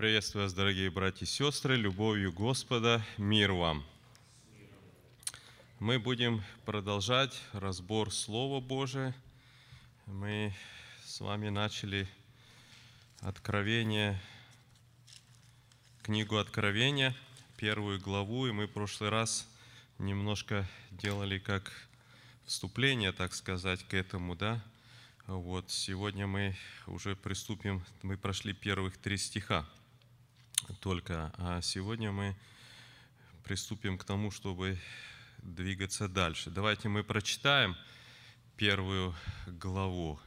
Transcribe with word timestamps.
Приветствую 0.00 0.44
вас, 0.44 0.54
дорогие 0.54 0.90
братья 0.90 1.26
и 1.26 1.28
сестры, 1.28 1.76
любовью 1.76 2.32
Господа, 2.32 3.04
мир 3.18 3.52
вам. 3.52 3.84
Мы 5.78 5.98
будем 5.98 6.42
продолжать 6.64 7.38
разбор 7.52 8.10
Слова 8.10 8.62
Божия. 8.62 9.14
Мы 10.06 10.54
с 11.04 11.20
вами 11.20 11.50
начали 11.50 12.08
Откровение, 13.20 14.18
книгу 16.02 16.38
Откровения, 16.38 17.14
первую 17.58 18.00
главу, 18.00 18.46
и 18.46 18.52
мы 18.52 18.68
в 18.68 18.72
прошлый 18.72 19.10
раз 19.10 19.46
немножко 19.98 20.66
делали 20.92 21.38
как 21.38 21.70
вступление, 22.46 23.12
так 23.12 23.34
сказать, 23.34 23.86
к 23.86 23.92
этому, 23.92 24.34
да. 24.34 24.64
Вот 25.26 25.70
сегодня 25.70 26.26
мы 26.26 26.56
уже 26.86 27.14
приступим, 27.16 27.84
мы 28.00 28.16
прошли 28.16 28.54
первых 28.54 28.96
три 28.96 29.18
стиха 29.18 29.68
только, 30.80 31.32
а 31.36 31.60
сегодня 31.62 32.12
мы 32.12 32.36
приступим 33.44 33.98
к 33.98 34.04
тому, 34.04 34.30
чтобы 34.30 34.78
двигаться 35.38 36.08
дальше. 36.08 36.50
Давайте 36.50 36.88
мы 36.88 37.02
прочитаем 37.02 37.76
первую 38.56 39.14
главу. 39.46 40.20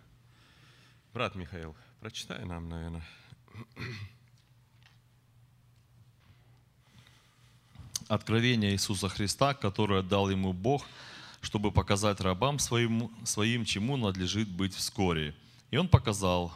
Брат 1.13 1.35
Михаил, 1.35 1.75
прочитай 1.99 2.43
нам, 2.45 2.67
наверное. 2.67 3.05
Откровение 8.07 8.73
Иисуса 8.73 9.07
Христа, 9.07 9.53
которое 9.53 10.01
дал 10.01 10.29
ему 10.29 10.51
Бог, 10.51 10.85
чтобы 11.41 11.71
показать 11.71 12.19
рабам 12.21 12.59
своим, 12.59 13.11
своим, 13.25 13.65
чему 13.65 13.97
надлежит 13.97 14.49
быть 14.49 14.73
вскоре. 14.73 15.35
И 15.71 15.77
он 15.77 15.87
показал, 15.87 16.53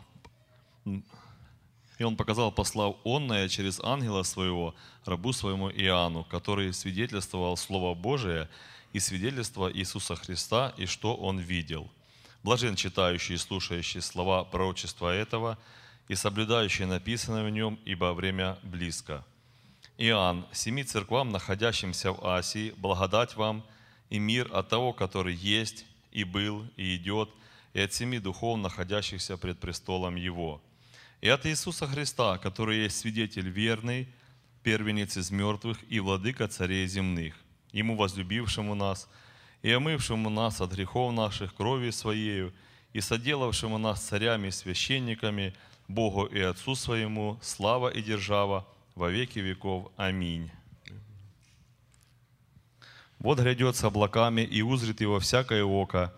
и 1.97 2.03
он 2.03 2.15
показал, 2.15 2.51
послав 2.51 2.95
онное 3.03 3.49
через 3.49 3.79
ангела 3.79 4.23
своего, 4.23 4.75
рабу 5.05 5.33
своему 5.33 5.69
Иоанну, 5.69 6.23
который 6.23 6.73
свидетельствовал 6.73 7.57
Слово 7.57 7.95
Божие 7.95 8.49
и 8.93 8.99
свидетельство 8.99 9.71
Иисуса 9.71 10.15
Христа, 10.15 10.73
и 10.77 10.85
что 10.85 11.15
он 11.15 11.39
видел. 11.39 11.89
Блажен 12.43 12.76
читающий 12.76 13.35
и 13.35 13.39
слушающий 13.39 14.01
слова 14.01 14.43
пророчества 14.43 15.13
этого 15.13 15.57
и 16.07 16.15
соблюдающий 16.15 16.85
написанное 16.85 17.43
в 17.43 17.49
нем, 17.49 17.79
ибо 17.84 18.13
время 18.13 18.57
близко. 18.61 19.26
Иоанн, 19.98 20.45
семи 20.51 20.84
церквам, 20.84 21.32
находящимся 21.32 22.11
в 22.11 22.26
Асии, 22.26 22.73
благодать 22.77 23.35
вам 23.35 23.65
и 24.11 24.20
мир 24.20 24.49
от 24.54 24.70
того, 24.70 24.93
который 24.93 25.34
есть 25.34 25.85
и 26.11 26.23
был 26.23 26.65
и 26.77 26.95
идет, 26.95 27.29
и 27.73 27.82
от 27.82 27.91
семи 27.91 28.20
духов, 28.20 28.59
находящихся 28.59 29.35
пред 29.35 29.59
престолом 29.59 30.15
Его– 30.15 30.61
и 31.21 31.29
от 31.29 31.46
Иисуса 31.46 31.87
Христа, 31.87 32.37
который 32.37 32.84
есть 32.84 32.99
свидетель 32.99 33.49
верный, 33.49 34.07
первенец 34.63 35.18
из 35.18 35.32
мертвых 35.32 35.77
и 35.90 35.99
владыка 35.99 36.48
царей 36.48 36.87
земных, 36.87 37.35
Ему 37.71 37.96
возлюбившему 37.96 38.76
нас 38.76 39.10
и 39.62 39.71
омывшему 39.71 40.29
нас 40.29 40.62
от 40.62 40.71
грехов 40.71 41.13
наших 41.13 41.54
крови 41.54 41.91
Своею 41.91 42.54
и 42.93 43.01
соделавшему 43.01 43.77
нас 43.77 44.01
царями 44.01 44.48
и 44.48 44.51
священниками, 44.51 45.54
Богу 45.88 46.26
и 46.26 46.40
Отцу 46.40 46.76
Своему, 46.76 47.38
слава 47.41 47.90
и 47.90 48.01
держава 48.01 48.68
во 48.95 49.10
веки 49.10 49.40
веков. 49.40 49.91
Аминь. 49.95 50.49
Вот 53.20 53.40
грядет 53.40 53.76
с 53.76 53.84
облаками 53.84 54.41
и 54.41 54.62
узрит 54.62 55.01
его 55.01 55.20
всякое 55.20 55.63
око, 55.63 56.13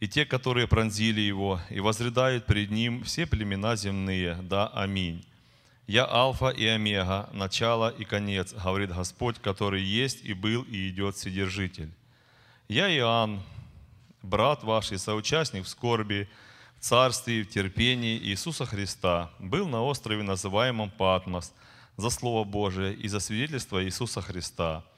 и 0.00 0.08
те, 0.08 0.26
которые 0.26 0.66
пронзили 0.66 1.20
его, 1.20 1.60
и 1.70 1.80
возрыдают 1.80 2.46
пред 2.46 2.70
ним 2.70 3.02
все 3.02 3.26
племена 3.26 3.76
земные. 3.76 4.34
Да, 4.42 4.68
аминь. 4.68 5.24
Я 5.86 6.04
Алфа 6.04 6.48
и 6.48 6.66
Омега, 6.66 7.30
начало 7.32 7.88
и 7.88 8.04
конец, 8.04 8.52
говорит 8.52 8.92
Господь, 8.92 9.38
который 9.38 9.82
есть 9.82 10.24
и 10.24 10.34
был 10.34 10.62
и 10.62 10.90
идет 10.90 11.14
Вседержитель. 11.14 11.90
Я 12.68 12.94
Иоанн, 12.96 13.40
брат 14.22 14.64
ваш 14.64 14.92
и 14.92 14.98
соучастник 14.98 15.64
в 15.64 15.68
скорби, 15.68 16.28
в 16.78 16.82
царстве 16.82 17.40
и 17.40 17.42
в 17.44 17.48
терпении 17.48 18.18
Иисуса 18.18 18.66
Христа, 18.66 19.30
был 19.38 19.68
на 19.68 19.82
острове, 19.82 20.22
называемом 20.22 20.90
Патмос, 20.90 21.52
за 21.96 22.10
Слово 22.10 22.44
Божие 22.44 22.92
и 22.92 23.08
за 23.08 23.20
свидетельство 23.20 23.82
Иисуса 23.82 24.20
Христа– 24.20 24.84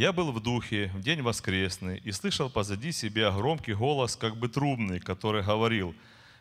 я 0.00 0.14
был 0.14 0.32
в 0.32 0.40
духе 0.40 0.90
в 0.94 1.02
день 1.02 1.20
воскресный 1.20 1.98
и 1.98 2.10
слышал 2.10 2.48
позади 2.48 2.90
себя 2.90 3.30
громкий 3.30 3.74
голос, 3.74 4.16
как 4.16 4.34
бы 4.38 4.48
трубный, 4.48 4.98
который 4.98 5.42
говорил, 5.42 5.94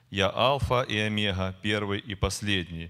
«Я 0.09 0.29
Алфа 0.29 0.83
и 0.83 0.95
Омега, 0.95 1.53
первый 1.61 1.99
и 1.99 2.15
последний. 2.15 2.89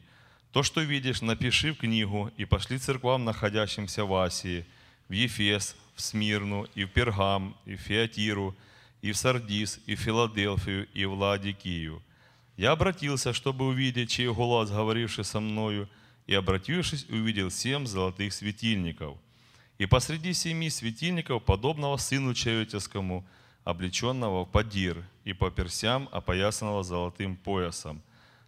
То, 0.52 0.62
что 0.62 0.82
видишь, 0.82 1.24
напиши 1.24 1.74
в 1.74 1.80
книгу 1.80 2.32
и 2.38 2.46
пошли 2.46 2.78
церквам, 2.78 3.26
находящимся 3.26 4.06
в 4.06 4.14
Асии, 4.14 4.64
в 5.08 5.14
Ефес, 5.14 5.76
в 5.96 6.02
Смирну, 6.02 6.68
и 6.76 6.86
в 6.86 6.90
Пергам, 6.90 7.58
и 7.66 7.76
в 7.76 7.80
Феатиру, 7.80 8.56
и 9.02 9.12
в 9.12 9.18
Сардис, 9.18 9.80
и 9.88 9.96
в 9.96 10.00
Филадельфию, 10.00 10.88
и 10.94 11.04
в 11.06 11.14
Ладикию. 11.14 12.04
Я 12.58 12.74
обратился, 12.74 13.34
чтобы 13.34 13.66
увидеть, 13.66 14.12
чей 14.12 14.28
голос, 14.28 14.70
говоривший 14.70 15.24
со 15.24 15.40
мною, 15.40 15.90
и, 16.28 16.36
обратившись, 16.36 17.10
увидел 17.10 17.50
семь 17.50 17.88
золотых 17.88 18.34
светильников– 18.34 19.18
и 19.80 19.86
посреди 19.86 20.34
семи 20.34 20.70
светильников, 20.70 21.44
подобного 21.44 21.96
сыну 21.98 22.34
человеческому, 22.34 23.26
облеченного 23.64 24.44
в 24.44 24.50
падир, 24.50 25.04
и 25.24 25.34
по 25.34 25.50
персям 25.50 26.10
опоясанного 26.12 26.84
золотым 26.84 27.38
поясом. 27.38 28.02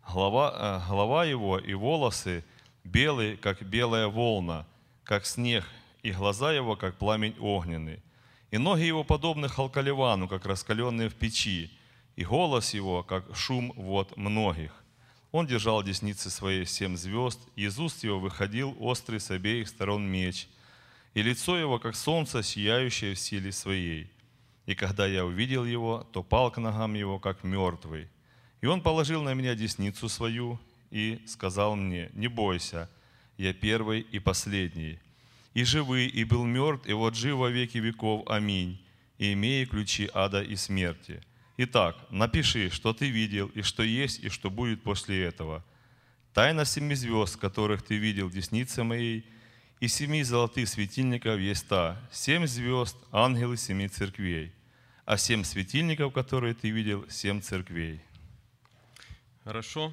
Голова, 0.07 0.81
э, 0.85 0.89
голова 0.89 1.23
его 1.23 1.57
и 1.57 1.73
волосы 1.73 2.43
белые, 2.83 3.37
как 3.37 3.63
белая 3.63 4.07
волна, 4.07 4.65
как 5.05 5.25
снег, 5.25 5.63
и 6.03 6.11
глаза 6.11 6.51
его, 6.51 6.75
как 6.75 6.97
пламень 6.97 7.35
огненный. 7.39 8.01
И 8.49 8.57
ноги 8.57 8.83
его 8.83 9.05
подобны 9.05 9.47
халкаливану, 9.47 10.27
как 10.27 10.45
раскаленные 10.45 11.07
в 11.07 11.15
печи, 11.15 11.71
и 12.17 12.25
голос 12.25 12.73
его, 12.73 13.03
как 13.03 13.23
шум 13.37 13.71
вод 13.77 14.17
многих. 14.17 14.73
Он 15.31 15.47
держал 15.47 15.81
десницы 15.81 16.29
своей 16.29 16.65
семь 16.65 16.97
звезд, 16.97 17.39
и 17.55 17.63
из 17.63 17.79
уст 17.79 18.03
его 18.03 18.19
выходил 18.19 18.75
острый 18.81 19.21
с 19.21 19.31
обеих 19.31 19.69
сторон 19.69 20.03
меч– 20.03 20.49
и 21.13 21.21
лицо 21.21 21.57
его, 21.57 21.79
как 21.79 21.95
солнце, 21.95 22.41
сияющее 22.41 23.15
в 23.15 23.19
силе 23.19 23.51
своей. 23.51 24.09
И 24.65 24.75
когда 24.75 25.07
я 25.07 25.25
увидел 25.25 25.65
его, 25.65 26.07
то 26.13 26.23
пал 26.23 26.51
к 26.51 26.57
ногам 26.57 26.93
его, 26.93 27.19
как 27.19 27.43
мертвый. 27.43 28.07
И 28.61 28.67
он 28.67 28.81
положил 28.81 29.21
на 29.23 29.33
меня 29.33 29.55
десницу 29.55 30.07
свою 30.07 30.59
и 30.91 31.21
сказал 31.27 31.75
мне, 31.75 32.09
не 32.13 32.27
бойся, 32.27 32.89
я 33.37 33.53
первый 33.53 34.01
и 34.01 34.19
последний. 34.19 34.99
И 35.53 35.63
живый, 35.65 36.07
и 36.07 36.23
был 36.23 36.45
мертв, 36.45 36.87
и 36.87 36.93
вот 36.93 37.15
жив 37.15 37.35
во 37.37 37.49
веки 37.49 37.79
веков. 37.79 38.23
Аминь. 38.29 38.81
И 39.17 39.33
имея 39.33 39.65
ключи 39.65 40.09
ада 40.13 40.41
и 40.41 40.55
смерти. 40.55 41.21
Итак, 41.57 41.97
напиши, 42.09 42.69
что 42.69 42.93
ты 42.93 43.09
видел, 43.09 43.47
и 43.47 43.61
что 43.61 43.83
есть, 43.83 44.19
и 44.19 44.29
что 44.29 44.49
будет 44.49 44.83
после 44.83 45.23
этого. 45.23 45.65
Тайна 46.33 46.63
семи 46.63 46.95
звезд, 46.95 47.35
которых 47.35 47.81
ты 47.81 47.97
видел 47.97 48.29
деснице 48.29 48.83
моей– 48.83 49.25
и 49.81 49.87
семи 49.87 50.21
золотых 50.21 50.69
светильников 50.69 51.39
есть 51.39 51.67
та, 51.67 51.99
семь 52.11 52.45
звезд, 52.45 52.95
ангелы 53.11 53.57
семи 53.57 53.87
церквей, 53.87 54.53
а 55.05 55.17
семь 55.17 55.43
светильников, 55.43 56.13
которые 56.13 56.53
ты 56.53 56.69
видел, 56.69 57.03
семь 57.09 57.41
церквей. 57.41 57.99
Хорошо. 59.43 59.91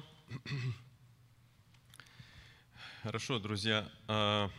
Хорошо, 3.01 3.39
друзья. 3.39 3.89
А, 4.07 4.51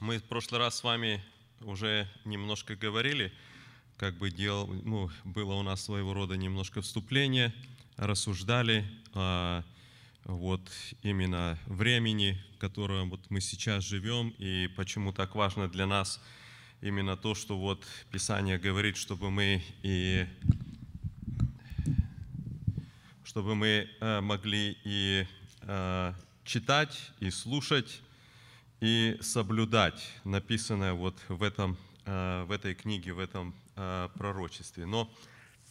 мы 0.00 0.18
в 0.18 0.24
прошлый 0.24 0.60
раз 0.60 0.76
с 0.76 0.84
вами 0.84 1.24
уже 1.62 2.06
немножко 2.26 2.76
говорили, 2.76 3.32
как 3.96 4.18
бы 4.18 4.30
делал, 4.30 4.66
ну, 4.66 5.10
было 5.24 5.54
у 5.54 5.62
нас 5.62 5.82
своего 5.82 6.12
рода 6.12 6.36
немножко 6.36 6.82
вступление, 6.82 7.54
рассуждали 7.96 8.84
о 9.14 9.62
вот 10.24 10.70
именно 11.02 11.58
времени, 11.66 12.42
в 12.54 12.58
котором 12.58 13.10
вот 13.10 13.30
мы 13.30 13.40
сейчас 13.40 13.84
живем, 13.84 14.30
и 14.38 14.68
почему 14.76 15.12
так 15.12 15.34
важно 15.34 15.68
для 15.68 15.86
нас 15.86 16.20
именно 16.80 17.16
то, 17.16 17.34
что 17.34 17.58
вот 17.58 17.84
Писание 18.10 18.58
говорит, 18.58 18.96
чтобы 18.96 19.30
мы 19.30 19.62
и 19.82 20.26
чтобы 23.24 23.56
мы 23.56 23.88
э, 24.00 24.20
могли 24.20 24.78
и 24.84 25.26
э, 25.62 26.12
читать, 26.44 27.10
и 27.18 27.30
слушать, 27.30 28.00
и 28.80 29.18
соблюдать 29.20 30.08
написанное 30.22 30.92
вот 30.92 31.18
в, 31.28 31.42
этом, 31.42 31.76
э, 32.04 32.44
в 32.44 32.52
этой 32.52 32.74
книге, 32.74 33.12
в 33.12 33.18
этом 33.18 33.54
пророчестве. 33.74 34.86
Но 34.86 35.12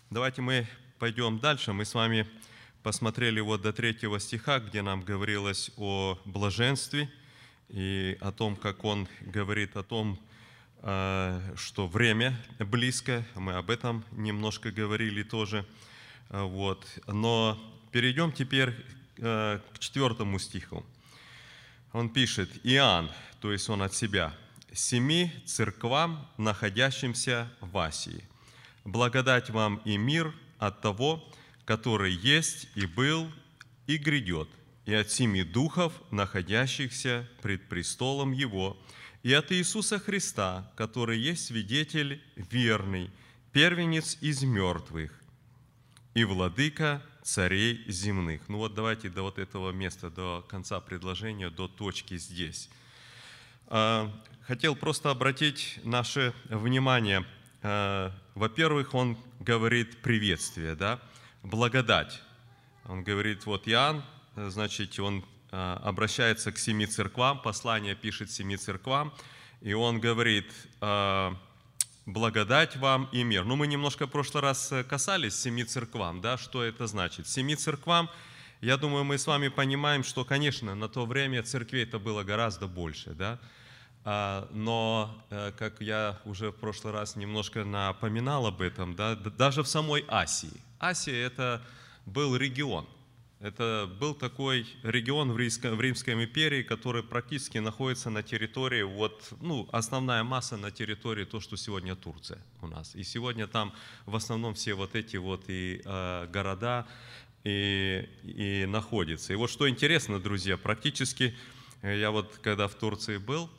давайте 0.10 0.42
мы 0.42 0.68
пойдем 1.00 1.40
дальше. 1.40 1.72
Мы 1.72 1.86
с 1.86 1.94
вами 1.94 2.28
посмотрели 2.84 3.40
вот 3.40 3.62
до 3.62 3.72
третьего 3.72 4.20
стиха, 4.20 4.60
где 4.60 4.82
нам 4.82 5.02
говорилось 5.02 5.72
о 5.78 6.20
блаженстве 6.26 7.10
и 7.70 8.18
о 8.20 8.34
том, 8.34 8.58
как 8.58 8.84
он 8.84 9.08
говорит 9.22 9.78
о 9.78 9.84
том, 9.84 10.20
э, 10.82 11.54
что 11.56 11.88
время 11.88 12.38
близко. 12.60 13.26
Мы 13.36 13.54
об 13.54 13.70
этом 13.70 14.04
немножко 14.12 14.70
говорили 14.70 15.24
тоже. 15.24 15.66
Э, 16.30 16.44
вот. 16.44 16.86
Но 17.08 17.58
перейдем 17.92 18.34
теперь 18.34 18.76
э, 19.18 19.60
к 19.74 19.80
четвертому 19.80 20.38
стиху. 20.38 20.86
Он 21.94 22.10
пишет, 22.10 22.50
Иоанн, 22.64 23.10
то 23.40 23.54
есть 23.54 23.70
он 23.70 23.82
от 23.82 23.94
себя, 23.94 24.36
«Семи 24.74 25.32
церквам, 25.46 26.28
находящимся 26.38 27.50
в 27.62 27.78
Асии, 27.78 28.28
благодать 28.84 29.52
вам 29.52 29.78
и 29.86 29.98
мир 29.98 30.34
от 30.58 30.82
того, 30.82 31.24
который 31.66 32.14
есть 32.14 32.68
и 32.76 32.86
был 32.86 33.30
и 33.88 33.98
грядет, 33.98 34.50
и 34.86 34.94
от 34.94 35.12
семи 35.12 35.44
духов, 35.44 35.94
находящихся 36.12 37.30
пред 37.42 37.68
престолом 37.70 38.32
Его, 38.32 38.78
и 39.24 39.34
от 39.34 39.52
Иисуса 39.52 40.00
Христа, 40.00 40.72
который 40.76 41.18
есть 41.18 41.46
свидетель 41.46 42.22
верный, 42.36 43.10
первенец 43.52 44.18
из 44.20 44.44
мертвых 44.44 45.14
и 46.14 46.24
владыка 46.26 47.02
царей 47.24 47.84
земных. 47.88 48.42
Ну 48.50 48.58
вот 48.58 48.74
давайте 48.74 49.10
до 49.10 49.24
вот 49.24 49.40
этого 49.40 49.72
места, 49.72 50.10
до 50.10 50.46
конца 50.50 50.80
предложения, 50.82 51.50
до 51.50 51.68
точки 51.68 52.18
здесь. 52.18 52.70
А, 53.68 54.12
хотел 54.42 54.76
просто 54.76 55.10
обратить 55.10 55.80
наше 55.84 56.34
внимание. 56.50 57.26
А, 57.62 58.12
во-первых, 58.36 58.94
он 58.94 59.18
говорит 59.40 60.02
приветствие, 60.02 60.76
да, 60.76 61.00
благодать. 61.44 62.22
Он 62.86 63.04
говорит, 63.04 63.46
вот 63.46 63.68
Иоанн, 63.68 64.04
значит, 64.36 65.00
он 65.00 65.24
а, 65.52 65.80
обращается 65.84 66.52
к 66.52 66.58
семи 66.58 66.88
церквам, 66.88 67.42
послание 67.42 67.96
пишет 67.96 68.32
семи 68.32 68.58
церквам, 68.58 69.14
и 69.62 69.74
он 69.74 70.00
говорит, 70.02 70.52
благодать 72.06 72.76
вам 72.76 73.10
и 73.12 73.24
мир. 73.24 73.46
Ну, 73.46 73.56
мы 73.56 73.68
немножко 73.68 74.08
в 74.08 74.10
прошлый 74.10 74.44
раз 74.44 74.72
э, 74.72 74.84
касались 74.84 75.40
семи 75.40 75.64
церквам, 75.64 76.22
да, 76.22 76.38
что 76.38 76.64
это 76.64 76.88
значит. 76.88 77.28
Семи 77.28 77.56
церквам, 77.56 78.10
я 78.62 78.78
думаю, 78.78 79.04
мы 79.04 79.18
с 79.18 79.26
вами 79.26 79.48
понимаем, 79.48 80.04
что, 80.04 80.26
конечно, 80.26 80.76
на 80.76 80.90
то 80.90 81.06
время 81.06 81.44
церквей 81.44 81.84
это 81.84 82.00
было 82.00 82.24
гораздо 82.24 82.68
больше, 82.68 83.12
да, 83.12 83.40
а, 84.04 84.50
но, 84.52 85.24
э, 85.30 85.54
как 85.58 85.80
я 85.80 86.20
уже 86.26 86.52
в 86.52 86.56
прошлый 86.56 86.94
раз 86.94 87.16
немножко 87.16 87.64
напоминал 87.64 88.48
об 88.48 88.62
этом, 88.62 88.96
да, 88.96 89.16
даже 89.16 89.64
в 89.64 89.68
самой 89.68 90.04
Асии. 90.10 90.62
Асия– 90.84 91.26
это 91.28 91.62
был 92.06 92.36
регион– 92.36 92.88
это 93.44 93.94
был 94.00 94.16
такой 94.16 94.66
регион 94.84 95.34
в 95.34 95.38
Римской, 95.38 95.76
в 95.76 95.82
Римской 95.82 96.14
империи, 96.14 96.64
который 96.64 97.04
практически 97.04 97.58
находится 97.58 98.10
на 98.10 98.24
территории, 98.24 98.84
вот, 98.84 99.34
ну, 99.42 99.68
основная 99.74 100.24
масса 100.24 100.56
на 100.56 100.72
территории 100.72 101.26
то, 101.26 101.42
что 101.42 101.58
сегодня 101.58 101.94
Турция 101.98 102.42
у 102.62 102.68
нас. 102.68 102.96
И 102.96 103.04
сегодня 103.04 103.46
там 103.46 103.74
в 104.06 104.16
основном 104.16 104.54
все 104.54 104.76
вот 104.76 104.96
эти 104.96 105.18
вот 105.18 105.44
и 105.50 105.82
э, 105.84 106.28
города 106.32 106.88
и, 107.44 108.08
и 108.24 108.66
находятся. 108.66 109.34
И 109.34 109.36
вот 109.36 109.50
что 109.50 109.68
интересно, 109.68 110.22
друзья, 110.22 110.56
практически 110.56 111.36
э, 111.82 112.00
я 112.00 112.12
вот 112.12 112.40
когда 112.42 112.70
в 112.70 112.76
Турции 112.76 113.18
был, 113.18 113.50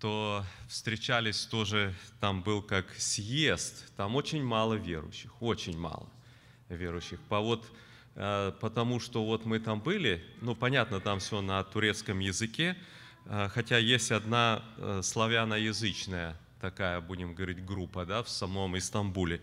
то 0.00 0.44
встречались 0.66 1.46
тоже, 1.46 1.94
там 2.18 2.42
был 2.42 2.60
как 2.60 2.92
съезд, 2.98 3.94
там 3.96 4.16
очень 4.16 4.42
мало 4.42 4.74
верующих, 4.74 5.40
очень 5.40 5.78
мало 5.78 6.08
верующих. 6.68 7.20
По 7.28 7.40
вот 7.40 7.66
Э, 8.14 8.52
потому 8.60 9.00
что 9.00 9.24
вот 9.24 9.44
мы 9.46 9.58
там 9.58 9.80
были, 9.80 10.22
ну, 10.40 10.54
понятно, 10.54 11.00
там 11.00 11.18
все 11.18 11.40
на 11.40 11.62
турецком 11.64 12.18
языке, 12.18 12.76
э, 13.24 13.48
хотя 13.50 13.78
есть 13.78 14.12
одна 14.12 14.62
э, 14.76 15.00
славяноязычная 15.02 16.36
такая, 16.60 17.00
будем 17.00 17.34
говорить, 17.34 17.64
группа, 17.64 18.04
да, 18.04 18.22
в 18.22 18.28
самом 18.28 18.76
Истамбуле. 18.76 19.40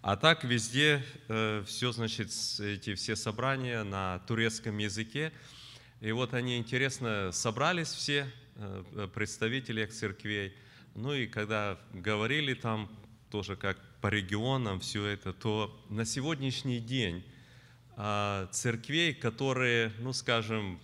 А 0.00 0.16
так 0.16 0.42
везде 0.42 1.04
все, 1.28 1.92
значит, 1.92 2.30
эти 2.58 2.94
все 2.94 3.14
собрания 3.14 3.84
на 3.84 4.18
турецком 4.26 4.78
языке. 4.78 5.32
И 6.00 6.10
вот 6.10 6.34
они, 6.34 6.58
интересно, 6.58 7.30
собрались 7.30 7.92
все 7.92 8.26
представители 9.14 9.86
церквей. 9.86 10.56
Ну 10.96 11.12
и 11.12 11.28
когда 11.28 11.78
говорили 11.92 12.54
там 12.54 12.90
тоже 13.30 13.54
как 13.54 13.78
по 14.02 14.08
регионам 14.08 14.80
все 14.80 15.06
это, 15.06 15.32
то 15.32 15.80
на 15.88 16.04
сегодняшний 16.04 16.80
день 16.80 17.24
а, 17.96 18.48
церквей, 18.50 19.14
которые, 19.14 19.92
ну 20.00 20.12
скажем, 20.12 20.80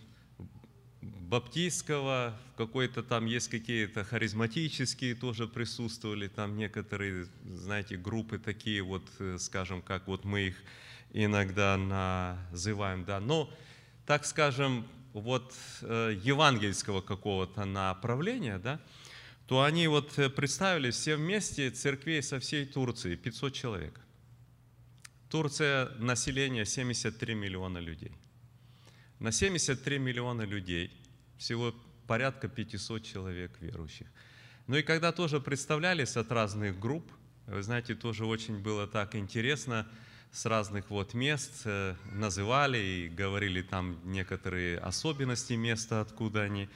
баптистского, 1.03 2.39
какой-то 2.57 3.03
там 3.03 3.27
есть 3.27 3.49
какие-то 3.49 4.05
харизматические 4.05 5.17
тоже 5.17 5.49
присутствовали, 5.49 6.29
там 6.29 6.57
некоторые, 6.57 7.27
знаете, 7.45 7.97
группы 7.97 8.39
такие 8.39 8.83
вот, 8.83 9.03
э, 9.19 9.37
скажем, 9.39 9.83
как 9.83 10.07
вот 10.07 10.25
мы 10.25 10.49
их 10.49 10.57
иногда 11.13 11.77
называем, 11.77 13.05
да, 13.05 13.19
но, 13.19 13.51
так 14.07 14.25
скажем, 14.27 14.87
вот 15.13 15.55
э, 15.83 16.17
евангельского 16.23 17.01
какого-то 17.01 17.65
направления, 17.65 18.59
да, 18.59 18.81
то 19.49 19.63
они 19.63 19.89
вот 19.89 20.19
э, 20.19 20.29
представили 20.29 20.91
все 20.91 21.17
вместе 21.17 21.71
церквей 21.71 22.23
со 22.23 22.39
всей 22.39 22.67
Турции, 22.67 23.17
500 23.17 23.55
человек. 23.55 23.99
Турция 25.31 25.89
население 25.99 26.67
73 26.67 27.35
миллиона 27.35 27.79
людей. 27.79 28.13
На 29.19 29.33
73 29.33 29.99
миллиона 29.99 30.43
людей 30.43 30.93
всего 31.39 31.75
порядка 32.07 32.49
500 32.49 33.03
человек 33.03 33.51
верующих. 33.61 34.07
Ну 34.67 34.77
и 34.77 34.83
когда 34.83 35.13
тоже 35.13 35.41
представлялись 35.41 36.17
от 36.19 36.31
разных 36.31 36.79
групп, 36.79 37.11
вы 37.47 37.63
знаете, 37.63 37.95
тоже 37.95 38.27
очень 38.27 38.59
было 38.59 38.87
так 38.87 39.15
интересно, 39.15 39.87
с 40.31 40.45
разных 40.45 40.91
вот 40.91 41.15
мест 41.15 41.63
э, 41.65 41.95
называли 42.13 42.77
и 42.79 43.09
говорили 43.09 43.63
там 43.63 43.99
некоторые 44.05 44.79
особенности 44.79 45.55
места, 45.55 46.03
откуда 46.03 46.43
они, 46.43 46.69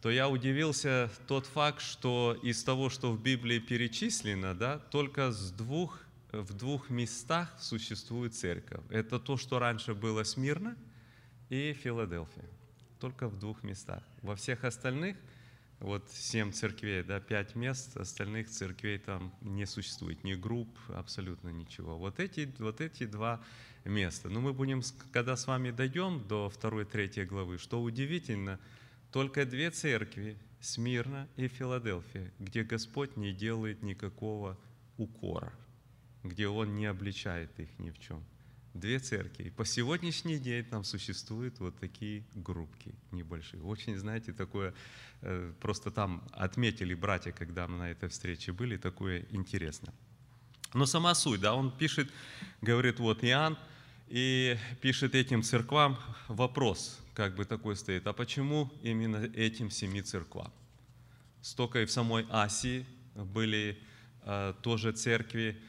то 0.00 0.10
я 0.10 0.28
удивился 0.28 1.10
тот 1.26 1.46
факт, 1.46 1.82
что 1.82 2.38
из 2.42 2.62
того, 2.62 2.90
что 2.90 3.12
в 3.12 3.20
Библии 3.20 3.58
перечислено, 3.58 4.54
да, 4.54 4.78
только 4.78 5.32
с 5.32 5.50
двух 5.50 6.00
в 6.32 6.54
двух 6.54 6.90
местах 6.90 7.54
существует 7.58 8.34
церковь. 8.34 8.82
Это 8.90 9.18
то, 9.18 9.36
что 9.36 9.58
раньше 9.58 9.94
было 9.94 10.24
Смирно 10.24 10.76
и 11.48 11.72
Филадельфия. 11.72 12.44
Только 13.00 13.28
в 13.28 13.38
двух 13.38 13.62
местах. 13.62 14.02
Во 14.22 14.36
всех 14.36 14.64
остальных, 14.64 15.16
вот 15.80 16.10
семь 16.10 16.52
церквей, 16.52 17.02
да, 17.02 17.20
пять 17.20 17.54
мест, 17.54 17.96
остальных 17.96 18.50
церквей 18.50 18.98
там 18.98 19.32
не 19.40 19.64
существует, 19.64 20.24
ни 20.24 20.34
групп, 20.34 20.68
абсолютно 20.88 21.48
ничего. 21.48 21.96
Вот 21.96 22.18
эти, 22.20 22.52
вот 22.58 22.80
эти 22.80 23.06
два 23.06 23.40
места. 23.84 24.28
Но 24.28 24.40
мы 24.40 24.52
будем, 24.52 24.82
когда 25.12 25.36
с 25.36 25.46
вами 25.46 25.70
дойдем 25.70 26.26
до 26.26 26.50
второй, 26.50 26.84
третьей 26.84 27.24
главы, 27.24 27.58
что 27.58 27.80
удивительно, 27.80 28.58
только 29.12 29.44
две 29.46 29.70
церкви, 29.70 30.36
Смирно 30.60 31.28
и 31.36 31.48
Филадельфия, 31.48 32.32
где 32.38 32.64
Господь 32.64 33.16
не 33.16 33.32
делает 33.32 33.82
никакого 33.82 34.58
укора 34.96 35.52
где 36.28 36.48
Он 36.48 36.74
не 36.74 36.86
обличает 36.86 37.58
их 37.58 37.68
ни 37.78 37.90
в 37.90 37.98
чем. 37.98 38.24
Две 38.74 38.98
церкви. 38.98 39.44
И 39.44 39.50
по 39.50 39.64
сегодняшний 39.64 40.38
день 40.38 40.64
там 40.64 40.84
существуют 40.84 41.58
вот 41.58 41.78
такие 41.78 42.24
группки 42.34 42.94
небольшие. 43.10 43.62
Очень, 43.62 43.96
знаете, 43.96 44.32
такое, 44.32 44.74
э, 45.22 45.52
просто 45.60 45.90
там 45.90 46.22
отметили 46.32 46.94
братья, 46.94 47.32
когда 47.32 47.66
мы 47.66 47.78
на 47.78 47.90
этой 47.90 48.08
встрече 48.08 48.52
были, 48.52 48.76
такое 48.76 49.26
интересно. 49.30 49.92
Но 50.74 50.86
сама 50.86 51.14
суть, 51.14 51.40
да, 51.40 51.54
он 51.54 51.76
пишет, 51.76 52.10
говорит, 52.60 53.00
вот 53.00 53.24
Иоанн, 53.24 53.56
и 54.08 54.56
пишет 54.80 55.14
этим 55.14 55.42
церквам 55.42 55.98
вопрос, 56.28 57.00
как 57.18 57.34
бы 57.34 57.44
такой 57.44 57.74
стоит, 57.74 58.06
а 58.06 58.12
почему 58.12 58.70
именно 58.80 59.16
этим 59.34 59.72
семи 59.72 60.02
церквам? 60.02 60.52
Столько 61.42 61.82
и 61.82 61.84
в 61.84 61.90
самой 61.90 62.24
Асии 62.30 62.86
были 63.16 63.76
э, 64.22 64.54
тоже 64.62 64.92
церкви, 64.92 65.60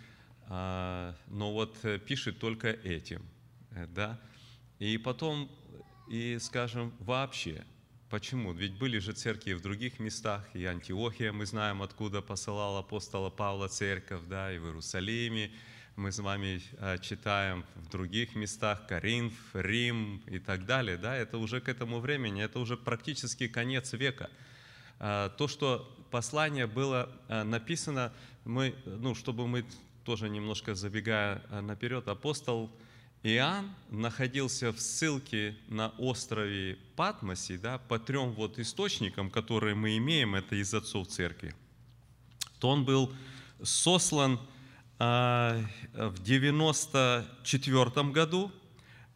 а, 0.48 1.16
но 1.26 1.52
вот 1.52 1.76
э, 1.82 1.98
пишет 1.98 2.38
только 2.38 2.68
этим, 2.68 3.24
э, 3.72 3.88
да. 3.88 4.22
И 4.78 5.00
потом, 5.00 5.50
и 6.08 6.38
скажем, 6.40 6.94
вообще, 7.00 7.66
почему? 8.12 8.54
Ведь 8.54 8.78
были 8.78 9.00
же 9.00 9.14
церкви 9.14 9.54
в 9.54 9.62
других 9.64 9.98
местах, 9.98 10.48
и 10.54 10.64
Антиохия, 10.66 11.32
мы 11.32 11.48
знаем, 11.48 11.82
откуда 11.82 12.22
посылал 12.22 12.78
апостола 12.78 13.32
Павла 13.32 13.70
церковь, 13.70 14.22
да, 14.28 14.54
и 14.54 14.60
в 14.60 14.66
Иерусалиме, 14.66 15.50
мы 16.00 16.14
с 16.14 16.20
вами 16.20 16.62
э, 16.78 16.98
читаем 17.00 17.66
в 17.76 17.90
других 17.90 18.34
местах, 18.34 18.88
Коринф, 18.88 19.34
Рим 19.54 20.24
и 20.28 20.40
так 20.40 20.66
далее, 20.66 20.96
да, 20.96 21.14
это 21.14 21.38
уже 21.38 21.60
к 21.60 21.68
этому 21.68 22.00
времени, 22.00 22.42
это 22.42 22.60
уже 22.60 22.78
практически 22.78 23.50
конец 23.50 23.92
века. 23.92 24.30
А, 25.00 25.28
то, 25.30 25.50
что 25.50 25.94
послание 26.10 26.68
было 26.68 27.10
написано, 27.28 28.14
мы, 28.46 28.74
ну, 28.86 29.14
чтобы 29.14 29.46
мы 29.46 29.66
тоже 30.06 30.30
немножко 30.30 30.74
забегая 30.74 31.42
наперед, 31.62 32.08
апостол 32.08 32.72
Иоанн 33.22 33.70
находился 33.90 34.72
в 34.72 34.80
ссылке 34.80 35.58
на 35.68 35.90
острове 35.98 36.80
Патмосе, 36.96 37.58
да, 37.58 37.78
по 37.78 38.00
трем 38.00 38.32
вот 38.32 38.58
источникам, 38.58 39.30
которые 39.30 39.76
мы 39.76 39.98
имеем, 39.98 40.36
это 40.36 40.56
из 40.56 40.74
отцов 40.74 41.10
церкви, 41.10 41.54
то 42.60 42.70
он 42.70 42.86
был 42.86 43.14
сослан 43.62 44.40
а, 44.40 44.59
в 45.00 45.66
94 46.22 48.12
году, 48.12 48.52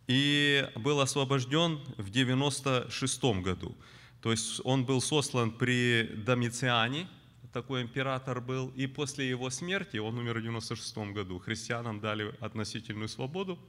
и 0.07 0.67
был 0.75 1.01
освобожден 1.01 1.79
в 1.97 2.09
96 2.09 3.23
году. 3.41 3.75
То 4.21 4.31
есть 4.31 4.61
он 4.63 4.85
был 4.85 5.01
сослан 5.01 5.51
при 5.51 6.03
Домициане, 6.25 7.07
такой 7.51 7.81
император 7.83 8.41
был, 8.41 8.69
и 8.69 8.87
после 8.87 9.29
его 9.29 9.49
смерти, 9.49 9.97
он 9.97 10.17
умер 10.17 10.39
в 10.39 10.41
96 10.41 10.97
году, 11.13 11.39
христианам 11.39 11.99
дали 11.99 12.33
относительную 12.39 13.09
свободу, 13.09 13.59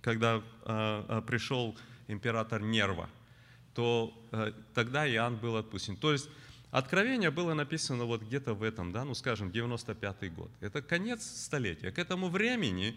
когда 0.00 0.42
э, 0.64 1.22
пришел 1.26 1.76
император 2.06 2.62
Нерва, 2.62 3.10
то 3.74 4.12
э, 4.32 4.52
тогда 4.72 5.06
Иоанн 5.08 5.36
был 5.36 5.56
отпущен. 5.56 5.96
То 5.96 6.12
есть 6.12 6.30
Откровение 6.70 7.30
было 7.30 7.54
написано 7.54 8.04
вот 8.04 8.22
где-то 8.22 8.52
в 8.52 8.62
этом, 8.62 8.92
да, 8.92 9.04
ну 9.04 9.14
скажем, 9.14 9.50
95 9.50 10.34
год. 10.34 10.50
Это 10.60 10.82
конец 10.82 11.24
столетия. 11.24 11.90
К 11.90 11.98
этому 11.98 12.28
времени, 12.28 12.94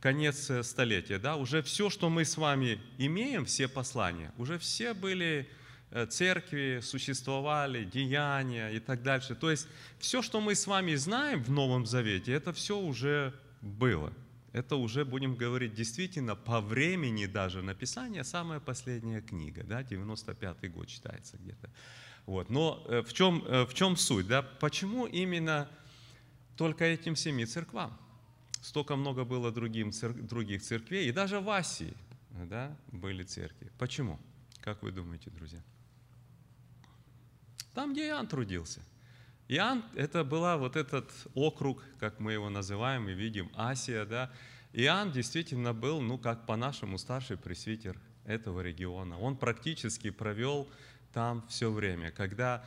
конец 0.00 0.50
э, 0.50 0.62
столетия, 0.62 1.18
да, 1.18 1.36
уже 1.36 1.62
все, 1.62 1.88
что 1.88 2.10
мы 2.10 2.26
с 2.26 2.36
вами 2.36 2.78
имеем, 2.98 3.46
все 3.46 3.66
послания, 3.66 4.30
уже 4.36 4.58
все 4.58 4.92
были 4.92 5.48
э, 5.90 6.04
церкви, 6.04 6.80
существовали, 6.82 7.84
деяния 7.84 8.68
и 8.68 8.78
так 8.78 9.02
дальше. 9.02 9.34
То 9.34 9.50
есть 9.50 9.68
все, 9.98 10.20
что 10.20 10.42
мы 10.42 10.54
с 10.54 10.66
вами 10.66 10.94
знаем 10.94 11.42
в 11.42 11.50
Новом 11.50 11.86
Завете, 11.86 12.32
это 12.32 12.52
все 12.52 12.78
уже 12.78 13.32
было. 13.62 14.12
Это 14.52 14.76
уже, 14.76 15.06
будем 15.06 15.34
говорить, 15.34 15.74
действительно 15.74 16.36
по 16.36 16.60
времени 16.60 17.24
даже 17.24 17.62
написания 17.62 18.22
самая 18.22 18.60
последняя 18.60 19.22
книга, 19.22 19.64
да, 19.64 19.82
95 19.82 20.70
год 20.72 20.90
считается 20.90 21.38
где-то. 21.38 21.70
Вот. 22.26 22.50
Но 22.50 22.84
э, 22.88 23.02
в 23.02 23.12
чем, 23.12 23.44
э, 23.46 23.64
в 23.66 23.74
чем 23.74 23.96
суть? 23.96 24.26
Да? 24.26 24.42
Почему 24.42 25.06
именно 25.06 25.68
только 26.56 26.84
этим 26.84 27.16
семи 27.16 27.44
церквам? 27.44 27.96
Столько 28.62 28.96
много 28.96 29.24
было 29.24 29.52
другим, 29.52 29.92
других 30.26 30.62
церквей, 30.62 31.08
и 31.08 31.12
даже 31.12 31.40
в 31.40 31.50
Асии 31.50 31.94
да, 32.30 32.74
были 32.88 33.22
церкви. 33.22 33.70
Почему? 33.78 34.18
Как 34.60 34.82
вы 34.82 34.90
думаете, 34.90 35.30
друзья? 35.30 35.62
Там, 37.74 37.92
где 37.92 38.08
Иоанн 38.08 38.26
трудился. 38.26 38.80
Иоанн, 39.48 39.84
это 39.94 40.24
была 40.24 40.56
вот 40.56 40.76
этот 40.76 41.10
округ, 41.34 41.84
как 41.98 42.20
мы 42.20 42.32
его 42.32 42.48
называем 42.48 43.08
и 43.08 43.12
видим, 43.12 43.50
Асия, 43.54 44.06
да. 44.06 44.32
Иоанн 44.72 45.12
действительно 45.12 45.74
был, 45.74 46.00
ну, 46.00 46.16
как 46.16 46.46
по-нашему, 46.46 46.96
старший 46.98 47.36
пресвитер 47.36 48.00
этого 48.24 48.60
региона. 48.60 49.18
Он 49.18 49.36
практически 49.36 50.10
провел 50.10 50.68
там 51.14 51.44
все 51.48 51.70
время. 51.70 52.10
Когда, 52.10 52.64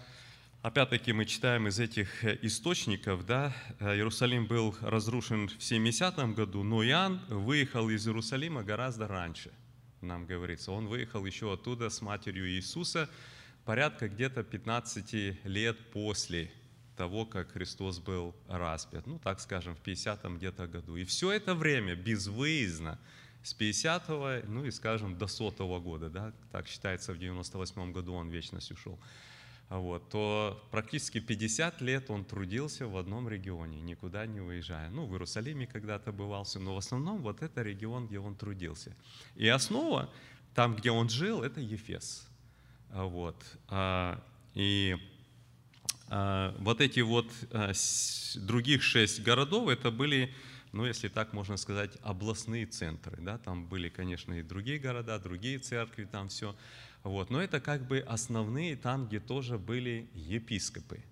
опять-таки, 0.61 1.11
мы 1.11 1.25
читаем 1.25 1.67
из 1.67 1.79
этих 1.79 2.23
э, 2.23 2.39
источников, 2.41 3.25
да, 3.25 3.53
э, 3.79 3.95
Иерусалим 3.95 4.47
был 4.47 4.75
разрушен 4.81 5.49
в 5.49 5.61
70 5.61 6.33
году, 6.33 6.63
но 6.63 6.83
Иоанн 6.83 7.19
выехал 7.27 7.89
из 7.89 8.07
Иерусалима 8.07 8.63
гораздо 8.63 9.07
раньше, 9.07 9.51
нам 10.01 10.25
говорится. 10.25 10.71
Он 10.71 10.87
выехал 10.87 11.25
еще 11.25 11.53
оттуда 11.53 11.89
с 11.89 12.01
матерью 12.01 12.49
Иисуса, 12.49 13.09
порядка 13.65 14.07
где-то 14.07 14.43
15 14.43 15.43
лет 15.43 15.77
после 15.91 16.49
того, 16.95 17.25
как 17.25 17.51
Христос 17.51 17.99
был 17.99 18.33
распят. 18.47 19.05
Ну, 19.07 19.19
так 19.19 19.41
скажем, 19.41 19.75
в 19.75 19.81
50-м 19.85 20.37
где-то 20.37 20.67
году. 20.67 20.95
И 20.95 21.03
все 21.03 21.33
это 21.33 21.53
время 21.53 21.95
безвыездно 21.95 22.97
с 23.47 23.55
50-го, 23.57 24.45
ну 24.51 24.65
и, 24.65 24.71
скажем, 24.71 25.17
до 25.17 25.27
сотого 25.27 25.79
года, 25.79 26.09
да, 26.09 26.33
так 26.51 26.67
считается, 26.67 27.13
в 27.13 27.17
98 27.17 27.93
году 27.93 28.13
он 28.13 28.29
вечность 28.29 28.71
ушел, 28.71 28.99
вот, 29.69 30.09
то 30.09 30.61
практически 30.69 31.21
50 31.21 31.81
лет 31.81 32.09
он 32.09 32.25
трудился 32.25 32.87
в 32.87 32.97
одном 32.97 33.29
регионе, 33.29 33.79
никуда 33.79 34.25
не 34.25 34.41
уезжая. 34.41 34.89
Ну, 34.89 35.05
в 35.05 35.13
Иерусалиме 35.13 35.65
когда-то 35.65 36.11
бывался, 36.11 36.59
но 36.59 36.75
в 36.75 36.77
основном 36.77 37.21
вот 37.21 37.41
это 37.41 37.61
регион, 37.61 38.07
где 38.07 38.19
он 38.19 38.35
трудился. 38.35 38.95
И 39.35 39.47
основа, 39.47 40.09
там, 40.53 40.75
где 40.75 40.91
он 40.91 41.09
жил, 41.09 41.41
это 41.41 41.61
Ефес. 41.61 42.27
Вот. 42.89 43.41
А, 43.67 44.21
и 44.53 44.97
а, 46.09 46.53
вот 46.59 46.81
эти 46.81 47.01
вот 47.01 47.29
а, 47.51 47.71
других 48.35 48.83
шесть 48.83 49.21
городов, 49.21 49.69
это 49.69 49.91
были 49.91 50.33
ну, 50.71 50.85
если 50.85 51.07
так 51.07 51.33
можно 51.33 51.57
сказать, 51.57 51.97
областные 52.01 52.65
центры. 52.65 53.17
Да? 53.21 53.37
Там 53.37 53.65
были, 53.67 53.89
конечно, 53.89 54.33
и 54.33 54.43
другие 54.43 54.79
города, 54.79 55.17
другие 55.19 55.59
церкви, 55.59 56.05
там 56.05 56.29
все. 56.29 56.55
Вот. 57.03 57.29
Но 57.29 57.41
это 57.41 57.59
как 57.59 57.87
бы 57.87 57.99
основные, 57.99 58.75
там, 58.75 59.07
где 59.07 59.19
тоже 59.19 59.57
были 59.57 60.09
епископы. 60.13 61.03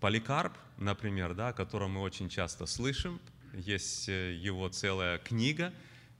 Поликарп, 0.00 0.52
например, 0.78 1.34
да, 1.34 1.48
о 1.48 1.52
котором 1.52 1.92
мы 1.92 2.00
очень 2.00 2.28
часто 2.28 2.66
слышим, 2.66 3.20
есть 3.54 4.08
э, 4.08 4.34
его 4.34 4.68
целая 4.68 5.18
книга, 5.18 5.72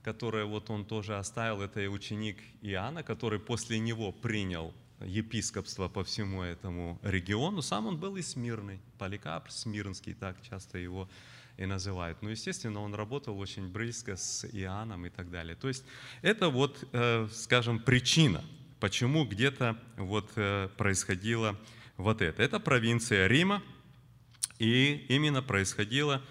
которую 0.03 0.47
вот 0.47 0.69
он 0.69 0.85
тоже 0.85 1.17
оставил, 1.17 1.61
это 1.61 1.81
и 1.81 1.87
ученик 1.87 2.37
Иоанна, 2.61 3.03
который 3.03 3.39
после 3.39 3.79
него 3.79 4.11
принял 4.11 4.73
епископство 5.01 5.87
по 5.87 6.03
всему 6.03 6.43
этому 6.43 6.99
региону. 7.03 7.61
Сам 7.61 7.87
он 7.87 7.97
был 7.97 8.15
и 8.15 8.21
Смирный, 8.21 8.79
Поликарп 8.97 9.49
Смирнский, 9.49 10.13
так 10.13 10.41
часто 10.41 10.77
его 10.77 11.09
и 11.57 11.65
называют. 11.65 12.21
Но, 12.21 12.29
естественно, 12.29 12.81
он 12.81 12.95
работал 12.95 13.37
очень 13.37 13.67
близко 13.67 14.15
с 14.15 14.45
Иоанном 14.51 15.05
и 15.05 15.09
так 15.09 15.29
далее. 15.29 15.55
То 15.55 15.67
есть 15.67 15.83
это 16.21 16.49
вот, 16.49 16.87
э, 16.91 17.27
скажем, 17.31 17.79
причина, 17.79 18.43
почему 18.79 19.25
где-то 19.25 19.77
вот 19.97 20.31
э, 20.35 20.69
происходило 20.77 21.57
вот 21.97 22.21
это. 22.21 22.41
Это 22.41 22.59
провинция 22.59 23.27
Рима, 23.27 23.61
и 24.59 25.05
именно 25.09 25.41
происходила 25.41 26.21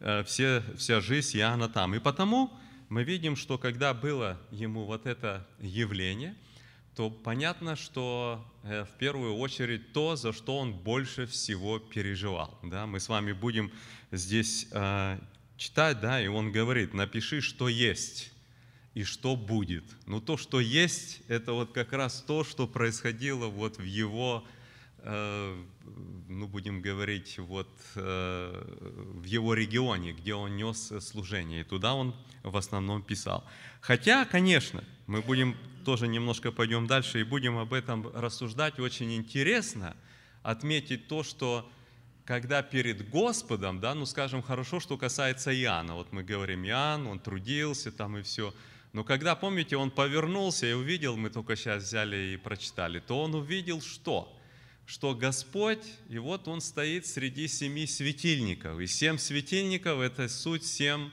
э, 0.00 0.22
все, 0.24 0.62
вся 0.76 1.00
жизнь 1.00 1.38
Иоанна 1.38 1.68
там. 1.68 1.94
И 1.94 1.98
потому 1.98 2.52
мы 2.88 3.04
видим, 3.04 3.36
что 3.36 3.58
когда 3.58 3.94
было 3.94 4.40
ему 4.50 4.84
вот 4.84 5.06
это 5.06 5.46
явление– 5.60 6.34
то 6.98 7.10
понятно, 7.10 7.76
что 7.76 8.44
э, 8.64 8.84
в 8.84 8.98
первую 8.98 9.36
очередь 9.36 9.92
то, 9.92 10.16
за 10.16 10.32
что 10.32 10.58
он 10.58 10.72
больше 10.72 11.26
всего 11.26 11.78
переживал. 11.78 12.58
Да? 12.64 12.88
Мы 12.88 12.98
с 12.98 13.08
вами 13.08 13.30
будем 13.30 13.70
здесь 14.10 14.66
э, 14.72 15.20
читать, 15.56 16.00
да, 16.00 16.20
и 16.20 16.26
он 16.26 16.50
говорит, 16.50 16.94
напиши, 16.94 17.40
что 17.40 17.68
есть 17.68 18.32
и 18.94 19.04
что 19.04 19.36
будет. 19.36 19.84
Но 20.06 20.20
то, 20.20 20.36
что 20.36 20.58
есть, 20.58 21.20
это 21.28 21.52
вот 21.52 21.70
как 21.70 21.92
раз 21.92 22.20
то, 22.26 22.42
что 22.42 22.66
происходило 22.66 23.46
вот 23.46 23.78
в 23.78 23.84
его, 23.84 24.44
э, 24.98 25.64
ну 26.28 26.46
будем 26.46 26.80
говорить, 26.80 27.38
вот 27.38 27.68
э, 27.94 28.64
в 29.14 29.24
его 29.24 29.54
регионе, 29.54 30.12
где 30.12 30.34
он 30.34 30.56
нес 30.56 30.92
служение. 31.00 31.62
И 31.62 31.64
туда 31.64 31.94
он 31.94 32.14
в 32.42 32.56
основном 32.56 33.02
писал. 33.02 33.44
Хотя, 33.80 34.24
конечно, 34.24 34.84
мы 35.06 35.22
будем 35.22 35.56
тоже 35.84 36.08
немножко 36.08 36.52
пойдем 36.52 36.86
дальше 36.86 37.20
и 37.20 37.24
будем 37.24 37.58
об 37.58 37.72
этом 37.72 38.10
рассуждать. 38.14 38.78
Очень 38.78 39.14
интересно 39.14 39.96
отметить 40.42 41.08
то, 41.08 41.22
что 41.22 41.70
когда 42.24 42.62
перед 42.62 43.08
Господом, 43.08 43.80
да, 43.80 43.94
ну 43.94 44.04
скажем, 44.04 44.42
хорошо, 44.42 44.80
что 44.80 44.98
касается 44.98 45.54
Иоанна, 45.54 45.94
вот 45.94 46.12
мы 46.12 46.22
говорим, 46.22 46.64
Иоанн, 46.66 47.06
он 47.06 47.18
трудился 47.18 47.90
там 47.90 48.18
и 48.18 48.22
все, 48.22 48.52
но 48.92 49.04
когда, 49.04 49.34
помните, 49.34 49.76
он 49.76 49.90
повернулся 49.90 50.66
и 50.66 50.72
увидел, 50.72 51.16
мы 51.16 51.30
только 51.30 51.56
сейчас 51.56 51.84
взяли 51.84 52.34
и 52.34 52.36
прочитали, 52.36 53.00
то 53.00 53.22
он 53.22 53.34
увидел 53.34 53.80
что? 53.80 54.37
Что 54.88 55.14
Господь, 55.14 55.84
и 56.08 56.16
вот 56.16 56.48
он 56.48 56.62
стоит 56.62 57.04
среди 57.04 57.46
семи 57.46 57.86
светильников, 57.86 58.80
и 58.80 58.86
семь 58.86 59.18
светильников– 59.18 60.00
это 60.00 60.30
суть 60.30 60.64
семь 60.64 61.10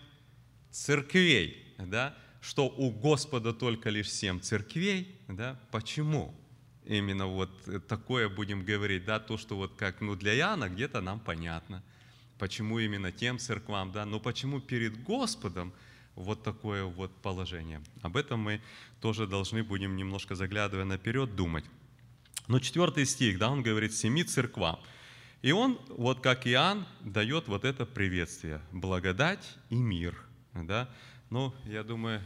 церквей, 0.72 1.76
да? 1.78 2.16
что 2.40 2.68
у 2.70 2.90
Господа 2.90 3.52
только 3.52 3.90
лишь 3.90 4.10
семь 4.10 4.40
церквей, 4.40 5.20
да, 5.28 5.60
почему? 5.72 6.34
Именно 6.86 7.28
вот 7.28 7.50
такое 7.90 8.30
будем 8.30 8.64
говорить, 8.64 9.04
да, 9.04 9.20
то, 9.20 9.38
что 9.38 9.58
вот 9.58 9.76
как, 9.76 10.00
ну, 10.00 10.16
для 10.16 10.38
Иоанна 10.38 10.70
где-то 10.70 11.02
нам 11.02 11.20
понятно, 11.20 11.84
почему 12.40 12.80
именно 12.80 13.12
тем 13.12 13.40
церквам, 13.40 13.92
да, 13.92 14.06
но 14.06 14.22
почему 14.22 14.62
перед 14.62 15.04
Господом 15.04 15.74
вот 16.16 16.44
такое 16.44 16.86
вот 16.86 17.14
положение. 17.22 17.82
Об 18.02 18.16
этом 18.16 18.40
мы 18.40 18.62
тоже 19.02 19.28
должны 19.28 19.64
будем 19.64 19.98
немножко 19.98 20.34
заглядывая 20.34 20.86
наперед 20.86 21.36
думать. 21.36 21.66
Но 22.48 22.60
четвертый 22.60 23.06
стих, 23.06 23.38
да, 23.38 23.50
он 23.50 23.64
говорит 23.64 23.94
«семи 23.94 24.24
церквам». 24.24 24.80
И 25.42 25.52
он, 25.52 25.80
вот 25.90 26.22
как 26.22 26.48
Иоанн, 26.48 26.86
дает 27.02 27.48
вот 27.48 27.66
это 27.66 27.86
приветствие, 27.86 28.62
благодать 28.72 29.58
и 29.70 29.76
мир. 29.76 30.16
Да? 30.54 30.90
Ну, 31.30 31.54
я 31.66 31.84
думаю, 31.84 32.22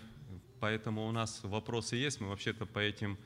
Поэтому 0.60 1.08
у 1.08 1.12
нас 1.12 1.40
вопросы 1.44 1.96
есть. 1.96 2.20
Мы 2.20 2.28
вообще-то 2.28 2.66
по 2.66 2.80
этим 2.80 3.18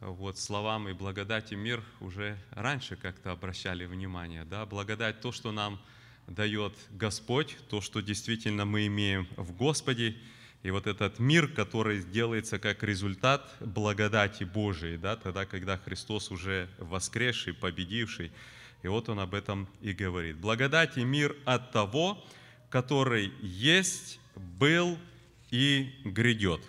вот 0.00 0.38
словам 0.38 0.88
и 0.88 0.92
благодати 0.92 1.54
мир 1.54 1.82
уже 2.00 2.38
раньше 2.50 2.96
как-то 2.96 3.32
обращали 3.32 3.86
внимание. 3.86 4.44
Да? 4.44 4.66
Благодать 4.66 5.20
то, 5.20 5.32
что 5.32 5.50
нам 5.50 5.80
дает 6.26 6.74
Господь, 6.90 7.56
то, 7.70 7.80
что 7.80 8.00
действительно 8.00 8.66
мы 8.66 8.86
имеем 8.86 9.26
в 9.36 9.52
Господе, 9.52 10.16
и 10.64 10.70
вот 10.70 10.86
этот 10.86 11.18
мир, 11.18 11.46
который 11.46 12.02
делается 12.02 12.58
как 12.58 12.82
результат 12.82 13.54
благодати 13.60 14.44
Божией, 14.44 14.96
да, 14.96 15.14
тогда, 15.14 15.44
когда 15.44 15.76
Христос 15.76 16.30
уже 16.30 16.70
воскресший, 16.78 17.52
победивший, 17.52 18.32
и 18.82 18.88
вот 18.88 19.10
он 19.10 19.20
об 19.20 19.34
этом 19.34 19.68
и 19.82 19.92
говорит. 19.92 20.38
Благодать 20.38 20.96
и 20.96 21.04
мир 21.04 21.36
от 21.44 21.70
того, 21.70 22.24
который 22.70 23.30
есть, 23.42 24.18
был 24.36 24.98
и 25.50 25.92
грядет. 26.02 26.62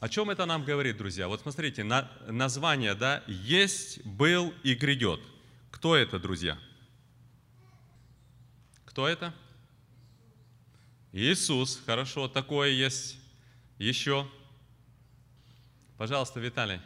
О 0.00 0.08
чем 0.08 0.28
это 0.28 0.44
нам 0.44 0.64
говорит, 0.64 0.96
друзья? 0.96 1.28
Вот 1.28 1.42
смотрите, 1.42 1.84
на, 1.84 2.10
название, 2.26 2.94
да, 2.94 3.22
есть, 3.28 4.04
был 4.04 4.52
и 4.64 4.74
грядет. 4.74 5.20
Кто 5.70 5.94
это, 5.94 6.18
друзья? 6.18 6.58
Кто 8.84 9.06
это? 9.06 9.32
Иисус. 11.12 11.80
Хорошо, 11.84 12.28
такое 12.28 12.70
есть. 12.70 13.18
Еще. 13.78 14.26
Пожалуйста, 15.98 16.40
Виталий. 16.40 16.80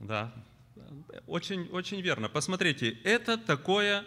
Да, 0.00 0.32
очень, 1.26 1.68
очень 1.70 2.00
верно. 2.00 2.28
Посмотрите, 2.28 2.90
это 3.04 3.38
такое 3.38 4.04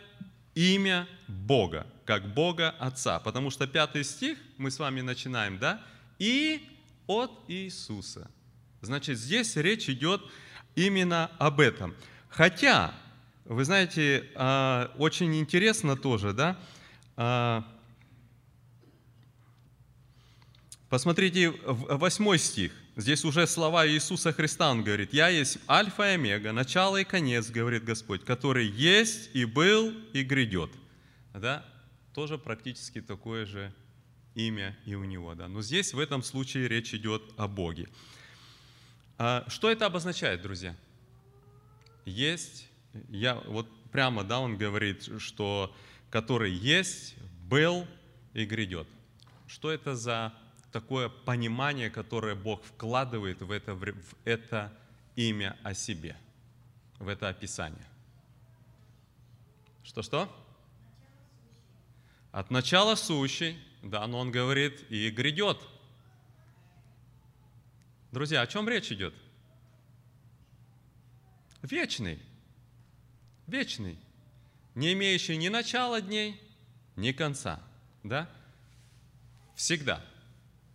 имя 0.54 1.08
Бога, 1.28 1.88
как 2.06 2.34
Бога 2.34 2.70
Отца. 2.80 3.20
Потому 3.20 3.50
что 3.50 3.68
пятый 3.68 4.04
стих 4.04 4.38
мы 4.58 4.72
с 4.72 4.80
вами 4.80 5.02
начинаем, 5.02 5.58
да? 5.58 5.84
И 6.20 6.68
от 7.08 7.32
Иисуса. 7.48 8.30
Значит, 8.82 9.18
здесь 9.18 9.56
речь 9.56 9.90
идет 9.90 10.22
именно 10.76 11.32
об 11.40 11.60
этом. 11.60 11.96
Хотя, 12.30 12.94
вы 13.46 13.66
знаете, 13.66 14.30
а, 14.36 14.94
очень 14.98 15.36
интересно 15.36 15.96
тоже, 15.96 16.34
да? 16.34 16.60
А, 17.16 17.64
посмотрите, 20.90 21.54
восьмой 21.66 22.40
стих. 22.40 22.72
Здесь 22.96 23.24
уже 23.26 23.46
слова 23.46 23.88
Иисуса 23.88 24.34
Христа, 24.34 24.72
Он 24.72 24.84
говорит, 24.84 25.14
«Я 25.14 25.30
есть 25.30 25.60
Альфа 25.70 26.12
и 26.12 26.14
Омега, 26.16 26.52
начало 26.52 26.98
и 26.98 27.04
конец, 27.04 27.50
говорит 27.50 27.84
Господь, 27.84 28.24
который 28.26 28.68
есть 28.68 29.30
и 29.34 29.46
был 29.46 29.94
и 30.14 30.24
грядет». 30.24 30.72
Да? 31.34 31.64
Тоже 32.14 32.38
практически 32.38 33.02
такое 33.02 33.46
же 33.46 33.72
имя 34.34 34.76
и 34.86 34.96
у 34.96 35.04
Него. 35.04 35.36
Да? 35.36 35.48
Но 35.48 35.62
здесь 35.62 35.94
в 35.94 36.00
этом 36.00 36.24
случае 36.24 36.68
речь 36.68 36.94
идет 36.94 37.22
о 37.38 37.48
Боге. 37.48 37.88
А 39.18 39.46
что 39.48 39.70
это 39.70 39.86
обозначает, 39.86 40.42
друзья? 40.42 40.76
Есть, 42.06 42.68
я, 43.10 43.36
вот 43.36 43.68
прямо, 43.92 44.24
да, 44.24 44.40
он 44.40 44.58
говорит, 44.58 45.10
что 45.20 45.76
который 46.10 46.52
есть, 46.52 47.16
был 47.48 47.88
и 48.34 48.46
грядет. 48.46 48.88
Что 49.48 49.72
это 49.72 49.96
за 49.96 50.34
такое 50.80 51.10
понимание, 51.10 51.90
которое 51.90 52.36
Бог 52.36 52.64
вкладывает 52.64 53.42
в 53.42 53.50
это, 53.50 53.74
в 53.74 53.84
это 54.26 54.72
имя 55.16 55.58
о 55.64 55.74
себе, 55.74 56.16
в 57.00 57.08
это 57.08 57.30
описание. 57.30 57.88
Что-что? 59.84 60.32
От 62.32 62.52
начала 62.52 62.94
сущий, 62.94 63.60
да, 63.82 64.06
но 64.06 64.20
он 64.20 64.30
говорит, 64.30 64.86
и 64.92 65.10
грядет. 65.10 65.60
Друзья, 68.12 68.42
о 68.42 68.48
чем 68.48 68.70
речь 68.70 68.92
идет? 68.92 69.16
Вечный. 71.64 72.22
Вечный. 73.48 73.98
Не 74.76 74.94
имеющий 74.94 75.38
ни 75.38 75.48
начала 75.48 76.02
дней, 76.02 76.40
ни 76.96 77.14
конца. 77.14 77.64
Да? 78.04 78.30
Всегда. 79.56 80.06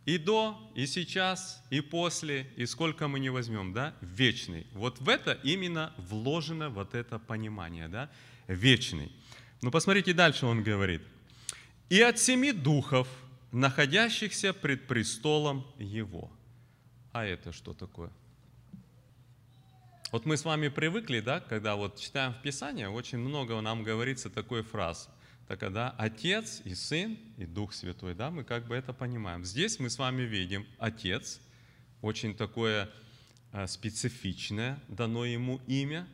И 0.05 0.19
до, 0.19 0.59
и 0.75 0.87
сейчас, 0.87 1.63
и 1.71 1.81
после, 1.81 2.49
и 2.57 2.67
сколько 2.67 3.07
мы 3.07 3.21
не 3.21 3.31
возьмем, 3.31 3.73
да, 3.73 3.95
вечный. 4.01 4.67
Вот 4.73 5.01
в 5.01 5.09
это 5.09 5.33
именно 5.45 5.93
вложено 5.97 6.71
вот 6.71 6.95
это 6.95 7.21
понимание, 7.21 7.87
да, 7.87 8.11
вечный. 8.49 9.13
Ну, 9.61 9.71
посмотрите, 9.71 10.13
дальше 10.13 10.47
он 10.47 10.65
говорит. 10.65 11.03
И 11.89 12.01
от 12.01 12.19
семи 12.19 12.53
духов, 12.53 13.07
находящихся 13.53 14.53
пред 14.53 14.89
престолом 14.89 15.65
Его. 15.79 16.33
А 17.13 17.25
это 17.25 17.53
что 17.53 17.73
такое? 17.73 18.11
Вот 20.11 20.27
мы 20.27 20.37
с 20.37 20.45
вами 20.45 20.69
привыкли, 20.69 21.21
да, 21.21 21.39
когда 21.39 21.77
вот 21.77 22.01
читаем 22.01 22.33
в 22.33 22.43
Писании, 22.43 22.87
очень 22.87 23.19
много 23.19 23.61
нам 23.61 23.85
говорится 23.85 24.31
такой 24.31 24.63
фраз– 24.63 25.09
так 25.49 25.61
когда 25.61 25.91
Отец 25.91 26.63
и 26.65 26.75
Сын 26.75 27.19
и 27.37 27.45
Дух 27.45 27.73
Святой, 27.75 28.15
да, 28.15 28.31
мы 28.31 28.45
как 28.45 28.67
бы 28.67 28.75
это 28.75 28.93
понимаем. 28.93 29.45
Здесь 29.45 29.79
мы 29.79 29.91
с 29.91 29.99
вами 29.99 30.23
видим 30.23 30.67
Отец, 30.79 31.41
очень 32.01 32.35
такое 32.35 32.91
э, 33.53 33.67
специфичное, 33.67 34.81
дано 34.89 35.25
ему 35.25 35.61
имя, 35.67 36.09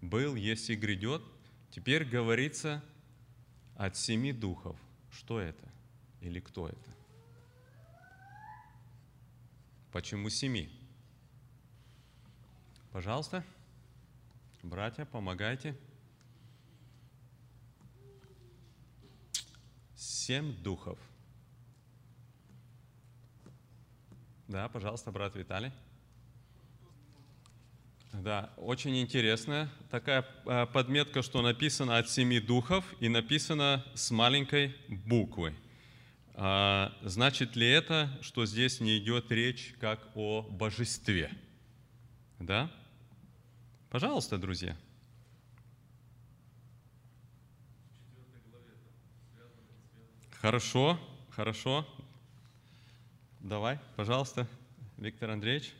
был, 0.00 0.34
есть 0.34 0.70
и 0.70 0.74
грядет. 0.74 1.22
Теперь 1.70 2.04
говорится 2.04 2.82
от 3.76 3.96
семи 3.96 4.32
духов. 4.32 4.76
Что 5.12 5.40
это? 5.40 5.68
Или 6.20 6.40
кто 6.40 6.68
это? 6.68 6.90
Почему 9.92 10.30
семи? 10.30 10.68
Пожалуйста, 12.92 13.44
братья, 14.62 15.04
помогайте. 15.04 15.76
Семь 20.28 20.52
духов. 20.62 20.98
Да, 24.46 24.68
пожалуйста, 24.68 25.10
брат 25.10 25.34
Виталий. 25.34 25.72
Да, 28.12 28.52
очень 28.58 29.00
интересная 29.00 29.70
такая 29.90 30.26
а, 30.44 30.66
подметка, 30.66 31.22
что 31.22 31.40
написано 31.40 31.96
от 31.96 32.10
семи 32.10 32.40
духов 32.40 32.84
и 33.00 33.08
написано 33.08 33.82
с 33.94 34.10
маленькой 34.10 34.76
буквы. 34.88 35.54
А, 36.34 36.94
значит 37.00 37.56
ли 37.56 37.66
это, 37.66 38.10
что 38.20 38.44
здесь 38.44 38.80
не 38.80 38.98
идет 38.98 39.32
речь 39.32 39.76
как 39.80 40.10
о 40.14 40.42
божестве? 40.42 41.30
Да? 42.38 42.70
Пожалуйста, 43.88 44.36
друзья. 44.36 44.76
Хорошо, 50.40 51.00
хорошо. 51.30 51.84
Давай, 53.40 53.80
пожалуйста, 53.96 54.46
Виктор 54.96 55.30
Андреевич. 55.30 55.74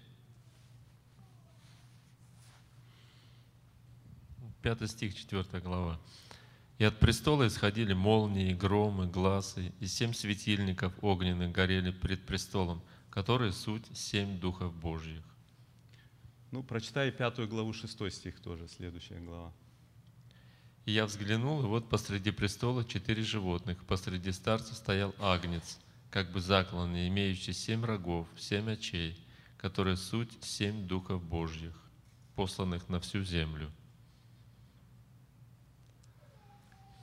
Пятый 4.61 4.89
стих, 4.89 5.15
четвертая 5.15 5.61
глава. 5.61 6.01
«И 6.79 6.85
от 6.85 6.99
престола 6.99 7.47
исходили 7.47 7.93
молнии, 7.93 8.53
громы, 8.53 9.07
глазы, 9.07 9.73
и 9.79 9.87
семь 9.87 10.13
светильников 10.13 10.93
огненных 11.03 11.53
горели 11.53 11.93
пред 11.93 12.27
престолом, 12.27 12.83
которые 13.11 13.53
суть 13.53 13.87
семь 13.97 14.41
духов 14.41 14.75
Божьих». 14.75 15.23
Ну, 16.51 16.65
прочитай 16.65 17.13
пятую 17.13 17.47
главу, 17.47 17.73
шестой 17.73 18.11
стих 18.11 18.41
тоже, 18.41 18.67
следующая 18.67 19.21
глава. 19.21 19.53
И 20.85 20.93
я 20.93 21.07
взглянул, 21.07 21.63
и 21.63 21.67
вот 21.67 21.89
посреди 21.89 22.31
престола 22.31 22.85
четыре 22.85 23.23
животных, 23.23 23.85
посреди 23.85 24.33
старца 24.33 24.75
стоял 24.75 25.15
агнец, 25.19 25.79
как 26.11 26.33
бы 26.33 26.41
закланный, 26.41 27.09
имеющий 27.09 27.53
семь 27.53 27.85
рогов, 27.85 28.27
семь 28.37 28.71
очей, 28.71 29.19
которые 29.59 29.97
суть 29.97 30.33
семь 30.43 30.87
духов 30.87 31.23
Божьих, 31.23 31.75
посланных 32.35 32.89
на 32.89 33.01
всю 33.01 33.23
землю. 33.23 33.71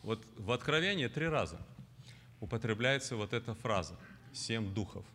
Вот 0.02 0.24
в 0.38 0.52
Откровении 0.52 1.08
три 1.08 1.28
раза 1.28 1.60
употребляется 2.40 3.16
вот 3.16 3.34
эта 3.34 3.56
фраза 3.56 4.00
«семь 4.34 4.74
духов». 4.74 5.06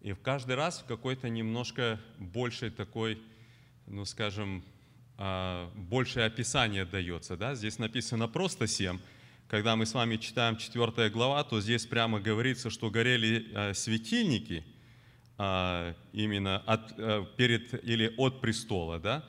И 0.00 0.12
в 0.12 0.20
каждый 0.20 0.54
раз 0.54 0.80
в 0.80 0.86
какой-то 0.86 1.28
немножко 1.28 2.00
большей 2.18 2.70
такой, 2.70 3.22
ну 3.86 4.04
скажем, 4.04 4.64
большее 5.16 6.26
описание 6.26 6.84
дается. 6.84 7.36
Да? 7.36 7.54
Здесь 7.54 7.78
написано 7.78 8.28
просто 8.28 8.66
семь. 8.66 8.98
Когда 9.48 9.76
мы 9.76 9.86
с 9.86 9.94
вами 9.94 10.16
читаем 10.16 10.56
4 10.56 11.10
глава, 11.10 11.44
то 11.44 11.60
здесь 11.60 11.86
прямо 11.86 12.18
говорится, 12.18 12.70
что 12.70 12.90
горели 12.90 13.46
а, 13.54 13.74
светильники 13.74 14.64
а, 15.38 15.94
именно 16.12 16.58
от, 16.66 16.96
перед 17.36 17.84
или 17.84 18.12
от 18.16 18.40
престола, 18.40 18.98
да? 18.98 19.24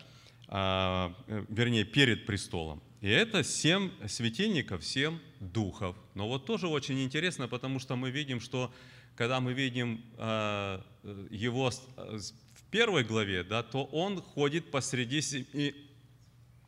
вернее, 1.50 1.86
перед 1.86 2.28
престолом. 2.28 2.82
И 3.02 3.10
это 3.10 3.44
семь 3.44 3.90
светильников, 4.08 4.86
семь 4.86 5.18
духов. 5.40 5.96
Но 6.14 6.28
вот 6.28 6.46
тоже 6.46 6.68
очень 6.68 7.04
интересно, 7.04 7.48
потому 7.48 7.80
что 7.80 7.96
мы 7.96 8.12
видим, 8.12 8.40
что 8.40 8.72
когда 9.16 9.40
мы 9.40 9.54
видим 9.54 10.04
его 11.32 11.72
первой 12.76 13.06
главе, 13.06 13.46
да, 13.46 13.64
то 13.64 13.86
он 13.86 14.22
ходит 14.22 14.70
посреди 14.70 15.22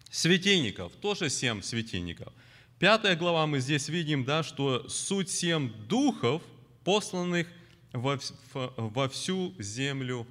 светильников, 0.10 0.94
тоже 1.02 1.30
семь 1.30 1.62
светильников. 1.62 2.32
Пятая 2.80 3.18
глава 3.18 3.46
мы 3.46 3.60
здесь 3.60 3.90
видим, 3.90 4.24
да, 4.24 4.42
что 4.42 4.88
суть 4.88 5.30
семь 5.30 5.70
духов, 5.90 6.42
посланных 6.86 7.46
во, 7.92 8.18
во 8.54 9.10
всю 9.10 9.54
землю, 9.60 10.26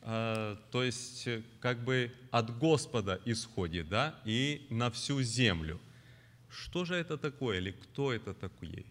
э, 0.00 0.56
то 0.70 0.82
есть 0.82 1.28
как 1.60 1.84
бы 1.84 2.10
от 2.30 2.58
Господа 2.58 3.20
исходит, 3.26 3.90
да, 3.90 4.18
и 4.24 4.66
на 4.70 4.90
всю 4.90 5.20
землю. 5.20 5.78
Что 6.48 6.86
же 6.86 6.94
это 6.94 7.18
такое, 7.18 7.58
или 7.58 7.72
кто 7.72 8.10
это 8.10 8.32
такой? 8.32 8.86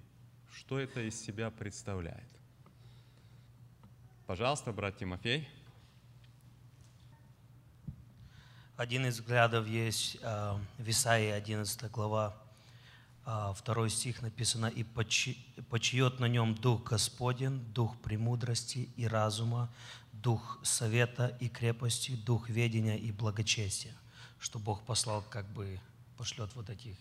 Что 0.55 0.77
это 0.77 1.01
из 1.01 1.19
себя 1.19 1.49
представляет? 1.49 2.29
Пожалуйста, 4.27 4.71
брат 4.71 4.95
Тимофей. 4.95 5.47
Один 8.79 9.05
из 9.05 9.15
взглядов 9.15 9.67
есть 9.67 10.15
э, 10.21 10.57
в 10.77 10.89
Исаии 10.89 11.31
11 11.31 11.91
глава, 11.91 12.33
э, 13.25 13.51
второй 13.53 13.89
стих 13.89 14.21
написано, 14.21 14.67
«И 14.67 14.83
почи- 14.83 15.37
почиет 15.69 16.21
на 16.21 16.29
нем 16.29 16.55
Дух 16.55 16.85
Господен, 16.85 17.59
Дух 17.73 17.99
премудрости 18.01 18.87
и 18.95 19.05
разума, 19.05 19.69
Дух 20.13 20.61
совета 20.63 21.35
и 21.41 21.49
крепости, 21.49 22.11
Дух 22.11 22.49
ведения 22.49 22.97
и 22.97 23.11
благочестия». 23.11 23.91
Что 24.39 24.59
Бог 24.59 24.81
послал, 24.85 25.23
как 25.29 25.45
бы 25.47 25.77
пошлет 26.17 26.49
вот 26.55 26.69
этих 26.69 26.95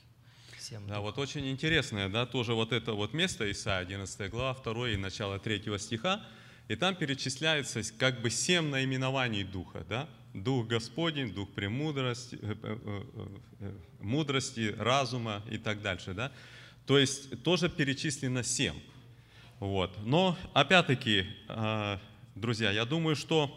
семь 0.58 0.84
Да, 0.88 0.98
вот 0.98 1.16
очень 1.16 1.48
интересное, 1.48 2.08
да, 2.08 2.26
тоже 2.26 2.54
вот 2.54 2.72
это 2.72 2.94
вот 2.94 3.14
место, 3.14 3.48
Исайя 3.52 3.82
11 3.82 4.28
глава, 4.32 4.60
2 4.64 4.88
и 4.88 4.96
начало 4.96 5.38
3 5.38 5.78
стиха, 5.78 6.26
и 6.66 6.74
там 6.74 6.96
перечисляется 6.96 7.82
как 7.98 8.20
бы 8.20 8.30
семь 8.30 8.68
наименований 8.68 9.44
Духа, 9.44 9.86
да, 9.88 10.08
Дух 10.42 10.66
Господень, 10.66 11.32
Дух 11.32 11.48
премудрости, 11.50 12.38
э, 12.40 12.54
э, 12.62 13.04
э, 13.60 13.72
мудрости, 14.00 14.74
разума 14.78 15.42
и 15.50 15.58
так 15.58 15.82
дальше, 15.82 16.14
да. 16.14 16.32
То 16.86 16.98
есть 16.98 17.42
тоже 17.42 17.68
перечислено 17.68 18.42
семь. 18.42 18.80
Вот. 19.60 19.96
Но 20.04 20.38
опять-таки, 20.54 21.26
друзья, 22.34 22.70
я 22.70 22.84
думаю, 22.84 23.16
что 23.16 23.50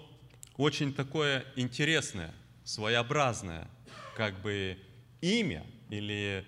очень 0.58 0.94
такое 0.94 1.46
интересное, 1.56 2.34
своеобразное, 2.64 3.70
как 4.18 4.42
бы 4.42 4.78
имя 5.22 5.66
или 5.90 6.46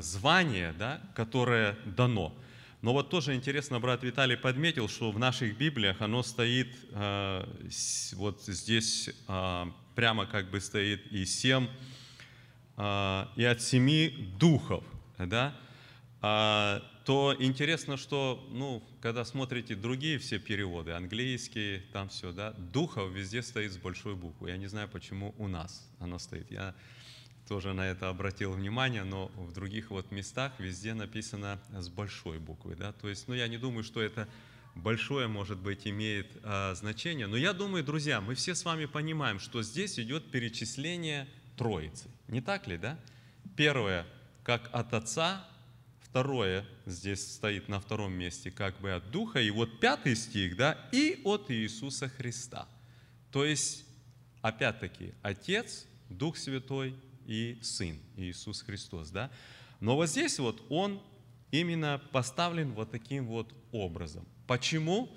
звание, 0.00 0.72
да, 0.72 1.00
которое 1.14 1.76
дано. 1.84 2.34
Но 2.82 2.92
вот 2.94 3.10
тоже 3.10 3.34
интересно, 3.34 3.78
брат 3.78 4.02
Виталий 4.02 4.36
подметил, 4.36 4.88
что 4.88 5.10
в 5.10 5.18
наших 5.18 5.56
Библиях 5.58 6.00
оно 6.00 6.22
стоит, 6.22 6.74
э, 6.92 7.44
вот 8.14 8.42
здесь 8.42 9.10
э, 9.28 9.64
прямо 9.94 10.26
как 10.26 10.50
бы 10.50 10.60
стоит 10.60 11.06
и 11.12 11.26
семь, 11.26 11.68
э, 12.78 13.26
и 13.36 13.44
от 13.44 13.60
семи 13.60 14.32
духов, 14.38 14.82
да, 15.18 15.54
а, 16.22 16.82
то 17.04 17.34
интересно, 17.38 17.96
что, 17.96 18.46
ну, 18.50 18.82
когда 19.00 19.24
смотрите 19.24 19.74
другие 19.74 20.18
все 20.18 20.38
переводы, 20.38 20.92
английские, 20.92 21.80
там 21.92 22.10
все, 22.10 22.30
да, 22.30 22.52
духов 22.52 23.10
везде 23.10 23.42
стоит 23.42 23.72
с 23.72 23.78
большой 23.78 24.14
буквы. 24.14 24.50
Я 24.50 24.58
не 24.58 24.66
знаю, 24.66 24.88
почему 24.88 25.34
у 25.38 25.48
нас 25.48 25.88
оно 25.98 26.18
стоит. 26.18 26.50
Я 26.50 26.74
тоже 27.50 27.72
на 27.72 27.88
это 27.88 28.08
обратил 28.08 28.52
внимание, 28.52 29.02
но 29.02 29.26
в 29.34 29.52
других 29.52 29.90
вот 29.90 30.12
местах 30.12 30.52
везде 30.60 30.94
написано 30.94 31.60
с 31.72 31.88
большой 31.88 32.38
буквы, 32.38 32.76
да, 32.76 32.92
то 32.92 33.08
есть, 33.08 33.26
ну, 33.26 33.34
я 33.34 33.48
не 33.48 33.58
думаю, 33.58 33.82
что 33.82 34.00
это 34.00 34.28
большое, 34.76 35.26
может 35.26 35.58
быть, 35.58 35.84
имеет 35.84 36.28
а, 36.44 36.76
значение, 36.76 37.26
но 37.26 37.36
я 37.36 37.52
думаю, 37.52 37.82
друзья, 37.82 38.20
мы 38.20 38.36
все 38.36 38.54
с 38.54 38.64
вами 38.64 38.86
понимаем, 38.86 39.40
что 39.40 39.64
здесь 39.64 39.98
идет 39.98 40.30
перечисление 40.30 41.26
Троицы, 41.56 42.08
не 42.28 42.40
так 42.40 42.68
ли, 42.68 42.78
да? 42.78 42.96
Первое, 43.56 44.06
как 44.44 44.70
от 44.72 44.94
Отца, 44.94 45.44
второе 46.02 46.64
здесь 46.86 47.34
стоит 47.34 47.68
на 47.68 47.80
втором 47.80 48.12
месте, 48.12 48.52
как 48.52 48.78
бы 48.80 48.92
от 48.92 49.10
Духа, 49.10 49.40
и 49.40 49.50
вот 49.50 49.80
пятый 49.80 50.14
стих, 50.14 50.54
да, 50.56 50.78
и 50.92 51.20
от 51.24 51.50
Иисуса 51.50 52.08
Христа. 52.08 52.68
То 53.32 53.44
есть, 53.44 53.84
опять-таки, 54.40 55.14
Отец, 55.22 55.88
Дух 56.08 56.36
Святой 56.36 56.94
и 57.26 57.58
Сын, 57.62 57.98
Иисус 58.16 58.62
Христос, 58.62 59.10
да. 59.10 59.30
Но 59.80 59.96
вот 59.96 60.08
здесь 60.08 60.38
вот 60.38 60.62
Он 60.68 61.00
именно 61.50 62.00
поставлен 62.12 62.72
вот 62.72 62.90
таким 62.90 63.26
вот 63.26 63.52
образом. 63.72 64.26
Почему? 64.46 65.10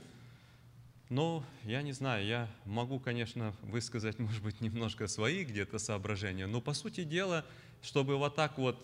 Ну, 1.09 1.43
я 1.63 1.81
не 1.81 1.91
знаю, 1.91 2.25
я 2.25 2.49
могу, 2.65 2.99
конечно, 2.99 3.53
высказать, 3.61 4.19
может 4.19 4.43
быть, 4.43 4.61
немножко 4.61 5.07
свои 5.07 5.43
где-то 5.43 5.79
соображения, 5.79 6.47
но 6.47 6.61
по 6.61 6.73
сути 6.73 7.03
дела, 7.03 7.45
чтобы 7.81 8.17
вот 8.17 8.35
так 8.35 8.57
вот 8.57 8.83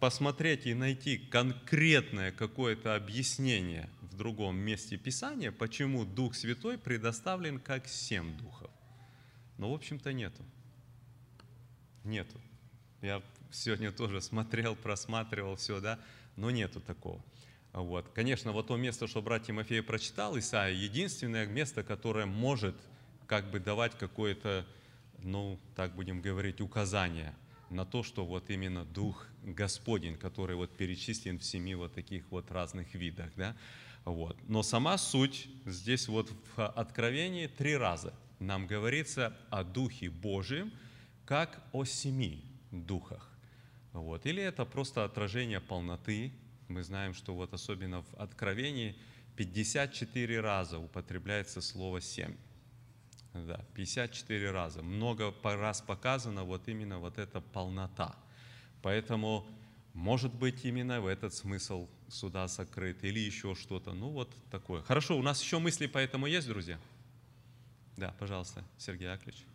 посмотреть 0.00 0.66
и 0.66 0.74
найти 0.74 1.16
конкретное 1.16 2.32
какое-то 2.32 2.96
объяснение 2.96 3.88
в 4.00 4.16
другом 4.16 4.56
месте 4.56 4.96
Писания, 4.96 5.52
почему 5.52 6.04
Дух 6.04 6.34
Святой 6.34 6.76
предоставлен 6.76 7.60
как 7.60 7.86
семь 7.86 8.36
духов. 8.36 8.70
Но, 9.58 9.70
в 9.70 9.74
общем-то, 9.74 10.12
нету. 10.12 10.42
Нету. 12.04 12.40
Я 13.00 13.22
сегодня 13.50 13.92
тоже 13.92 14.20
смотрел, 14.20 14.76
просматривал 14.76 15.56
все, 15.56 15.80
да, 15.80 15.98
но 16.36 16.50
нету 16.50 16.80
такого. 16.80 17.22
Вот. 17.72 18.08
Конечно, 18.14 18.52
вот 18.52 18.68
то 18.68 18.76
место, 18.76 19.06
что 19.06 19.22
брат 19.22 19.44
Тимофей 19.44 19.82
прочитал, 19.82 20.38
Исаия, 20.38 20.74
единственное 20.74 21.46
место, 21.46 21.82
которое 21.82 22.26
может 22.26 22.76
как 23.26 23.50
бы 23.50 23.60
давать 23.60 23.96
какое-то, 23.96 24.66
ну, 25.18 25.58
так 25.74 25.94
будем 25.94 26.20
говорить, 26.20 26.60
указание 26.60 27.34
на 27.70 27.86
то, 27.86 28.02
что 28.02 28.26
вот 28.26 28.50
именно 28.50 28.84
Дух 28.84 29.26
Господень, 29.42 30.16
который 30.16 30.56
вот 30.56 30.76
перечислен 30.76 31.38
в 31.38 31.44
семи 31.44 31.74
вот 31.74 31.94
таких 31.94 32.30
вот 32.30 32.50
разных 32.50 32.94
видах, 32.94 33.30
да, 33.36 33.56
вот. 34.04 34.36
Но 34.48 34.62
сама 34.62 34.98
суть 34.98 35.48
здесь 35.64 36.08
вот 36.08 36.30
в 36.56 36.66
Откровении 36.66 37.46
три 37.46 37.76
раза 37.76 38.12
нам 38.38 38.66
говорится 38.66 39.36
о 39.48 39.64
Духе 39.64 40.10
Божьем, 40.10 40.72
как 41.24 41.62
о 41.72 41.84
семи 41.84 42.44
духах. 42.70 43.28
Вот. 43.92 44.26
Или 44.26 44.42
это 44.42 44.64
просто 44.64 45.04
отражение 45.04 45.60
полноты. 45.60 46.32
Мы 46.68 46.82
знаем, 46.82 47.14
что 47.14 47.34
вот 47.34 47.52
особенно 47.52 48.02
в 48.02 48.14
Откровении 48.14 48.96
54 49.36 50.40
раза 50.40 50.78
употребляется 50.78 51.60
слово 51.60 52.00
«семь». 52.00 52.34
Да, 53.34 53.64
54 53.74 54.50
раза. 54.50 54.82
Много 54.82 55.34
раз 55.42 55.80
показано 55.80 56.44
вот 56.44 56.68
именно 56.68 56.98
вот 56.98 57.18
эта 57.18 57.40
полнота. 57.40 58.14
Поэтому, 58.82 59.46
может 59.94 60.34
быть, 60.34 60.64
именно 60.64 61.00
в 61.00 61.06
этот 61.06 61.32
смысл 61.32 61.88
суда 62.08 62.46
сокрыт 62.48 63.02
или 63.04 63.18
еще 63.18 63.54
что-то. 63.54 63.94
Ну, 63.94 64.10
вот 64.10 64.30
такое. 64.50 64.82
Хорошо, 64.82 65.18
у 65.18 65.22
нас 65.22 65.42
еще 65.42 65.58
мысли 65.58 65.86
по 65.86 65.98
этому 65.98 66.26
есть, 66.26 66.46
друзья? 66.46 66.78
Да, 67.96 68.14
пожалуйста, 68.18 68.62
Сергей 68.76 69.10
Аклич. 69.10 69.46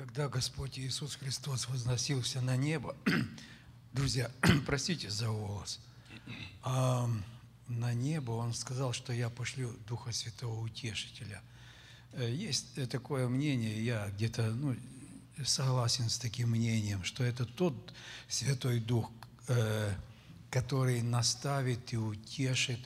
Когда 0.00 0.30
Господь 0.30 0.78
Иисус 0.78 1.16
Христос 1.16 1.68
возносился 1.68 2.40
на 2.40 2.56
небо, 2.56 2.96
друзья, 3.92 4.30
простите 4.66 5.10
за 5.10 5.26
голос, 5.26 5.78
а, 6.62 7.06
на 7.68 7.92
небо 7.92 8.30
Он 8.30 8.54
сказал, 8.54 8.94
что 8.94 9.12
я 9.12 9.28
пошлю 9.28 9.76
Духа 9.86 10.12
Святого 10.12 10.58
Утешителя. 10.58 11.42
Э, 12.14 12.32
Есть 12.32 12.78
э, 12.78 12.86
такое 12.86 13.28
мнение, 13.28 13.84
я 13.84 14.08
где-то 14.08 14.50
ну, 14.54 14.74
согласен 15.44 16.08
с 16.08 16.16
таким 16.16 16.52
мнением, 16.52 17.04
что 17.04 17.22
это 17.22 17.44
тот 17.44 17.92
Святой 18.26 18.80
Дух, 18.80 19.10
э, 19.48 19.94
который 20.48 21.02
наставит 21.02 21.92
и 21.92 21.98
утешит. 21.98 22.80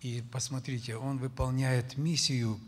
И 0.00 0.24
посмотрите, 0.32 0.96
Он 0.96 1.18
выполняет 1.18 1.96
миссию 1.96 2.58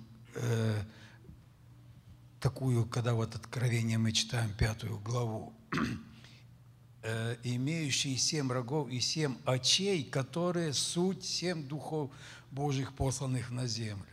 такую, 2.40 2.87
когда 2.87 3.14
вот 3.14 3.35
Откровение 3.35 3.98
мы 3.98 4.12
читаем 4.12 4.53
пятую 4.55 4.98
главу, 4.98 5.53
э, 7.03 7.37
имеющий 7.44 8.16
семь 8.16 8.50
рогов 8.50 8.88
и 8.88 9.00
семь 9.00 9.37
очей, 9.44 10.03
которые 10.05 10.72
суть 10.72 11.24
семь 11.24 11.68
духов 11.68 12.11
Божьих, 12.50 12.94
посланных 12.94 13.50
на 13.50 13.66
землю. 13.66 14.07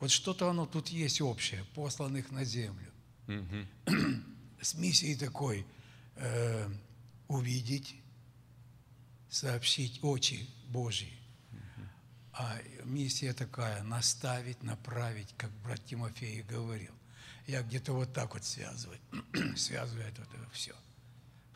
Вот 0.00 0.10
что-то 0.10 0.50
оно 0.50 0.66
тут 0.66 0.88
есть 0.88 1.20
общее, 1.20 1.64
посланных 1.74 2.30
на 2.30 2.44
землю. 2.44 2.90
Мгм. 3.26 3.68
С 4.60 4.74
миссией 4.74 5.16
такой 5.16 5.66
э, 6.16 6.68
увидеть, 7.28 7.94
сообщить 9.28 10.00
очи 10.02 10.48
Божьи. 10.68 11.12
А 12.38 12.58
миссия 12.84 13.32
такая– 13.32 13.82
наставить, 13.84 14.62
направить, 14.62 15.34
как 15.38 15.50
брат 15.62 15.82
Тимофей 15.86 16.42
говорил. 16.42 16.92
Я 17.46 17.62
где-то 17.62 17.92
вот 17.92 18.12
так 18.12 18.34
вот 18.34 18.44
связываю, 18.44 18.98
связываю 19.56 20.06
это 20.06 20.22
все. 20.52 20.74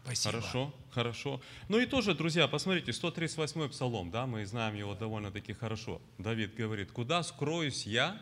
Спасибо. 0.03 0.33
Хорошо, 0.33 0.75
хорошо. 0.91 1.41
Ну 1.69 1.79
и 1.79 1.87
тоже, 1.87 2.15
друзья, 2.15 2.49
посмотрите, 2.49 2.91
138-й 2.93 3.69
псалом, 3.69 4.11
да, 4.11 4.27
мы 4.27 4.47
знаем 4.47 4.75
его 4.75 4.95
довольно-таки 4.95 5.53
хорошо. 5.53 6.01
Давид 6.19 6.55
говорит, 6.55 6.91
куда 6.91 7.23
скроюсь 7.23 7.87
я 7.87 8.21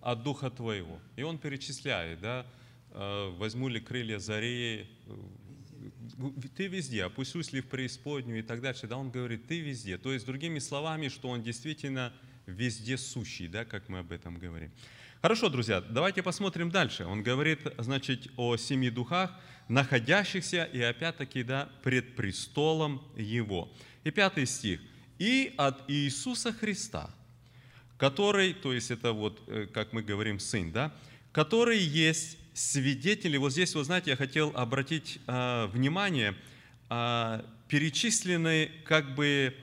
от 0.00 0.22
Духа 0.22 0.50
Твоего? 0.50 1.00
И 1.16 1.22
он 1.22 1.38
перечисляет, 1.38 2.20
да, 2.20 2.46
э, 2.90 3.30
возьму 3.36 3.68
ли 3.68 3.80
крылья 3.80 4.18
зареи, 4.18 4.88
э, 5.06 6.30
ты 6.56 6.66
везде, 6.66 7.04
опущусь 7.04 7.52
ли 7.52 7.60
в 7.60 7.68
преисподнюю 7.68 8.40
и 8.40 8.42
так 8.42 8.60
дальше, 8.60 8.86
да, 8.86 8.96
он 8.96 9.10
говорит, 9.10 9.46
ты 9.46 9.60
везде. 9.60 9.98
То 9.98 10.12
есть, 10.12 10.24
другими 10.24 10.60
словами, 10.60 11.08
что 11.08 11.28
он 11.28 11.42
действительно 11.42 12.12
везде 12.46 12.96
сущий, 12.96 13.48
да, 13.48 13.64
как 13.64 13.88
мы 13.88 14.00
об 14.00 14.12
этом 14.12 14.38
говорим. 14.38 14.72
Хорошо, 15.22 15.48
друзья, 15.48 15.80
давайте 15.80 16.20
посмотрим 16.20 16.68
дальше. 16.72 17.04
Он 17.04 17.22
говорит, 17.22 17.60
значит, 17.78 18.26
о 18.36 18.56
семи 18.56 18.90
духах, 18.90 19.30
находящихся, 19.68 20.64
и 20.64 20.82
опять-таки, 20.82 21.44
да, 21.44 21.68
пред 21.84 22.16
престолом 22.16 23.00
Его. 23.16 23.72
И 24.02 24.10
пятый 24.10 24.46
стих. 24.46 24.80
«И 25.20 25.54
от 25.56 25.88
Иисуса 25.88 26.52
Христа, 26.52 27.08
который, 27.98 28.52
то 28.52 28.72
есть 28.72 28.90
это 28.90 29.12
вот, 29.12 29.40
э, 29.46 29.68
как 29.72 29.92
мы 29.92 30.02
говорим, 30.02 30.40
сын, 30.40 30.72
да, 30.72 30.92
который 31.30 31.78
есть 31.78 32.36
свидетели. 32.52 33.36
Вот 33.36 33.52
здесь, 33.52 33.76
вы 33.76 33.84
знаете, 33.84 34.10
я 34.10 34.16
хотел 34.16 34.50
обратить 34.56 35.20
а, 35.28 35.68
внимание, 35.68 36.34
а, 36.88 37.44
перечислены 37.68 38.72
как 38.84 39.14
бы 39.14 39.54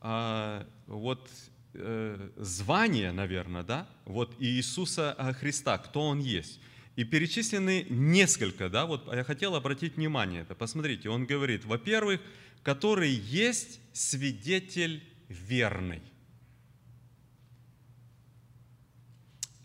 а, 0.00 0.66
вот 0.86 1.28
э, 1.74 2.30
звания, 2.36 3.12
наверное, 3.12 3.62
да, 3.62 3.88
вот 4.04 4.34
Иисуса 4.38 5.12
а, 5.12 5.32
Христа, 5.32 5.78
кто 5.78 6.02
Он 6.02 6.20
есть. 6.20 6.60
И 6.96 7.04
перечислены 7.04 7.86
несколько, 7.88 8.68
да, 8.68 8.86
вот 8.86 9.12
я 9.12 9.24
хотел 9.24 9.54
обратить 9.54 9.96
внимание 9.96 10.42
это. 10.42 10.54
Посмотрите, 10.54 11.08
он 11.08 11.24
говорит, 11.24 11.64
во-первых, 11.64 12.20
который 12.62 13.10
есть 13.10 13.80
свидетель 13.92 15.02
верный. 15.28 16.02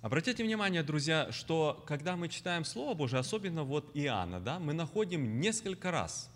Обратите 0.02 0.44
внимание, 0.44 0.84
друзья, 0.84 1.32
что 1.32 1.84
когда 1.88 2.16
мы 2.16 2.30
читаем 2.30 2.64
Слово 2.64 2.94
Божие, 2.94 3.20
особенно 3.20 3.64
вот 3.64 3.90
Иоанна, 3.96 4.40
да, 4.40 4.60
мы 4.60 4.74
находим 4.74 5.40
несколько 5.40 5.90
раз 5.90 6.30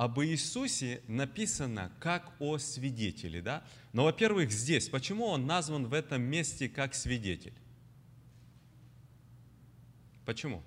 об 0.00 0.18
Иисусе 0.20 1.02
написано 1.08 1.92
как 2.00 2.32
о 2.38 2.56
свидетеле. 2.56 3.42
Да? 3.42 3.62
Но, 3.92 4.04
во-первых, 4.04 4.50
здесь, 4.50 4.88
почему 4.88 5.26
он 5.26 5.44
назван 5.44 5.88
в 5.88 5.92
этом 5.92 6.22
месте 6.22 6.70
как 6.70 6.94
свидетель? 6.94 7.52
Почему? 10.24 10.62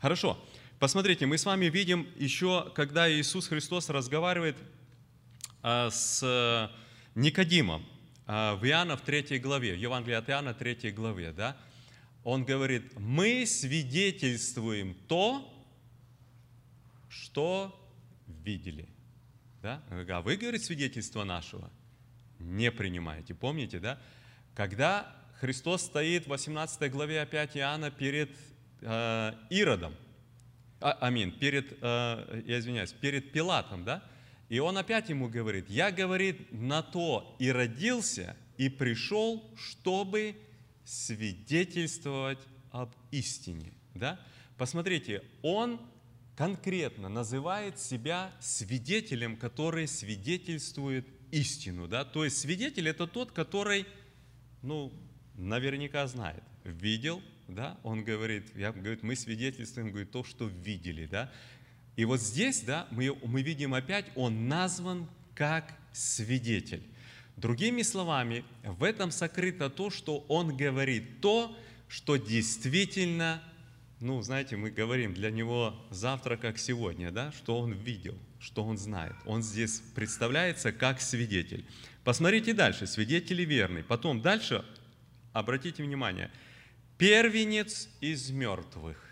Хорошо. 0.00 0.42
Посмотрите, 0.78 1.26
мы 1.26 1.36
с 1.36 1.44
вами 1.44 1.66
видим 1.66 2.08
еще, 2.16 2.72
когда 2.74 3.06
Иисус 3.12 3.48
Христос 3.48 3.90
разговаривает 3.90 4.56
а, 5.62 5.90
с 5.90 6.72
Никодимом 7.14 7.84
а, 8.26 8.56
в 8.56 8.64
Иоанна 8.64 8.96
в 8.96 9.02
3 9.02 9.38
главе, 9.40 9.74
в 9.74 9.78
Евангелии 9.78 10.16
от 10.16 10.30
Иоанна 10.30 10.54
3 10.54 10.90
главе, 10.92 11.32
да, 11.32 11.54
он 12.24 12.46
говорит, 12.46 12.98
мы 12.98 13.44
свидетельствуем 13.44 14.96
то, 15.06 15.52
что 17.08 17.74
видели. 18.26 18.88
Да? 19.62 19.82
А 19.90 20.22
вы, 20.22 20.36
говорит, 20.36 20.62
свидетельство 20.64 21.24
нашего 21.24 21.70
не 22.38 22.70
принимаете. 22.70 23.34
Помните, 23.34 23.78
да? 23.78 23.98
Когда 24.54 25.14
Христос 25.40 25.82
стоит 25.82 26.24
в 26.26 26.28
18 26.28 26.90
главе 26.90 27.20
опять 27.20 27.56
Иоанна 27.56 27.90
перед 27.90 28.30
э, 28.80 29.32
Иродом, 29.50 29.94
а, 30.80 30.92
амин, 30.92 31.32
перед, 31.32 31.72
э, 31.72 32.42
я 32.46 32.58
извиняюсь, 32.58 32.92
перед 32.92 33.32
Пилатом, 33.32 33.84
да? 33.84 34.02
И 34.48 34.58
он 34.58 34.78
опять 34.78 35.08
ему 35.08 35.28
говорит, 35.28 35.68
я, 35.68 35.90
говорит, 35.90 36.52
на 36.52 36.82
то 36.82 37.36
и 37.38 37.50
родился, 37.50 38.36
и 38.56 38.68
пришел, 38.68 39.44
чтобы 39.56 40.36
свидетельствовать 40.84 42.38
об 42.70 42.94
истине. 43.10 43.72
Да? 43.94 44.20
Посмотрите, 44.56 45.22
он 45.42 45.80
конкретно 46.36 47.08
называет 47.08 47.80
себя 47.80 48.30
свидетелем, 48.40 49.36
который 49.36 49.88
свидетельствует 49.88 51.06
истину. 51.30 51.88
Да? 51.88 52.04
То 52.04 52.24
есть 52.24 52.38
свидетель– 52.38 52.88
это 52.90 53.06
тот, 53.06 53.32
который, 53.32 53.86
ну, 54.62 54.92
наверняка 55.34 56.06
знает, 56.06 56.42
видел, 56.64 57.22
да? 57.48 57.78
он 57.82 58.04
говорит, 58.04 58.54
я, 58.54 58.72
говорит, 58.72 59.02
мы 59.02 59.16
свидетельствуем 59.16 59.88
говорит, 59.88 60.10
то, 60.10 60.24
что 60.24 60.46
видели. 60.46 61.06
Да? 61.06 61.32
И 61.96 62.04
вот 62.04 62.20
здесь 62.20 62.60
да, 62.60 62.86
мы, 62.90 63.16
мы 63.24 63.42
видим 63.42 63.74
опять, 63.74 64.06
он 64.14 64.48
назван 64.48 65.08
как 65.34 65.74
свидетель. 65.92 66.82
Другими 67.36 67.82
словами, 67.82 68.44
в 68.62 68.82
этом 68.82 69.10
сокрыто 69.10 69.68
то, 69.70 69.90
что 69.90 70.24
он 70.28 70.56
говорит 70.56 71.20
то, 71.20 71.56
что 71.88 72.16
действительно 72.16 73.42
ну, 74.00 74.20
знаете, 74.20 74.56
мы 74.56 74.70
говорим, 74.70 75.14
для 75.14 75.30
него 75.30 75.74
завтра 75.90 76.36
как 76.36 76.58
сегодня, 76.58 77.10
да, 77.10 77.32
что 77.32 77.58
он 77.58 77.72
видел, 77.72 78.14
что 78.38 78.62
он 78.62 78.76
знает. 78.76 79.14
Он 79.24 79.42
здесь 79.42 79.80
представляется 79.94 80.70
как 80.70 81.00
свидетель. 81.00 81.64
Посмотрите 82.04 82.52
дальше, 82.52 82.86
свидетели 82.86 83.42
верный. 83.42 83.82
Потом 83.82 84.20
дальше, 84.20 84.64
обратите 85.32 85.82
внимание, 85.82 86.30
первенец 86.98 87.88
из 88.02 88.30
мертвых. 88.30 89.02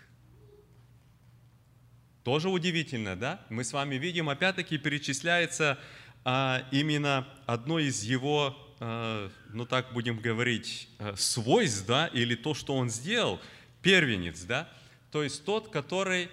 Тоже 2.23 2.49
удивительно, 2.49 3.15
да? 3.15 3.43
Мы 3.49 3.63
с 3.63 3.73
вами 3.73 3.95
видим, 3.95 4.29
опять-таки 4.29 4.77
перечисляется 4.77 5.79
а, 6.23 6.67
именно 6.71 7.27
одно 7.47 7.79
из 7.79 8.03
его, 8.03 8.55
а, 8.79 9.31
ну 9.51 9.65
так 9.65 9.93
будем 9.93 10.19
говорить, 10.19 10.89
а, 10.99 11.15
свойств, 11.15 11.85
да, 11.87 12.07
или 12.07 12.35
то, 12.35 12.53
что 12.53 12.75
он 12.75 12.91
сделал– 12.91 13.41
первенец, 13.85 14.41
да? 14.45 14.67
То 15.11 15.21
есть 15.21 15.45
тот, 15.45 15.69
который 15.69 16.29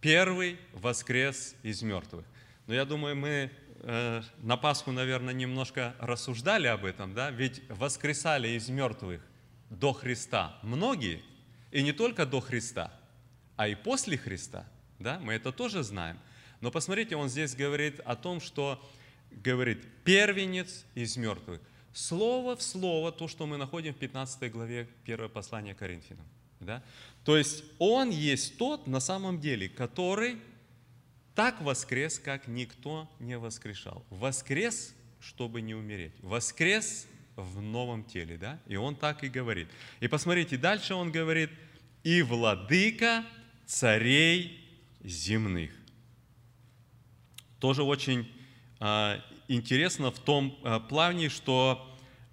первый 0.00 0.56
воскрес 0.72 1.56
из 1.64 1.82
мертвых. 1.82 2.24
Но 2.68 2.74
я 2.74 2.84
думаю, 2.84 3.16
мы 3.16 3.50
э, 3.80 4.22
на 4.38 4.56
Пасху, 4.56 4.92
наверное, 4.92 5.34
немножко 5.34 5.96
рассуждали 5.98 6.68
об 6.68 6.84
этом, 6.84 7.12
да? 7.12 7.32
Ведь 7.32 7.60
воскресали 7.68 8.50
из 8.50 8.68
мертвых 8.68 9.20
до 9.68 9.92
Христа 9.92 10.60
многие, 10.62 11.22
и 11.72 11.82
не 11.82 11.90
только 11.90 12.24
до 12.24 12.40
Христа, 12.40 12.92
а 13.56 13.66
и 13.66 13.74
после 13.74 14.16
Христа, 14.16 14.64
да? 15.00 15.18
Мы 15.18 15.32
это 15.32 15.50
тоже 15.50 15.82
знаем. 15.82 16.20
Но 16.60 16.70
посмотрите, 16.70 17.16
он 17.16 17.28
здесь 17.28 17.56
говорит 17.56 17.98
о 17.98 18.14
том, 18.14 18.40
что 18.40 18.80
говорит 19.32 19.84
первенец 20.04 20.84
из 20.94 21.16
мертвых. 21.16 21.60
Слово 21.92 22.54
в 22.54 22.62
слово 22.62 23.10
то, 23.10 23.26
что 23.26 23.44
мы 23.46 23.56
находим 23.56 23.92
в 23.92 23.96
15 23.96 24.52
главе 24.52 24.86
1 25.04 25.28
послания 25.30 25.74
Коринфянам. 25.74 26.26
Да? 26.64 26.82
То 27.24 27.36
есть 27.36 27.64
Он 27.78 28.10
есть 28.10 28.58
тот 28.58 28.86
на 28.86 29.00
самом 29.00 29.40
деле, 29.40 29.68
который 29.68 30.38
так 31.34 31.60
воскрес, 31.62 32.18
как 32.18 32.46
никто 32.46 33.08
не 33.18 33.38
воскрешал. 33.38 34.04
Воскрес, 34.10 34.94
чтобы 35.20 35.60
не 35.60 35.74
умереть. 35.74 36.12
Воскрес 36.20 37.06
в 37.36 37.60
новом 37.60 38.04
теле. 38.04 38.36
Да? 38.36 38.58
И 38.66 38.76
Он 38.76 38.96
так 38.96 39.24
и 39.24 39.28
говорит. 39.28 39.68
И 40.00 40.08
посмотрите, 40.08 40.56
дальше 40.56 40.94
Он 40.94 41.10
говорит, 41.10 41.50
и 42.02 42.22
владыка 42.22 43.24
царей 43.66 44.60
земных. 45.02 45.72
Тоже 47.58 47.82
очень 47.82 48.30
а, 48.80 49.22
интересно 49.48 50.10
в 50.10 50.18
том 50.18 50.58
а, 50.64 50.80
плане, 50.80 51.28
что 51.28 51.88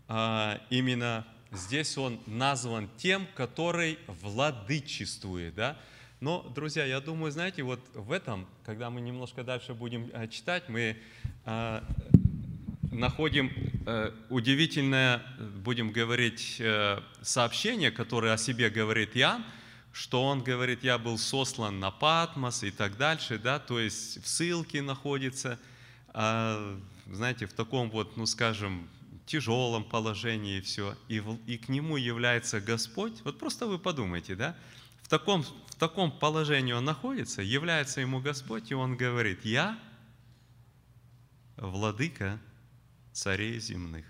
а, 0.07 0.59
именно 0.69 1.27
здесь 1.51 1.97
он 1.97 2.19
назван 2.25 2.89
тем, 2.97 3.27
который 3.35 3.99
владычествует. 4.07 5.55
Да? 5.55 5.77
Но, 6.19 6.43
друзья, 6.53 6.85
я 6.85 6.99
думаю, 6.99 7.31
знаете, 7.31 7.63
вот 7.63 7.79
в 7.93 8.11
этом, 8.11 8.45
когда 8.65 8.89
мы 8.89 9.01
немножко 9.01 9.43
дальше 9.43 9.73
будем 9.73 10.09
э, 10.13 10.27
читать, 10.27 10.67
мы 10.67 10.97
э, 11.45 11.81
находим 12.91 13.51
э, 13.85 14.11
удивительное, 14.29 15.23
будем 15.63 15.91
говорить, 15.91 16.57
э, 16.59 16.99
сообщение, 17.21 17.91
которое 17.91 18.33
о 18.33 18.37
себе 18.37 18.69
говорит 18.69 19.15
Иоанн, 19.15 19.45
что 19.91 20.23
он 20.23 20.43
говорит, 20.43 20.83
я 20.83 20.97
был 20.97 21.17
сослан 21.17 21.79
на 21.79 21.91
Патмос 21.91 22.63
и 22.63 22.71
так 22.71 22.97
дальше, 22.97 23.39
да, 23.39 23.59
то 23.59 23.79
есть 23.79 24.23
в 24.23 24.27
ссылке 24.27 24.81
находится, 24.81 25.59
э, 26.13 26.79
знаете, 27.07 27.45
в 27.45 27.53
таком 27.53 27.89
вот, 27.89 28.17
ну 28.17 28.25
скажем, 28.25 28.87
тяжелом 29.29 29.83
положении 29.83 30.57
и 30.57 30.61
все, 30.61 30.97
и, 31.07 31.19
в, 31.19 31.37
и 31.45 31.59
к 31.59 31.69
нему 31.69 31.97
является 31.97 32.59
Господь, 32.59 33.21
вот 33.23 33.37
просто 33.37 33.67
вы 33.67 33.77
подумайте, 33.77 34.35
да, 34.35 34.57
в 35.03 35.07
таком, 35.07 35.43
в 35.43 35.75
таком 35.75 36.11
положении 36.11 36.73
он 36.73 36.83
находится, 36.85 37.43
является 37.43 38.01
ему 38.01 38.21
Господь, 38.21 38.71
и 38.71 38.73
он 38.73 38.97
говорит, 38.97 39.45
я 39.45 39.79
владыка 41.57 42.39
царей 43.11 43.59
земных. 43.59 44.05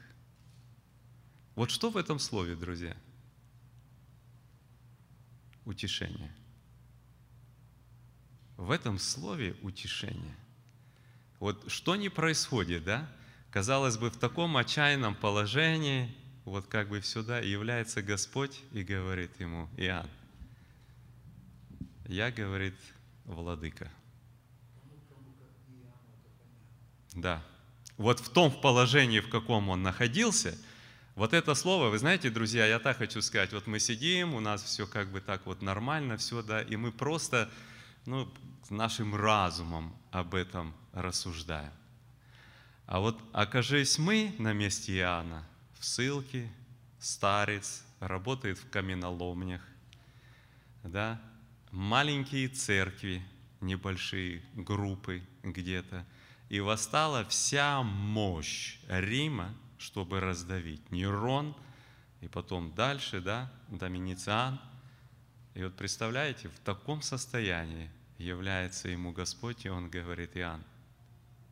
Вот 1.55 1.69
что 1.69 1.89
в 1.89 1.97
этом 1.97 2.17
слове, 2.17 2.55
друзья? 2.55 2.95
Утешение. 5.65 6.33
В 8.55 8.71
этом 8.71 8.99
слове 8.99 9.57
утешение. 9.61 10.37
Вот 11.39 11.69
что 11.69 11.97
не 11.97 12.07
происходит, 12.07 12.85
да? 12.85 13.09
Казалось 13.51 13.97
бы, 13.97 14.11
в 14.11 14.17
таком 14.17 14.57
отчаянном 14.57 15.15
положении, 15.15 16.15
вот 16.45 16.67
как 16.67 16.89
бы 16.89 17.01
сюда 17.01 17.39
является 17.39 18.01
Господь 18.01 18.61
и 18.71 18.83
говорит 18.83 19.31
ему, 19.39 19.67
Иоанн, 19.77 20.09
я, 22.07 22.31
говорит, 22.31 22.75
владыка. 23.25 23.91
Да. 27.13 27.43
Вот 27.97 28.19
в 28.19 28.29
том 28.29 28.51
положении, 28.51 29.19
в 29.19 29.29
каком 29.29 29.69
он 29.69 29.83
находился, 29.83 30.57
вот 31.15 31.33
это 31.33 31.53
слово, 31.53 31.89
вы 31.89 31.97
знаете, 31.97 32.29
друзья, 32.29 32.65
я 32.65 32.79
так 32.79 32.97
хочу 32.97 33.21
сказать, 33.21 33.51
вот 33.51 33.67
мы 33.67 33.79
сидим, 33.79 34.35
у 34.35 34.39
нас 34.39 34.63
все 34.63 34.87
как 34.87 35.11
бы 35.11 35.21
так 35.21 35.45
вот 35.45 35.61
нормально, 35.61 36.17
все, 36.17 36.41
да, 36.41 36.61
и 36.61 36.75
мы 36.77 36.91
просто, 36.91 37.49
ну, 38.05 38.31
нашим 38.69 39.15
разумом 39.15 39.95
об 40.11 40.33
этом 40.33 40.73
рассуждаем. 40.93 41.73
А 42.89 42.99
вот 42.99 43.21
окажись 43.33 43.99
мы 43.99 44.33
на 44.39 44.51
месте 44.51 44.97
Иоанна 44.97 45.45
в 45.77 45.85
ссылке, 45.85 46.51
старец, 46.97 47.83
работает 47.99 48.57
в 48.57 48.67
каменоломнях, 48.71 49.61
да, 50.83 51.21
маленькие 51.69 52.47
церкви, 52.47 53.23
небольшие 53.61 54.41
группы 54.55 55.21
где-то, 55.43 56.03
и 56.49 56.61
восстала 56.61 57.23
вся 57.25 57.83
мощь 57.83 58.79
Рима, 58.87 59.53
чтобы 59.77 60.19
раздавить 60.19 60.91
Нерон, 60.91 61.55
и 62.21 62.27
потом 62.27 62.73
дальше, 62.73 63.21
да, 63.21 63.51
Доминициан. 63.67 64.59
И 65.53 65.63
вот 65.63 65.75
представляете, 65.75 66.49
в 66.49 66.57
таком 66.61 67.03
состоянии 67.03 67.91
является 68.17 68.87
ему 68.87 69.11
Господь, 69.11 69.67
и 69.67 69.69
он 69.69 69.91
говорит, 69.91 70.35
Иоанн, 70.35 70.63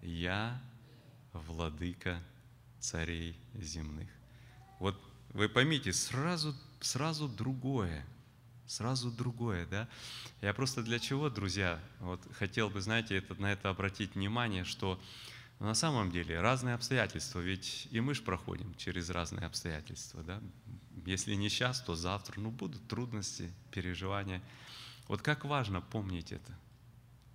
я 0.01 0.59
владыка 1.33 2.21
царей 2.79 3.37
земных. 3.53 4.09
Вот 4.79 4.99
вы 5.29 5.49
поймите, 5.49 5.93
сразу, 5.93 6.55
сразу 6.79 7.27
другое, 7.27 8.05
сразу 8.65 9.11
другое, 9.11 9.65
да? 9.65 9.87
Я 10.41 10.53
просто 10.53 10.83
для 10.83 10.99
чего, 10.99 11.29
друзья, 11.29 11.79
вот 11.99 12.21
хотел 12.33 12.69
бы, 12.69 12.81
знаете, 12.81 13.17
это, 13.17 13.35
на 13.35 13.51
это 13.51 13.69
обратить 13.69 14.15
внимание, 14.15 14.63
что 14.63 15.01
на 15.59 15.73
самом 15.73 16.11
деле 16.11 16.39
разные 16.39 16.75
обстоятельства, 16.75 17.39
ведь 17.39 17.87
и 17.91 17.99
мы 17.99 18.13
же 18.13 18.21
проходим 18.21 18.75
через 18.75 19.09
разные 19.09 19.45
обстоятельства, 19.45 20.23
да? 20.23 20.41
Если 21.05 21.33
не 21.35 21.49
сейчас, 21.49 21.81
то 21.81 21.95
завтра, 21.95 22.39
ну 22.39 22.51
будут 22.51 22.87
трудности, 22.87 23.51
переживания. 23.71 24.41
Вот 25.07 25.21
как 25.21 25.45
важно 25.45 25.81
помнить 25.81 26.31
это, 26.31 26.57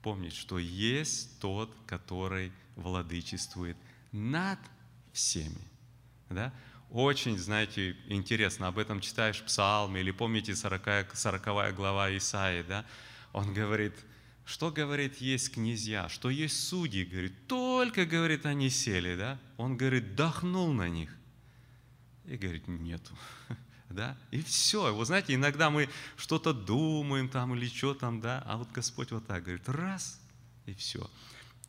помнить, 0.02 0.34
что 0.34 0.58
есть 0.58 1.40
тот, 1.40 1.74
который 1.86 2.52
владычествует 2.76 3.76
над 4.12 4.58
всеми, 5.12 5.68
да? 6.30 6.52
Очень, 6.90 7.38
знаете, 7.38 7.96
интересно, 8.08 8.68
об 8.68 8.78
этом 8.78 9.00
читаешь 9.00 9.40
в 9.40 9.44
Псалме, 9.44 10.02
или 10.02 10.10
помните 10.10 10.54
40, 10.54 11.16
40 11.16 11.74
глава 11.74 12.14
Исаии, 12.16 12.62
да? 12.62 12.84
Он 13.32 13.54
говорит, 13.54 13.94
что, 14.44 14.70
говорит, 14.70 15.16
есть 15.16 15.54
князья, 15.54 16.08
что 16.08 16.28
есть 16.28 16.68
судьи, 16.68 17.04
говорит, 17.04 17.46
только, 17.46 18.04
говорит, 18.04 18.44
они 18.44 18.68
сели, 18.68 19.16
да? 19.16 19.38
Он, 19.56 19.76
говорит, 19.76 20.14
дохнул 20.16 20.72
на 20.72 20.88
них. 20.88 21.16
И 22.24 22.36
говорит, 22.36 22.68
нету. 22.68 23.16
Да? 23.88 24.16
И 24.30 24.40
все. 24.40 24.94
Вы 24.94 25.04
знаете, 25.04 25.34
иногда 25.34 25.68
мы 25.68 25.86
что-то 26.16 26.54
думаем 26.54 27.28
там 27.28 27.54
или 27.54 27.68
что 27.68 27.92
там, 27.92 28.22
да, 28.22 28.42
а 28.46 28.56
вот 28.56 28.72
Господь 28.72 29.10
вот 29.10 29.26
так 29.26 29.42
говорит, 29.42 29.68
раз, 29.68 30.18
и 30.64 30.72
все. 30.72 31.10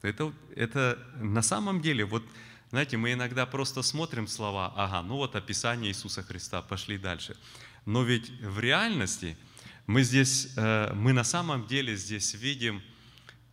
Это, 0.04 0.34
это 0.56 1.00
на 1.16 1.42
самом 1.42 1.82
деле, 1.82 2.06
вот 2.06 2.24
знаете, 2.70 2.98
мы 2.98 3.14
иногда 3.14 3.46
просто 3.46 3.82
смотрим 3.84 4.28
слова, 4.28 4.74
ага, 4.76 5.02
ну 5.02 5.16
вот 5.16 5.36
описание 5.36 5.92
Иисуса 5.92 6.24
Христа, 6.24 6.62
пошли 6.62 6.98
дальше. 6.98 7.38
Но 7.86 8.04
ведь 8.04 8.30
в 8.42 8.60
реальности 8.60 9.38
мы 9.86 10.04
здесь, 10.04 10.54
э, 10.58 10.92
мы 10.94 11.14
на 11.14 11.24
самом 11.24 11.68
деле 11.68 11.96
здесь 11.96 12.34
видим, 12.34 12.82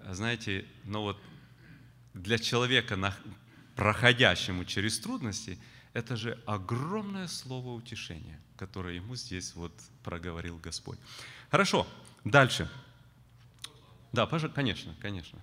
знаете, 0.09 0.65
ну 0.85 1.03
вот 1.03 1.19
для 2.15 2.39
человека, 2.39 3.15
проходящему 3.77 4.65
через 4.65 4.99
трудности, 4.99 5.59
это 5.93 6.17
же 6.17 6.37
огромное 6.47 7.29
слово 7.29 7.75
утешения, 7.75 8.41
которое 8.57 8.97
ему 8.97 9.15
здесь 9.17 9.55
вот 9.55 9.73
проговорил 10.03 10.59
Господь. 10.59 10.99
Хорошо, 11.51 11.87
дальше. 12.25 12.69
Да, 14.13 14.27
конечно, 14.27 14.97
конечно. 15.01 15.39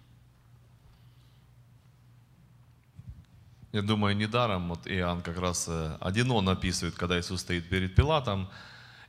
Я 3.74 3.82
думаю, 3.82 4.16
недаром 4.16 4.70
вот 4.70 4.88
Иоанн 4.88 5.22
как 5.22 5.38
раз 5.38 5.66
э, 5.68 5.98
один 6.00 6.32
он 6.32 6.48
описывает, 6.48 6.96
когда 6.96 7.20
Иисус 7.20 7.42
стоит 7.42 7.68
перед 7.70 7.96
Пилатом, 7.96 8.50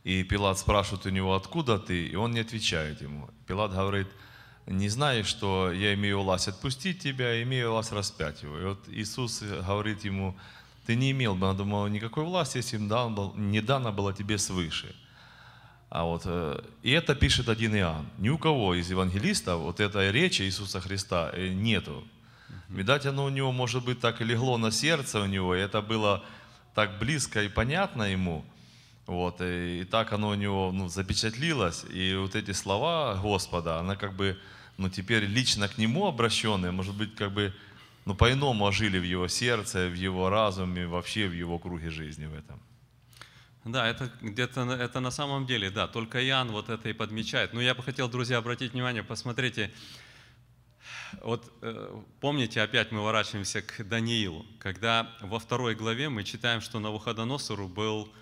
и 0.05 0.25
Пилат 0.25 0.59
спрашивает 0.59 1.07
у 1.07 1.11
него, 1.11 1.35
откуда 1.35 1.79
ты, 1.79 2.07
и 2.07 2.17
он 2.17 2.33
не 2.33 2.41
отвечает 2.41 3.01
ему. 3.03 3.31
Пилат 3.47 3.73
говорит, 3.73 4.09
не 4.67 4.89
знаешь, 4.89 5.27
что 5.27 5.71
я 5.73 5.95
имею 5.95 6.23
власть 6.23 6.49
отпустить 6.49 7.01
тебя, 7.01 7.43
имею 7.43 7.71
власть 7.73 7.93
распять 7.93 8.43
его. 8.43 8.59
И 8.59 8.65
вот 8.65 8.89
Иисус 8.89 9.43
говорит 9.43 10.05
ему, 10.05 10.37
ты 10.87 10.97
не 10.97 11.11
имел 11.11 11.35
бы, 11.35 11.53
думал, 11.55 11.87
никакой 11.89 12.25
власти, 12.25 12.59
если 12.59 12.79
не 12.79 13.61
дано 13.61 13.93
было 13.93 14.13
тебе 14.13 14.39
свыше. 14.39 14.95
А 15.91 16.05
вот, 16.05 16.23
э, 16.27 16.63
и 16.83 16.91
это 16.91 17.15
пишет 17.15 17.49
один 17.49 17.75
Иоанн. 17.77 18.07
Ни 18.19 18.29
у 18.29 18.39
кого 18.39 18.75
из 18.75 18.91
евангелистов 18.91 19.61
вот 19.61 19.81
этой 19.81 20.13
речи 20.13 20.43
Иисуса 20.43 20.81
Христа 20.81 21.31
э, 21.33 21.49
нету. 21.49 22.05
Видать, 22.69 23.07
оно 23.07 23.25
у 23.25 23.29
него, 23.31 23.51
может 23.53 23.85
быть, 23.85 24.01
так 24.01 24.21
и 24.21 24.25
легло 24.25 24.59
на 24.59 24.71
сердце 24.71 25.21
у 25.21 25.27
него, 25.27 25.55
и 25.55 25.61
это 25.61 25.81
было 25.81 26.25
так 26.75 26.99
близко 26.99 27.43
и 27.43 27.49
понятно 27.49 28.03
ему. 28.03 28.45
Вот, 29.07 29.41
и, 29.41 29.81
и 29.81 29.85
так 29.85 30.13
оно 30.13 30.29
у 30.29 30.35
него 30.35 30.71
ну, 30.71 30.89
запечатлилось. 30.89 31.85
И 31.91 32.15
вот 32.15 32.35
эти 32.35 32.53
слова 32.53 33.19
Господа, 33.23 33.79
она 33.79 33.97
как 33.97 34.15
бы, 34.15 34.39
ну, 34.77 34.91
теперь 34.91 35.25
лично 35.25 35.67
к 35.69 35.79
нему 35.79 36.07
обращенные, 36.07 36.73
может 36.73 36.95
быть, 36.95 37.15
как 37.15 37.33
бы, 37.33 37.55
ну, 38.05 38.15
по-иному 38.15 38.67
ожили 38.67 38.99
в 38.99 39.05
его 39.05 39.27
сердце, 39.29 39.89
в 39.89 39.95
его 39.95 40.29
разуме, 40.29 40.87
вообще 40.87 41.27
в 41.27 41.33
его 41.33 41.59
круге 41.59 41.91
жизни 41.91 42.27
в 42.27 42.35
этом. 42.35 42.61
Да, 43.65 43.87
это 43.87 44.11
где-то 44.21 44.61
это 44.73 45.01
на 45.01 45.11
самом 45.11 45.47
деле, 45.47 45.71
да, 45.71 45.89
только 45.89 46.25
Иоанн 46.27 46.51
вот 46.53 46.69
это 46.69 46.89
и 46.89 46.93
подмечает. 46.93 47.53
Но 47.53 47.61
я 47.61 47.75
бы 47.75 47.83
хотел, 47.83 48.09
друзья, 48.09 48.39
обратить 48.39 48.73
внимание, 48.73 49.03
посмотрите, 49.03 49.71
вот 51.23 51.53
э, 51.63 52.01
помните, 52.21 52.61
опять 52.61 52.93
мы 52.93 53.03
ворачиваемся 53.03 53.63
к 53.63 53.87
Даниилу, 53.87 54.45
когда 54.59 55.11
во 55.21 55.39
второй 55.39 55.75
главе 55.75 56.09
мы 56.09 56.25
читаем, 56.25 56.61
что 56.61 56.79
на 56.79 56.89
Навуходоносору 56.89 57.69
был 57.69 58.13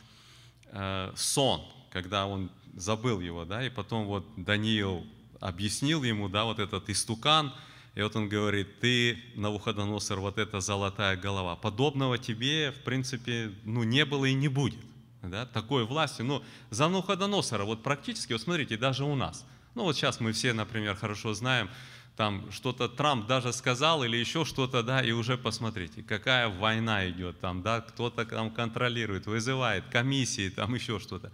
э, 0.66 1.12
сон, 1.16 1.62
когда 1.90 2.26
он 2.26 2.50
забыл 2.74 3.20
его, 3.20 3.44
да, 3.44 3.64
и 3.64 3.70
потом 3.70 4.06
вот 4.06 4.26
Даниил 4.36 5.06
объяснил 5.40 6.02
ему, 6.02 6.28
да, 6.28 6.44
вот 6.44 6.58
этот 6.58 6.88
истукан, 6.90 7.52
и 7.94 8.02
вот 8.02 8.14
он 8.14 8.28
говорит, 8.28 8.80
ты, 8.80 9.18
Навуходоносор, 9.36 10.20
вот 10.20 10.38
эта 10.38 10.60
золотая 10.60 11.16
голова, 11.16 11.56
подобного 11.56 12.18
тебе, 12.18 12.72
в 12.72 12.84
принципе, 12.84 13.52
ну, 13.64 13.82
не 13.84 14.04
было 14.04 14.26
и 14.26 14.34
не 14.34 14.48
будет, 14.48 14.80
да, 15.22 15.46
такой 15.46 15.84
власти, 15.84 16.22
ну, 16.22 16.42
за 16.70 16.88
Навуходоносора, 16.88 17.64
вот 17.64 17.82
практически, 17.82 18.32
вот 18.32 18.42
смотрите, 18.42 18.76
даже 18.76 19.04
у 19.04 19.14
нас, 19.14 19.46
ну, 19.74 19.84
вот 19.84 19.96
сейчас 19.96 20.20
мы 20.20 20.32
все, 20.32 20.52
например, 20.52 20.96
хорошо 20.96 21.34
знаем, 21.34 21.70
там 22.16 22.50
что-то 22.50 22.88
Трамп 22.88 23.26
даже 23.26 23.52
сказал 23.52 24.02
или 24.02 24.16
еще 24.16 24.44
что-то, 24.46 24.82
да, 24.82 25.02
и 25.02 25.12
уже 25.12 25.36
посмотрите, 25.36 26.02
какая 26.02 26.48
война 26.48 27.08
идет 27.10 27.38
там, 27.40 27.62
да, 27.62 27.82
кто-то 27.82 28.24
там 28.24 28.50
контролирует, 28.50 29.26
вызывает 29.26 29.84
комиссии, 29.88 30.48
там 30.48 30.74
еще 30.74 30.98
что-то. 30.98 31.30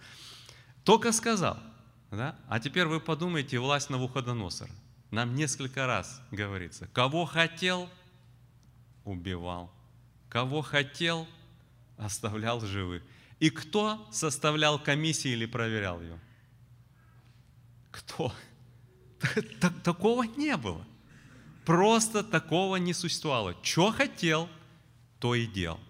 Только 0.82 1.12
сказал, 1.12 1.58
да, 2.10 2.36
а 2.48 2.58
теперь 2.58 2.86
вы 2.86 3.00
подумайте, 3.00 3.60
власть 3.60 3.90
Навуходоносора. 3.90 4.70
Нам 5.12 5.36
несколько 5.36 5.86
раз 5.86 6.20
говорится, 6.32 6.88
кого 6.88 7.26
хотел, 7.26 7.88
убивал, 9.04 9.72
кого 10.28 10.62
хотел, 10.62 11.28
оставлял 11.96 12.60
живых. 12.60 13.02
И 13.38 13.50
кто 13.50 14.08
составлял 14.10 14.78
комиссии 14.80 15.30
или 15.30 15.46
проверял 15.46 16.00
ее? 16.00 16.18
Кто? 17.92 18.32
Такого 19.84 20.24
не 20.24 20.56
было. 20.56 20.84
Просто 21.64 22.24
такого 22.24 22.76
не 22.76 22.92
существовало. 22.92 23.56
Что 23.62 23.92
хотел, 23.92 24.48
то 25.18 25.34
и 25.34 25.46
делал. 25.46 25.80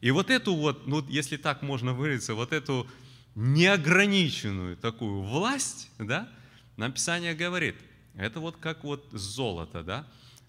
И 0.00 0.10
вот 0.10 0.30
эту 0.30 0.54
вот, 0.54 0.86
ну, 0.86 1.04
если 1.08 1.36
так 1.36 1.62
можно 1.62 1.92
выразиться, 1.92 2.34
вот 2.34 2.52
эту 2.52 2.88
неограниченную 3.34 4.76
такую 4.76 5.22
власть, 5.22 5.90
да, 5.98 6.28
нам 6.76 6.92
Писание 6.92 7.34
говорит, 7.34 7.76
это 8.14 8.40
вот 8.40 8.56
как 8.56 8.84
вот 8.84 9.06
золото, 9.12 9.82
да, 9.82 10.06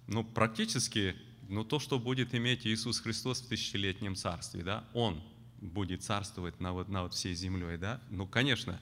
ну, 0.07 0.23
практически, 0.23 1.15
ну, 1.47 1.63
то, 1.63 1.79
что 1.79 1.99
будет 1.99 2.33
иметь 2.33 2.65
Иисус 2.65 2.99
Христос 2.99 3.41
в 3.41 3.47
тысячелетнем 3.47 4.15
царстве, 4.15 4.63
да, 4.63 4.83
Он 4.93 5.21
будет 5.61 6.03
царствовать 6.03 6.59
на 6.59 6.71
вот, 6.71 6.87
на 6.89 7.03
вот 7.03 7.13
всей 7.13 7.33
землей, 7.33 7.77
да, 7.77 7.99
ну, 8.09 8.27
конечно, 8.27 8.79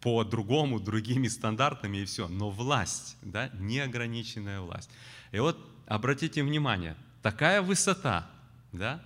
по-другому, 0.00 0.78
другими 0.80 1.28
стандартами 1.28 1.98
и 1.98 2.04
все. 2.04 2.28
Но 2.28 2.50
власть, 2.50 3.16
да, 3.22 3.50
неограниченная 3.54 4.60
власть. 4.60 4.90
И 5.32 5.38
вот 5.38 5.58
обратите 5.86 6.42
внимание, 6.42 6.96
такая 7.22 7.62
высота, 7.62 8.30
да, 8.72 9.02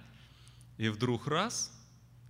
и 0.79 0.89
вдруг 0.89 1.27
раз, 1.27 1.73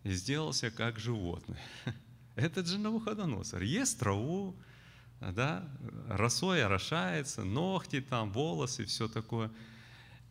и 0.04 0.12
сделался 0.12 0.70
как 0.70 0.98
животное. 0.98 1.60
Этот 2.36 2.66
же 2.66 2.78
Навуходоносор 2.78 3.62
ест 3.62 3.98
траву, 3.98 4.56
да, 5.20 5.68
росой 6.08 6.64
орошается, 6.64 7.44
ногти 7.44 8.00
там, 8.00 8.32
волосы, 8.32 8.84
все 8.84 9.08
такое. 9.08 9.50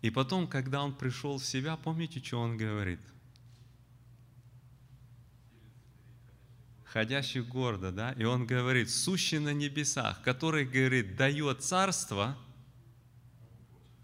И 0.02 0.10
потом, 0.10 0.48
когда 0.48 0.82
он 0.82 0.94
пришел 0.94 1.38
в 1.38 1.46
себя, 1.46 1.78
помните, 1.78 2.22
что 2.24 2.40
он 2.40 2.58
говорит– 2.58 3.00
ходящих 6.92 7.48
гордо, 7.48 7.92
да, 7.92 8.12
и 8.14 8.26
он 8.26 8.46
говорит, 8.46 8.90
сущий 8.90 9.40
на 9.40 9.54
небесах, 9.54 10.22
который, 10.24 10.66
говорит, 10.66 11.16
дает 11.16 11.64
царство 11.64 12.38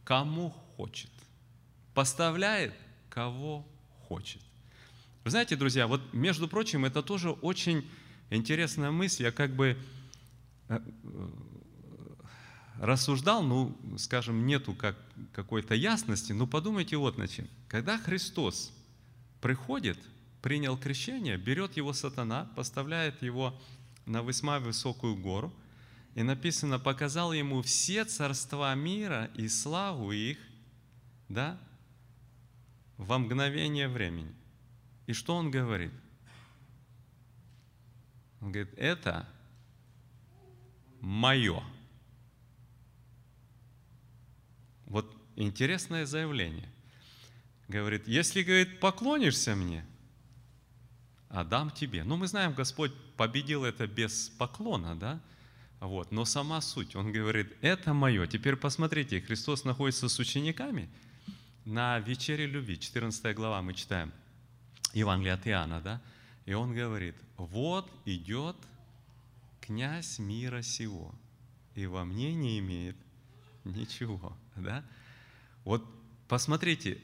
кому 0.05 0.51
хочет, 0.77 1.11
поставляет 1.93 2.73
кого 3.09 3.67
хочет. 4.07 4.41
Вы 5.25 5.31
знаете, 5.31 5.57
друзья, 5.57 5.87
вот 5.87 6.13
между 6.13 6.47
прочим, 6.47 6.85
это 6.85 7.03
тоже 7.03 7.31
очень 7.31 7.85
интересная 8.29 8.91
мысль. 8.91 9.23
Я 9.23 9.31
как 9.33 9.53
бы 9.53 9.77
э, 10.69 10.79
э, 10.79 11.29
рассуждал, 12.79 13.43
ну, 13.43 13.77
скажем, 13.97 14.45
нету 14.45 14.73
как, 14.73 14.95
какой-то 15.33 15.75
ясности, 15.75 16.31
но 16.31 16.47
подумайте 16.47 16.95
вот 16.95 17.17
на 17.17 17.27
чем. 17.27 17.49
Когда 17.67 17.97
Христос 17.97 18.71
приходит, 19.41 19.97
принял 20.41 20.77
крещение, 20.77 21.37
берет 21.37 21.77
его 21.77 21.93
сатана, 21.93 22.45
поставляет 22.55 23.21
его 23.21 23.59
на 24.05 24.21
весьма 24.21 24.59
высокую 24.59 25.15
гору, 25.15 25.53
и 26.15 26.23
написано, 26.23 26.79
показал 26.79 27.33
ему 27.33 27.61
все 27.61 28.05
царства 28.05 28.73
мира 28.73 29.29
и 29.35 29.47
славу 29.47 30.11
их, 30.11 30.39
да, 31.29 31.59
во 32.97 33.19
мгновение 33.19 33.87
времени. 33.87 34.33
И 35.05 35.13
что 35.13 35.35
он 35.35 35.51
говорит? 35.51 35.91
Он 38.41 38.51
говорит, 38.51 38.73
это 38.77 39.27
мое. 41.01 41.63
Вот 44.85 45.15
интересное 45.35 46.05
заявление. 46.05 46.69
Говорит, 47.67 48.07
если, 48.07 48.43
говорит, 48.43 48.79
поклонишься 48.79 49.55
мне, 49.55 49.85
отдам 51.29 51.71
тебе. 51.71 52.03
Ну, 52.03 52.17
мы 52.17 52.27
знаем, 52.27 52.53
Господь 52.53 52.93
победил 53.15 53.65
это 53.65 53.87
без 53.87 54.29
поклона, 54.29 54.95
да? 54.95 55.19
Вот. 55.79 56.11
Но 56.11 56.25
сама 56.25 56.61
суть, 56.61 56.95
Он 56.95 57.11
говорит, 57.11 57.55
это 57.61 57.93
мое. 57.93 58.25
Теперь 58.27 58.55
посмотрите, 58.55 59.21
Христос 59.21 59.63
находится 59.63 60.09
с 60.09 60.19
учениками 60.19 60.89
на 61.65 61.99
вечере 61.99 62.45
любви, 62.45 62.79
14 62.79 63.35
глава 63.35 63.61
мы 63.61 63.73
читаем, 63.73 64.11
Евангелие 64.93 65.33
от 65.33 65.45
Иоанна, 65.47 65.81
да? 65.81 66.01
И 66.45 66.53
Он 66.53 66.73
говорит, 66.73 67.15
вот 67.35 67.91
идет 68.05 68.55
князь 69.59 70.17
мира 70.17 70.61
сего, 70.61 71.13
и 71.75 71.85
во 71.85 72.05
мне 72.05 72.33
не 72.33 72.59
имеет 72.59 72.95
ничего, 73.65 74.35
да? 74.55 74.83
Вот 75.65 75.85
посмотрите, 76.29 76.99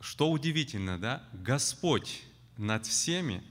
что 0.00 0.30
удивительно, 0.30 0.98
да? 0.98 1.24
Господь 1.32 2.22
над 2.56 2.86
всеми, 2.86 3.42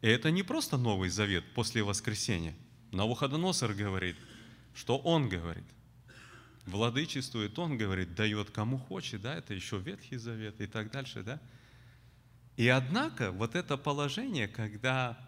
и 0.00 0.08
это 0.08 0.30
не 0.30 0.42
просто 0.42 0.76
Новый 0.76 1.10
Завет 1.10 1.44
после 1.54 1.82
воскресения. 1.82 2.54
Навуходоносор 2.92 3.74
говорит, 3.74 4.16
что 4.74 4.98
он 4.98 5.28
говорит. 5.28 5.64
Владычествует 6.66 7.58
он, 7.58 7.78
говорит, 7.78 8.14
дает 8.14 8.50
кому 8.50 8.78
хочет, 8.78 9.22
да, 9.22 9.34
это 9.34 9.54
еще 9.54 9.78
Ветхий 9.78 10.16
Завет 10.16 10.60
и 10.60 10.66
так 10.66 10.90
дальше, 10.90 11.22
да. 11.22 11.40
И 12.56 12.68
однако 12.68 13.32
вот 13.32 13.54
это 13.54 13.76
положение, 13.76 14.48
когда 14.48 15.18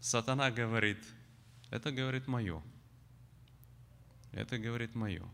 сатана 0.00 0.50
говорит, 0.50 0.98
это 1.70 1.90
говорит 1.90 2.26
мое, 2.26 2.62
это 4.32 4.58
говорит 4.58 4.94
мое. 4.94 5.28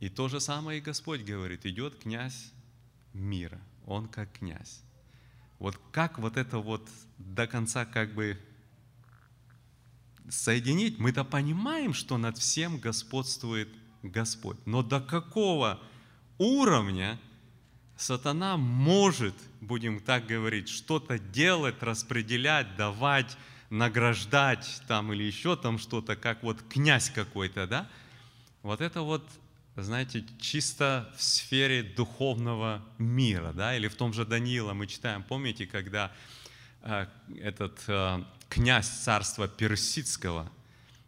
И 0.00 0.08
то 0.08 0.28
же 0.28 0.40
самое 0.40 0.78
и 0.78 0.82
Господь 0.82 1.22
говорит, 1.22 1.66
идет 1.66 1.98
князь 1.98 2.52
мира, 3.12 3.60
он 3.86 4.08
как 4.08 4.32
князь. 4.32 4.82
Вот 5.62 5.78
как 5.92 6.18
вот 6.18 6.36
это 6.36 6.58
вот 6.58 6.88
до 7.18 7.46
конца 7.46 7.84
как 7.84 8.14
бы 8.14 8.36
соединить, 10.28 10.98
мы-то 10.98 11.22
понимаем, 11.22 11.94
что 11.94 12.18
над 12.18 12.36
всем 12.36 12.78
господствует 12.78 13.68
Господь. 14.02 14.56
Но 14.66 14.82
до 14.82 15.00
какого 15.00 15.78
уровня 16.38 17.16
сатана 17.96 18.56
может, 18.56 19.36
будем 19.60 20.00
так 20.00 20.26
говорить, 20.26 20.68
что-то 20.68 21.20
делать, 21.20 21.80
распределять, 21.80 22.74
давать, 22.74 23.36
награждать 23.70 24.82
там 24.88 25.12
или 25.12 25.22
еще 25.22 25.54
там 25.54 25.78
что-то, 25.78 26.16
как 26.16 26.42
вот 26.42 26.60
князь 26.68 27.08
какой-то, 27.08 27.68
да? 27.68 27.88
Вот 28.64 28.80
это 28.80 29.02
вот 29.02 29.24
знаете, 29.76 30.24
чисто 30.40 31.10
в 31.16 31.22
сфере 31.22 31.82
духовного 31.82 32.82
мира, 32.98 33.52
да, 33.52 33.76
или 33.76 33.88
в 33.88 33.94
том 33.96 34.12
же 34.12 34.26
Даниила 34.26 34.74
мы 34.74 34.86
читаем, 34.86 35.22
помните, 35.22 35.66
когда 35.66 36.12
э, 36.82 37.06
этот 37.40 37.82
э, 37.88 38.22
князь 38.48 38.88
царства 38.88 39.48
персидского 39.48 40.50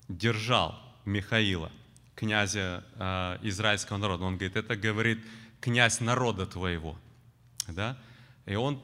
держал 0.08 0.80
Михаила, 1.04 1.70
князя 2.14 2.84
э, 2.94 3.38
израильского 3.42 3.98
народа, 3.98 4.24
он 4.24 4.36
говорит, 4.36 4.56
это 4.56 4.76
говорит 4.76 5.22
князь 5.60 6.00
народа 6.00 6.46
твоего, 6.46 6.98
да, 7.68 7.98
и 8.46 8.54
он 8.54 8.82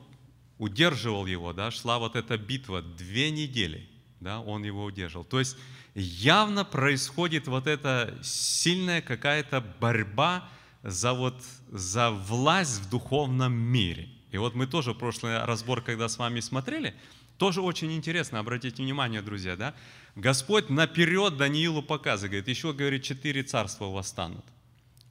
удерживал 0.59 1.25
его, 1.25 1.55
да, 1.55 1.71
шла 1.71 1.99
вот 1.99 2.17
эта 2.17 2.37
битва 2.37 2.83
две 2.83 3.31
недели, 3.31 3.90
да, 4.21 4.41
он 4.41 4.63
его 4.65 4.85
удерживал. 4.85 5.25
То 5.25 5.39
есть 5.39 5.57
явно 5.95 6.65
происходит 6.65 7.49
вот 7.49 7.67
эта 7.67 8.19
сильная 8.23 9.03
какая-то 9.03 9.61
борьба 9.81 10.49
за, 10.83 11.13
вот, 11.13 11.43
за 11.71 12.11
власть 12.11 12.81
в 12.81 12.91
духовном 12.91 13.53
мире. 13.53 14.09
И 14.31 14.39
вот 14.39 14.55
мы 14.55 14.67
тоже 14.67 14.95
прошлый 14.95 15.45
разбор, 15.45 15.83
когда 15.83 16.09
с 16.09 16.19
вами 16.19 16.41
смотрели, 16.41 16.95
тоже 17.39 17.63
очень 17.63 17.93
интересно, 17.93 18.39
обратите 18.39 18.83
внимание, 18.83 19.23
друзья, 19.23 19.57
да? 19.57 19.75
Господь 20.15 20.69
наперед 20.69 21.37
Даниилу 21.37 21.83
показывает, 21.83 22.47
еще, 22.49 22.73
говорит, 22.73 23.03
четыре 23.03 23.43
царства 23.43 23.87
восстанут. 23.87 24.45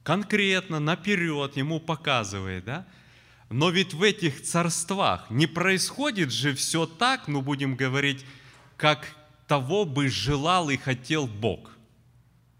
Конкретно, 0.04 0.78
наперед 0.78 1.56
ему 1.56 1.80
показывает, 1.80 2.64
да? 2.64 2.86
Но 3.50 3.70
ведь 3.70 3.94
в 3.94 4.04
этих 4.04 4.42
царствах 4.42 5.28
не 5.28 5.48
происходит 5.48 6.30
же 6.30 6.54
все 6.54 6.86
так, 6.86 7.26
ну 7.26 7.42
будем 7.42 7.74
говорить, 7.74 8.24
как 8.80 9.06
того 9.46 9.84
бы 9.84 10.08
желал 10.08 10.70
и 10.70 10.78
хотел 10.78 11.26
Бог. 11.26 11.70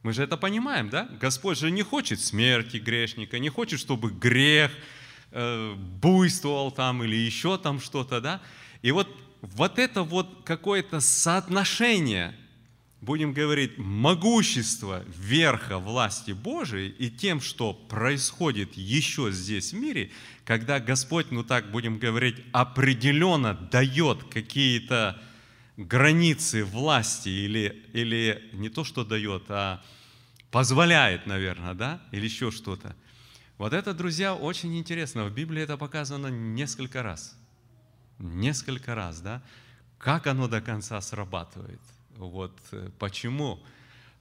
Мы 0.02 0.12
же 0.12 0.22
это 0.22 0.36
понимаем, 0.36 0.90
да? 0.90 1.08
Господь 1.18 1.58
же 1.58 1.70
не 1.70 1.82
хочет 1.82 2.20
смерти 2.20 2.76
грешника, 2.76 3.38
не 3.38 3.48
хочет, 3.48 3.80
чтобы 3.80 4.10
грех 4.10 4.70
э, 5.30 5.74
буйствовал 5.74 6.72
там 6.72 7.02
или 7.02 7.16
еще 7.16 7.56
там 7.56 7.80
что-то, 7.80 8.20
да? 8.20 8.42
И 8.82 8.92
вот, 8.92 9.08
вот 9.40 9.78
это 9.78 10.02
вот 10.02 10.42
какое-то 10.44 11.00
соотношение, 11.00 12.36
будем 13.00 13.32
говорить, 13.32 13.78
могущества 13.78 15.02
верха 15.06 15.78
власти 15.78 16.32
Божией 16.32 16.90
и 16.90 17.08
тем, 17.08 17.40
что 17.40 17.72
происходит 17.72 18.74
еще 18.74 19.32
здесь 19.32 19.72
в 19.72 19.76
мире, 19.76 20.10
когда 20.44 20.80
Господь, 20.80 21.30
ну 21.30 21.44
так 21.44 21.70
будем 21.70 21.98
говорить, 21.98 22.36
определенно 22.52 23.54
дает 23.54 24.24
какие-то 24.24 25.18
границы 25.86 26.64
власти 26.64 27.28
или, 27.28 27.82
или 27.92 28.50
не 28.52 28.68
то, 28.68 28.84
что 28.84 29.04
дает, 29.04 29.44
а 29.48 29.82
позволяет, 30.50 31.26
наверное, 31.26 31.74
да, 31.74 32.02
или 32.12 32.24
еще 32.24 32.50
что-то. 32.50 32.94
Вот 33.56 33.72
это, 33.72 33.94
друзья, 33.94 34.34
очень 34.34 34.76
интересно. 34.78 35.24
В 35.24 35.34
Библии 35.34 35.62
это 35.62 35.76
показано 35.76 36.28
несколько 36.28 37.02
раз. 37.02 37.36
Несколько 38.18 38.94
раз, 38.94 39.20
да. 39.20 39.42
Как 39.98 40.26
оно 40.26 40.48
до 40.48 40.60
конца 40.60 41.00
срабатывает. 41.00 41.80
Вот 42.16 42.58
э, 42.72 42.90
почему. 42.98 43.60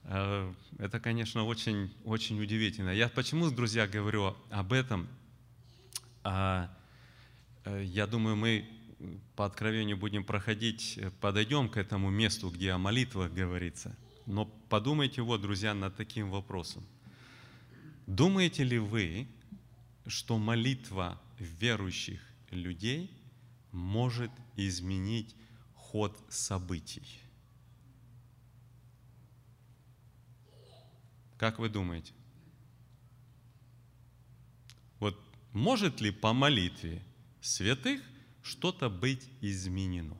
Э, 0.04 0.52
это, 0.78 1.00
конечно, 1.00 1.44
очень, 1.44 1.92
очень 2.04 2.40
удивительно. 2.40 2.90
Я 2.90 3.08
почему, 3.08 3.50
друзья, 3.50 3.86
говорю 3.86 4.36
об 4.50 4.72
этом? 4.72 5.08
А, 6.22 6.70
э, 7.64 7.82
я 7.84 8.06
думаю, 8.06 8.36
мы 8.36 8.68
по 9.36 9.46
откровению 9.46 9.96
будем 9.96 10.24
проходить, 10.24 10.98
э, 10.98 11.10
подойдем 11.20 11.68
к 11.68 11.76
этому 11.76 12.10
месту, 12.10 12.50
где 12.50 12.72
о 12.72 12.78
молитвах 12.78 13.32
говорится. 13.32 13.96
Но 14.26 14.44
подумайте 14.68 15.22
вот, 15.22 15.40
друзья, 15.40 15.74
над 15.74 15.96
таким 15.96 16.30
вопросом. 16.30 16.84
Думаете 18.06 18.64
ли 18.64 18.78
вы, 18.78 19.28
что 20.06 20.38
молитва 20.38 21.20
верующих 21.38 22.20
людей 22.50 23.10
может 23.72 24.30
изменить 24.56 25.34
ход 25.74 26.18
событий? 26.28 27.20
Как 31.38 31.58
вы 31.58 31.70
думаете? 31.70 32.12
Вот 34.98 35.18
может 35.52 36.00
ли 36.00 36.10
по 36.10 36.34
молитве 36.34 37.02
святых 37.40 38.02
что-то 38.50 38.90
быть 38.90 39.28
изменено. 39.40 40.16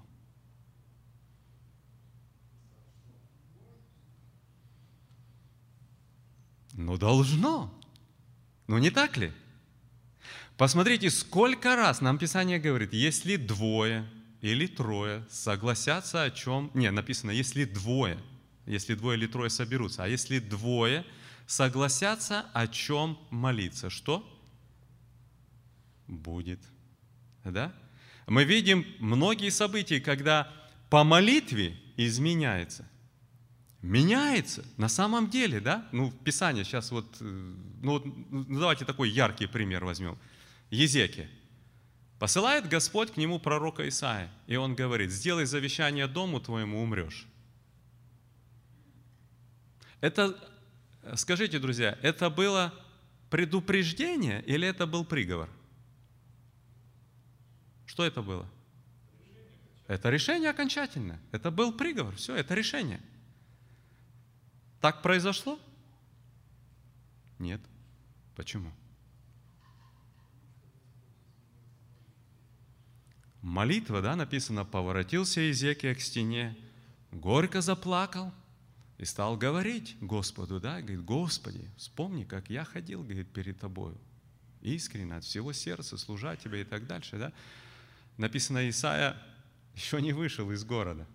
Ну, 6.73 6.97
должно. 6.97 7.75
Ну, 8.69 8.79
не 8.79 8.91
так 8.91 9.17
ли? 9.17 9.33
Посмотрите, 10.57 11.11
сколько 11.11 11.75
раз 11.75 12.01
нам 12.01 12.19
Писание 12.19 12.59
говорит, 12.59 12.93
если 12.93 13.37
двое 13.37 14.09
или 14.41 14.67
трое 14.67 15.27
согласятся 15.31 16.23
о 16.23 16.31
чем... 16.31 16.71
Не, 16.75 16.91
написано, 16.91 17.33
если 17.33 17.65
двое, 17.65 18.19
если 18.67 18.95
двое 18.95 19.19
или 19.19 19.27
трое 19.27 19.51
соберутся, 19.51 20.05
а 20.05 20.09
если 20.09 20.39
двое 20.39 21.05
согласятся 21.47 22.47
о 22.53 22.69
чем 22.69 23.19
молиться, 23.31 23.91
что? 23.91 24.25
Будет. 26.07 26.61
Да? 27.45 27.75
Мы 28.31 28.45
видим 28.45 28.87
многие 29.01 29.51
события, 29.51 30.01
когда 30.01 30.53
по 30.89 31.03
молитве 31.03 31.77
изменяется. 31.97 32.89
Меняется 33.83 34.65
на 34.77 34.89
самом 34.89 35.29
деле, 35.29 35.59
да? 35.61 35.89
Ну, 35.91 36.13
Писание 36.13 36.63
сейчас 36.63 36.93
вот, 36.93 37.17
э, 37.21 37.25
ну, 37.25 37.91
вот, 37.91 38.05
ну 38.05 38.61
давайте 38.61 38.85
такой 38.85 39.11
яркий 39.11 39.49
пример 39.49 39.85
возьмем. 39.85 40.17
Езеки. 40.71 41.29
Посылает 42.21 42.69
Господь 42.69 43.11
к 43.11 43.17
нему 43.17 43.41
пророка 43.41 43.89
Исаия, 43.89 44.31
и 44.47 44.55
он 44.55 44.77
говорит, 44.77 45.11
сделай 45.11 45.45
завещание 45.45 46.07
дому 46.07 46.39
твоему, 46.39 46.81
умрешь. 46.81 47.27
Это, 50.01 50.39
скажите, 51.17 51.59
друзья, 51.59 51.99
это 52.01 52.31
было 52.31 52.73
предупреждение 53.29 54.41
или 54.45 54.69
это 54.69 54.87
был 54.87 55.05
приговор? 55.05 55.49
Что 57.91 58.05
это 58.05 58.23
было? 58.23 58.49
Это 59.89 60.11
решение 60.11 60.51
окончательное. 60.51 61.19
Это 61.33 61.51
был 61.51 61.73
приговор. 61.73 62.15
Все, 62.15 62.37
это 62.37 62.55
решение. 62.55 63.01
Так 64.81 65.03
произошло? 65.03 65.59
Нет. 67.41 67.61
Почему? 68.37 68.71
Молитва, 73.43 74.01
да, 74.01 74.15
написано, 74.15 74.65
поворотился 74.65 75.41
Иезекия 75.41 75.97
к 75.97 76.01
стене, 76.01 76.57
горько 77.11 77.61
заплакал 77.61 78.33
и 78.99 79.05
стал 79.05 79.37
говорить 79.37 79.97
Господу, 80.01 80.61
да, 80.61 80.81
говорит, 80.81 81.05
Господи, 81.05 81.69
вспомни, 81.77 82.23
как 82.23 82.51
я 82.51 82.65
ходил, 82.65 83.03
говорит, 83.03 83.33
перед 83.33 83.59
Тобою, 83.59 83.99
искренне, 84.61 85.17
от 85.17 85.25
всего 85.25 85.53
сердца, 85.53 85.99
служа 85.99 86.37
Тебе 86.37 86.61
и 86.61 86.65
так 86.65 86.87
дальше, 86.87 87.19
да. 87.19 87.33
Написано, 88.21 88.69
Исаия 88.69 89.17
еще 89.75 90.03
не 90.03 90.13
вышел 90.13 90.53
из 90.53 90.63
города. 90.63 91.07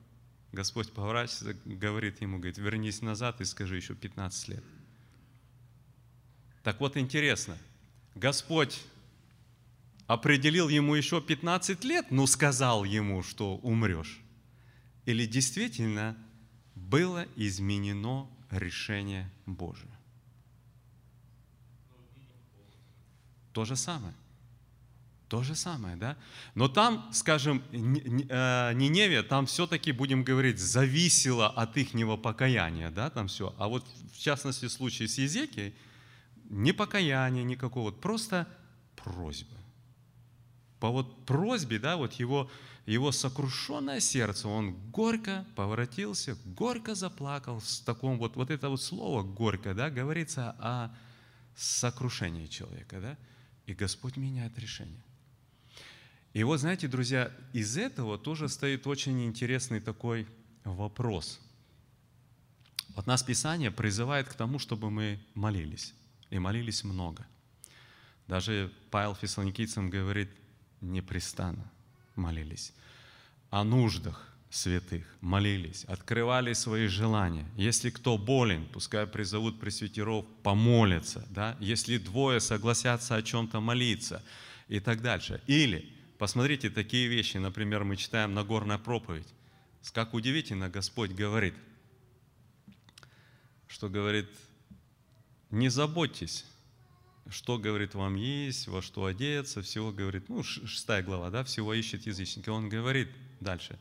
Господь 0.51 0.91
поворачивается, 0.91 1.53
говорит 1.63 2.19
ему, 2.19 2.37
говорит, 2.37 2.57
вернись 2.57 3.03
назад 3.03 3.41
и 3.41 3.45
скажи 3.45 3.75
еще 3.75 3.93
15 3.93 4.47
лет. 4.47 4.63
Так 6.63 6.79
вот 6.79 6.97
интересно, 6.97 7.59
Господь 8.15 8.81
определил 10.07 10.67
ему 10.67 10.95
еще 10.95 11.21
15 11.21 11.83
лет, 11.83 12.09
но 12.09 12.25
сказал 12.25 12.83
ему, 12.83 13.21
что 13.21 13.57
умрешь. 13.57 14.19
Или 15.05 15.27
действительно 15.27 16.17
было 16.73 17.27
изменено 17.35 18.27
решение 18.49 19.31
Божие? 19.45 19.95
То 23.53 23.63
же 23.63 23.75
самое. 23.75 24.15
То 25.27 25.41
же 25.43 25.55
самое, 25.55 25.95
да? 25.95 26.17
Но 26.53 26.67
там, 26.67 27.09
скажем, 27.11 27.63
э, 27.71 28.73
Ниневия, 28.73 29.23
там 29.23 29.47
все-таки, 29.47 29.91
будем 29.91 30.23
говорить, 30.23 30.59
зависело 30.59 31.49
от 31.49 31.77
ихнего 31.77 32.15
покаяния, 32.15 32.91
да, 32.91 33.09
там 33.09 33.27
все. 33.27 33.53
А 33.57 33.67
вот 33.67 33.85
в 34.13 34.19
частности 34.19 34.65
в 34.65 34.71
случае 34.71 35.07
с 35.07 35.17
Езекией, 35.17 35.73
не 36.49 36.73
покаяния 36.73 37.43
никакого, 37.43 37.91
просто 37.91 38.47
просьба 38.95 39.55
по 40.85 40.91
вот 40.91 41.25
просьбе, 41.25 41.79
да, 41.79 41.97
вот 41.97 42.13
его, 42.13 42.47
его 42.85 43.11
сокрушенное 43.11 43.99
сердце, 43.99 44.47
он 44.47 44.75
горько 44.91 45.43
поворотился, 45.55 46.37
горько 46.45 46.93
заплакал. 46.93 47.59
С 47.59 47.79
таком 47.79 48.19
вот, 48.19 48.35
вот 48.35 48.51
это 48.51 48.69
вот 48.69 48.79
слово 48.79 49.23
горько, 49.23 49.73
да, 49.73 49.89
говорится 49.89 50.55
о 50.59 50.95
сокрушении 51.55 52.45
человека, 52.45 53.01
да, 53.01 53.17
и 53.65 53.73
Господь 53.73 54.17
меняет 54.17 54.59
решение. 54.59 55.01
И 56.35 56.43
вот, 56.43 56.57
знаете, 56.57 56.89
друзья, 56.89 57.31
из 57.53 57.77
этого 57.77 58.17
тоже 58.17 58.49
стоит 58.49 58.87
очень 58.87 59.25
интересный 59.25 59.79
такой 59.79 60.27
вопрос. 60.65 61.39
Вот 62.89 63.07
нас 63.07 63.23
Писание 63.23 63.71
призывает 63.71 64.27
к 64.27 64.33
тому, 64.33 64.59
чтобы 64.59 64.91
мы 64.91 65.17
молились. 65.33 65.93
И 66.31 66.37
молились 66.37 66.83
много. 66.83 67.25
Даже 68.27 68.69
Павел 68.91 69.15
Фессалоникийцам 69.15 69.89
говорит, 69.89 70.29
непрестанно 70.81 71.71
молились. 72.17 72.73
О 73.49 73.63
нуждах 73.63 74.29
святых 74.49 75.05
молились, 75.21 75.85
открывали 75.85 76.51
свои 76.51 76.87
желания. 76.87 77.49
Если 77.55 77.89
кто 77.89 78.17
болен, 78.17 78.67
пускай 78.73 79.07
призовут 79.07 79.61
пресвитеров, 79.61 80.25
помолятся. 80.43 81.25
Да? 81.29 81.55
Если 81.61 81.97
двое 81.97 82.41
согласятся 82.41 83.15
о 83.15 83.21
чем-то 83.21 83.61
молиться 83.61 84.21
и 84.67 84.81
так 84.81 85.01
дальше. 85.01 85.41
Или, 85.47 85.94
посмотрите, 86.17 86.69
такие 86.69 87.07
вещи, 87.07 87.37
например, 87.37 87.83
мы 87.83 87.95
читаем 87.95 88.33
Нагорная 88.33 88.77
проповедь. 88.77 89.27
Как 89.93 90.13
удивительно 90.13 90.69
Господь 90.69 91.11
говорит, 91.11 91.53
что 93.67 93.89
говорит, 93.89 94.29
не 95.51 95.69
заботьтесь 95.69 96.45
что, 97.29 97.57
говорит, 97.57 97.95
вам 97.95 98.15
есть, 98.15 98.67
во 98.67 98.81
что 98.81 99.05
одеться, 99.05 99.61
всего, 99.61 99.91
говорит, 99.91 100.29
ну, 100.29 100.43
шестая 100.43 101.01
глава, 101.01 101.29
да, 101.29 101.43
всего 101.43 101.73
ищет 101.73 102.05
язычники. 102.05 102.49
Он 102.49 102.69
говорит 102.69 103.09
дальше, 103.39 103.79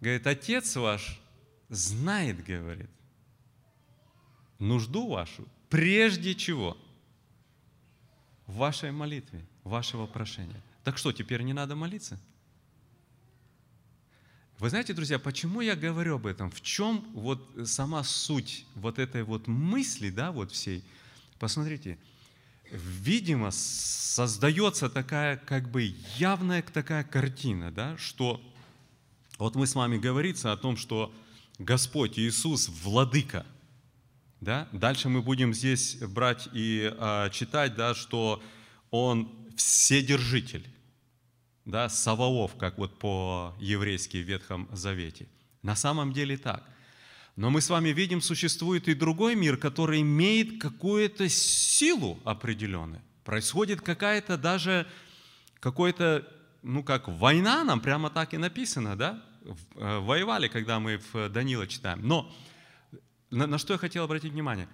говорит, 0.00 0.26
Отец 0.26 0.76
ваш 0.76 1.20
знает, 1.70 2.44
говорит, 2.44 2.90
нужду 4.58 5.08
вашу 5.08 5.48
прежде 5.70 6.34
чего? 6.34 6.76
В 8.46 8.56
вашей 8.56 8.92
молитве, 8.92 9.42
вашего 9.62 10.06
прошения. 10.06 10.62
Так 10.84 10.98
что, 10.98 11.12
теперь 11.12 11.42
не 11.42 11.54
надо 11.54 11.74
молиться? 11.74 12.20
Вы 14.58 14.70
знаете, 14.70 14.92
друзья, 14.92 15.18
почему 15.18 15.62
я 15.62 15.74
говорю 15.74 16.16
об 16.16 16.26
этом? 16.26 16.50
В 16.50 16.60
чем 16.60 17.04
вот 17.14 17.42
сама 17.64 18.04
суть 18.04 18.66
вот 18.74 18.98
этой 18.98 19.24
вот 19.24 19.48
мысли, 19.48 20.10
да, 20.10 20.30
вот 20.30 20.52
всей? 20.52 20.84
Посмотрите, 21.38 21.98
видимо, 22.70 23.50
создается 23.50 24.88
такая 24.88 25.38
как 25.38 25.70
бы 25.70 25.94
явная 26.18 26.62
такая 26.62 27.02
картина, 27.02 27.72
да, 27.72 27.96
что 27.98 28.40
вот 29.38 29.56
мы 29.56 29.66
с 29.66 29.74
вами 29.74 29.98
говорится 29.98 30.52
о 30.52 30.56
том, 30.56 30.76
что 30.76 31.12
Господь 31.58 32.18
Иисус 32.18 32.68
владыка, 32.68 33.44
да, 34.40 34.68
дальше 34.72 35.08
мы 35.08 35.22
будем 35.22 35.52
здесь 35.52 35.96
брать 35.96 36.48
и 36.52 36.92
а, 36.98 37.30
читать, 37.30 37.74
да, 37.74 37.94
что 37.94 38.42
Он 38.90 39.28
вседержитель, 39.56 40.68
да, 41.64 41.88
Саваоф, 41.88 42.56
как 42.56 42.78
вот 42.78 42.98
по-еврейски 42.98 44.18
в 44.18 44.26
Ветхом 44.26 44.68
Завете. 44.72 45.26
На 45.62 45.76
самом 45.76 46.12
деле 46.12 46.36
так. 46.36 46.62
Но 47.36 47.50
мы 47.50 47.60
с 47.60 47.70
вами 47.70 47.88
видим, 47.88 48.20
существует 48.20 48.86
и 48.86 48.94
другой 48.94 49.34
мир, 49.34 49.56
который 49.56 50.02
имеет 50.02 50.60
какую-то 50.60 51.28
силу 51.28 52.18
определенную. 52.24 53.02
Происходит 53.24 53.80
какая-то 53.80 54.36
даже, 54.36 54.86
какой-то, 55.58 56.28
ну 56.62 56.84
как 56.84 57.08
война, 57.08 57.64
нам 57.64 57.80
прямо 57.80 58.10
так 58.10 58.34
и 58.34 58.38
написано, 58.38 58.96
да? 58.96 59.24
Э, 59.74 59.98
воевали, 59.98 60.48
когда 60.48 60.78
мы 60.78 61.00
в 61.12 61.28
Данила 61.30 61.66
читаем. 61.66 62.06
Но 62.06 62.32
на, 63.30 63.46
на 63.46 63.58
что 63.58 63.72
я 63.72 63.78
хотел 63.78 64.04
обратить 64.04 64.32
внимание? 64.32 64.68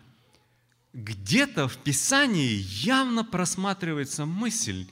Где-то 0.93 1.69
в 1.69 1.79
Писании 1.79 2.65
явно 2.83 3.25
просматривается 3.25 4.27
мысль, 4.27 4.87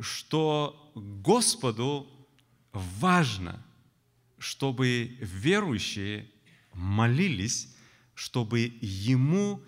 что 0.00 0.85
Господу 0.96 2.10
важно, 2.72 3.62
чтобы 4.38 5.18
верующие 5.20 6.30
молились, 6.72 7.76
чтобы 8.14 8.78
Ему 8.80 9.62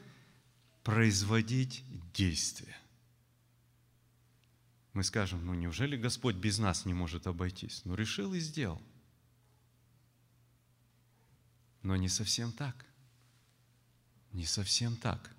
производить 0.83 1.85
действия. 2.15 2.77
Мы 4.95 5.05
скажем, 5.05 5.45
ну 5.45 5.53
неужели 5.53 5.99
Господь 5.99 6.37
без 6.37 6.59
нас 6.59 6.87
не 6.87 6.95
может 6.95 7.27
обойтись? 7.27 7.83
Ну 7.85 7.95
решил 7.95 8.33
и 8.33 8.41
сделал. 8.41 8.81
Но 11.83 11.95
не 11.97 12.09
совсем 12.09 12.53
так. 12.53 12.87
Не 14.33 14.47
совсем 14.47 14.97
так. 14.97 15.31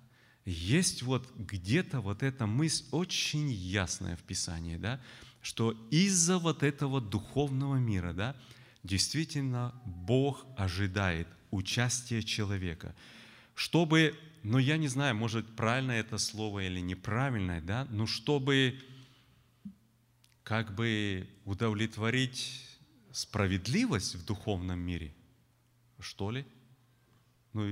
Есть 0.44 1.02
вот 1.02 1.28
где-то 1.36 2.00
вот 2.00 2.22
эта 2.22 2.46
мысль 2.46 2.84
очень 2.92 3.50
ясная 3.50 4.16
в 4.16 4.22
Писании, 4.22 4.76
да, 4.76 5.00
что 5.42 5.72
из-за 5.90 6.38
вот 6.38 6.62
этого 6.62 7.00
духовного 7.00 7.76
мира, 7.76 8.12
да, 8.12 8.36
действительно 8.82 9.74
Бог 9.84 10.44
ожидает 10.56 11.28
участие 11.50 12.22
человека. 12.22 12.94
Чтобы, 13.54 14.18
ну 14.42 14.58
я 14.58 14.76
не 14.76 14.88
знаю, 14.88 15.14
может 15.14 15.46
правильно 15.56 15.92
это 15.92 16.18
слово 16.18 16.66
или 16.66 16.80
неправильное, 16.80 17.60
да, 17.60 17.86
но 17.90 18.06
чтобы 18.06 18.78
как 20.42 20.74
бы 20.74 21.28
удовлетворить 21.44 22.66
справедливость 23.12 24.14
в 24.14 24.24
духовном 24.24 24.80
мире, 24.80 25.14
что 25.98 26.30
ли? 26.30 26.46
Ну, 27.52 27.66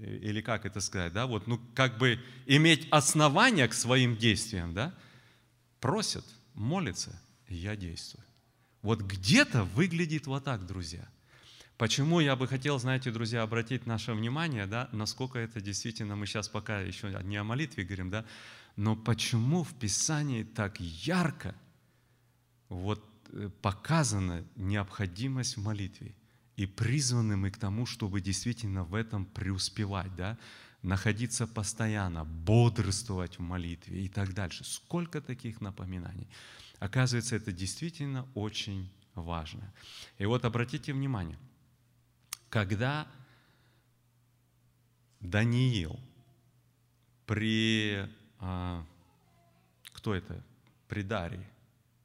или 0.00 0.40
как 0.40 0.64
это 0.64 0.80
сказать, 0.80 1.12
да, 1.12 1.26
вот, 1.26 1.46
ну, 1.46 1.60
как 1.74 1.98
бы 1.98 2.18
иметь 2.46 2.88
основания 2.90 3.68
к 3.68 3.74
своим 3.74 4.16
действиям, 4.16 4.72
да, 4.72 4.94
просят, 5.80 6.24
молятся, 6.54 7.20
и 7.48 7.56
я 7.56 7.76
действую. 7.76 8.24
Вот 8.82 9.02
где-то 9.02 9.64
выглядит 9.64 10.26
вот 10.26 10.44
так, 10.44 10.66
друзья. 10.66 11.08
Почему 11.76 12.20
я 12.20 12.36
бы 12.36 12.46
хотел, 12.46 12.78
знаете, 12.78 13.10
друзья, 13.10 13.42
обратить 13.42 13.86
наше 13.86 14.12
внимание, 14.12 14.66
да, 14.66 14.88
насколько 14.92 15.38
это 15.38 15.62
действительно, 15.62 16.14
мы 16.14 16.26
сейчас 16.26 16.48
пока 16.48 16.80
еще 16.80 17.10
не 17.24 17.36
о 17.36 17.44
молитве 17.44 17.84
говорим, 17.84 18.10
да, 18.10 18.26
но 18.76 18.96
почему 18.96 19.62
в 19.64 19.74
Писании 19.74 20.42
так 20.42 20.78
ярко 20.80 21.54
вот 22.68 23.02
э, 23.32 23.48
показана 23.62 24.44
необходимость 24.56 25.56
в 25.56 25.62
молитве? 25.62 26.14
И 26.56 26.66
призваны 26.66 27.38
мы 27.38 27.50
к 27.50 27.56
тому, 27.56 27.86
чтобы 27.86 28.20
действительно 28.20 28.84
в 28.84 28.94
этом 28.94 29.24
преуспевать, 29.24 30.14
да? 30.16 30.36
Находиться 30.82 31.46
постоянно, 31.46 32.24
бодрствовать 32.24 33.38
в 33.38 33.42
молитве 33.42 34.04
и 34.04 34.08
так 34.08 34.32
дальше. 34.34 34.64
Сколько 34.64 35.20
таких 35.20 35.60
напоминаний. 35.60 36.28
Оказывается, 36.78 37.36
это 37.36 37.52
действительно 37.52 38.26
очень 38.34 38.90
важно. 39.14 39.72
И 40.18 40.24
вот 40.24 40.44
обратите 40.44 40.92
внимание, 40.92 41.38
когда 42.48 43.06
Даниил 45.20 46.00
при... 47.26 48.08
А, 48.38 48.84
кто 49.92 50.14
это? 50.14 50.42
При 50.88 51.02
Дарии. 51.02 51.46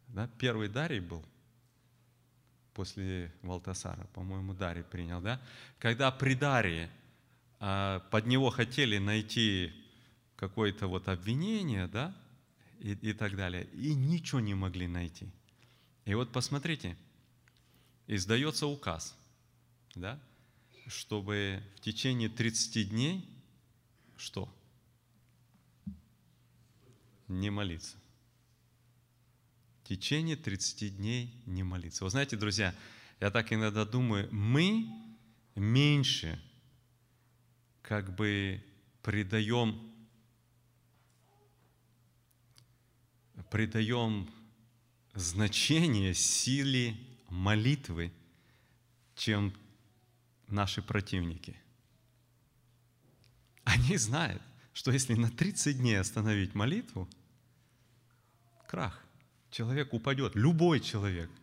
Да? 0.09 0.29
Первый 0.37 0.67
Дарий 0.67 0.99
был 0.99 1.23
после 2.73 3.33
Валтасара, 3.41 4.05
по-моему, 4.13 4.53
Дарий 4.53 4.83
принял, 4.83 5.21
да? 5.21 5.41
Когда 5.79 6.11
при 6.11 6.35
Дарии 6.35 6.89
под 8.11 8.27
него 8.27 8.51
хотели 8.51 8.99
найти 8.99 9.73
какое-то 10.35 10.87
вот 10.87 11.07
обвинение, 11.07 11.87
да, 11.87 12.15
и, 12.79 12.91
и 12.91 13.13
так 13.13 13.35
далее, 13.35 13.65
и 13.73 13.95
ничего 13.95 14.39
не 14.39 14.53
могли 14.53 14.87
найти. 14.87 15.27
И 16.05 16.13
вот 16.13 16.31
посмотрите, 16.31 16.95
издается 18.05 18.67
указ, 18.67 19.17
да, 19.95 20.19
чтобы 20.87 21.63
в 21.77 21.79
течение 21.81 22.29
30 22.29 22.89
дней 22.89 23.27
что? 24.17 24.47
Не 27.27 27.49
молиться. 27.49 27.97
В 29.83 29.87
течение 29.87 30.35
30 30.35 30.97
дней 30.97 31.33
не 31.47 31.63
молиться. 31.63 32.03
Вы 32.03 32.11
знаете, 32.11 32.37
друзья, 32.37 32.75
я 33.19 33.31
так 33.31 33.51
иногда 33.51 33.85
думаю, 33.85 34.29
мы 34.31 34.87
меньше 35.55 36.39
как 37.85 38.15
бы 38.15 38.63
придаем, 39.03 39.79
придаем 43.51 44.27
значение 45.13 46.15
силе 46.15 46.97
молитвы, 47.29 48.11
чем 49.15 49.53
наши 50.47 50.81
противники. 50.81 51.55
Они 53.63 53.97
знают, 53.97 54.41
что 54.73 54.91
если 54.91 55.13
на 55.13 55.29
30 55.29 55.77
дней 55.77 55.99
остановить 55.99 56.55
молитву, 56.55 57.07
крах. 58.67 58.99
Человек 59.51 59.93
упадет, 59.93 60.35
любой 60.35 60.79
человек– 60.79 61.29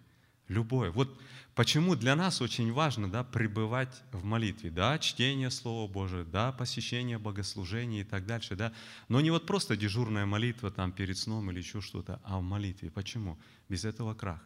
Любое. 0.53 0.91
Вот 0.91 1.19
почему 1.55 1.97
для 1.97 2.17
нас 2.17 2.41
очень 2.41 2.73
важно 2.73 3.11
да, 3.11 3.25
пребывать 3.25 4.03
в 4.13 4.25
молитве. 4.25 4.71
Да, 4.71 4.99
чтение 4.99 5.51
Слова 5.51 5.91
Божия, 5.91 6.25
да, 6.25 6.53
посещение 6.53 7.19
богослужения 7.19 8.01
и 8.01 8.05
так 8.05 8.27
дальше. 8.27 8.57
Да. 8.57 8.73
Но 9.09 9.21
не 9.21 9.31
вот 9.31 9.47
просто 9.47 9.77
дежурная 9.77 10.27
молитва 10.27 10.71
там 10.71 10.93
перед 10.93 11.19
сном 11.19 11.51
или 11.51 11.59
еще 11.59 11.81
что-то, 11.81 12.21
а 12.25 12.39
в 12.39 12.43
молитве. 12.43 12.91
Почему? 12.91 13.39
Без 13.69 13.85
этого 13.85 14.15
крах. 14.15 14.41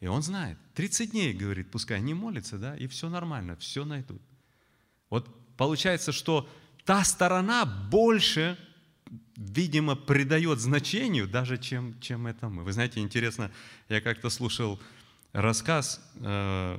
И 0.00 0.06
он 0.06 0.22
знает. 0.22 0.58
30 0.74 1.10
дней, 1.10 1.32
говорит, 1.34 1.70
пускай 1.70 2.00
не 2.00 2.14
молится, 2.14 2.58
да, 2.58 2.76
и 2.76 2.86
все 2.86 3.08
нормально, 3.08 3.56
все 3.56 3.84
найдут. 3.84 4.22
Вот 5.10 5.28
получается, 5.56 6.12
что 6.12 6.48
та 6.84 7.04
сторона 7.04 7.66
больше, 7.66 8.58
видимо, 9.36 9.96
придает 9.96 10.58
значению 10.58 11.28
даже, 11.28 11.58
чем, 11.58 12.00
чем 12.00 12.26
это 12.26 12.48
мы. 12.48 12.64
Вы 12.64 12.72
знаете, 12.72 13.00
интересно, 13.00 13.50
я 13.90 14.00
как-то 14.00 14.30
слушал 14.30 14.80
рассказ 15.32 16.00
э, 16.16 16.78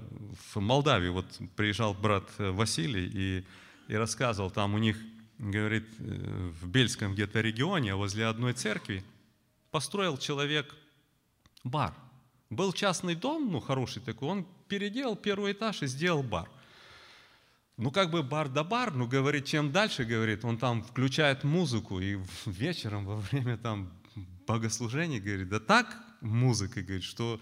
в 0.54 0.60
Молдавии. 0.60 1.10
Вот 1.10 1.26
приезжал 1.56 1.94
брат 1.94 2.26
Василий 2.38 3.08
и, 3.08 3.46
и 3.88 3.96
рассказывал, 3.96 4.52
там 4.52 4.74
у 4.74 4.78
них, 4.78 4.98
говорит, 5.38 5.88
э, 6.00 6.52
в 6.62 6.68
Бельском 6.68 7.14
где-то 7.14 7.42
регионе, 7.42 7.96
возле 7.96 8.26
одной 8.26 8.54
церкви, 8.54 9.04
построил 9.72 10.18
человек 10.18 10.74
бар. 11.64 11.94
Был 12.50 12.74
частный 12.74 13.16
дом, 13.16 13.52
ну, 13.52 13.62
хороший 13.62 14.02
такой, 14.02 14.28
он 14.28 14.48
переделал 14.68 15.16
первый 15.16 15.54
этаж 15.54 15.84
и 15.84 15.88
сделал 15.88 16.24
бар. 16.24 16.50
Ну, 17.78 17.90
как 17.90 18.12
бы 18.12 18.22
бар 18.22 18.50
да 18.50 18.64
бар, 18.64 18.94
ну, 18.94 19.08
говорит, 19.08 19.46
чем 19.46 19.72
дальше, 19.72 20.04
говорит, 20.04 20.44
он 20.44 20.58
там 20.58 20.84
включает 20.84 21.44
музыку, 21.44 22.00
и 22.00 22.20
вечером 22.46 23.06
во 23.06 23.16
время 23.16 23.58
там 23.58 23.92
богослужения, 24.46 25.22
говорит, 25.22 25.48
да 25.48 25.60
так 25.60 25.98
музыка, 26.20 26.82
говорит, 26.82 27.04
что 27.04 27.40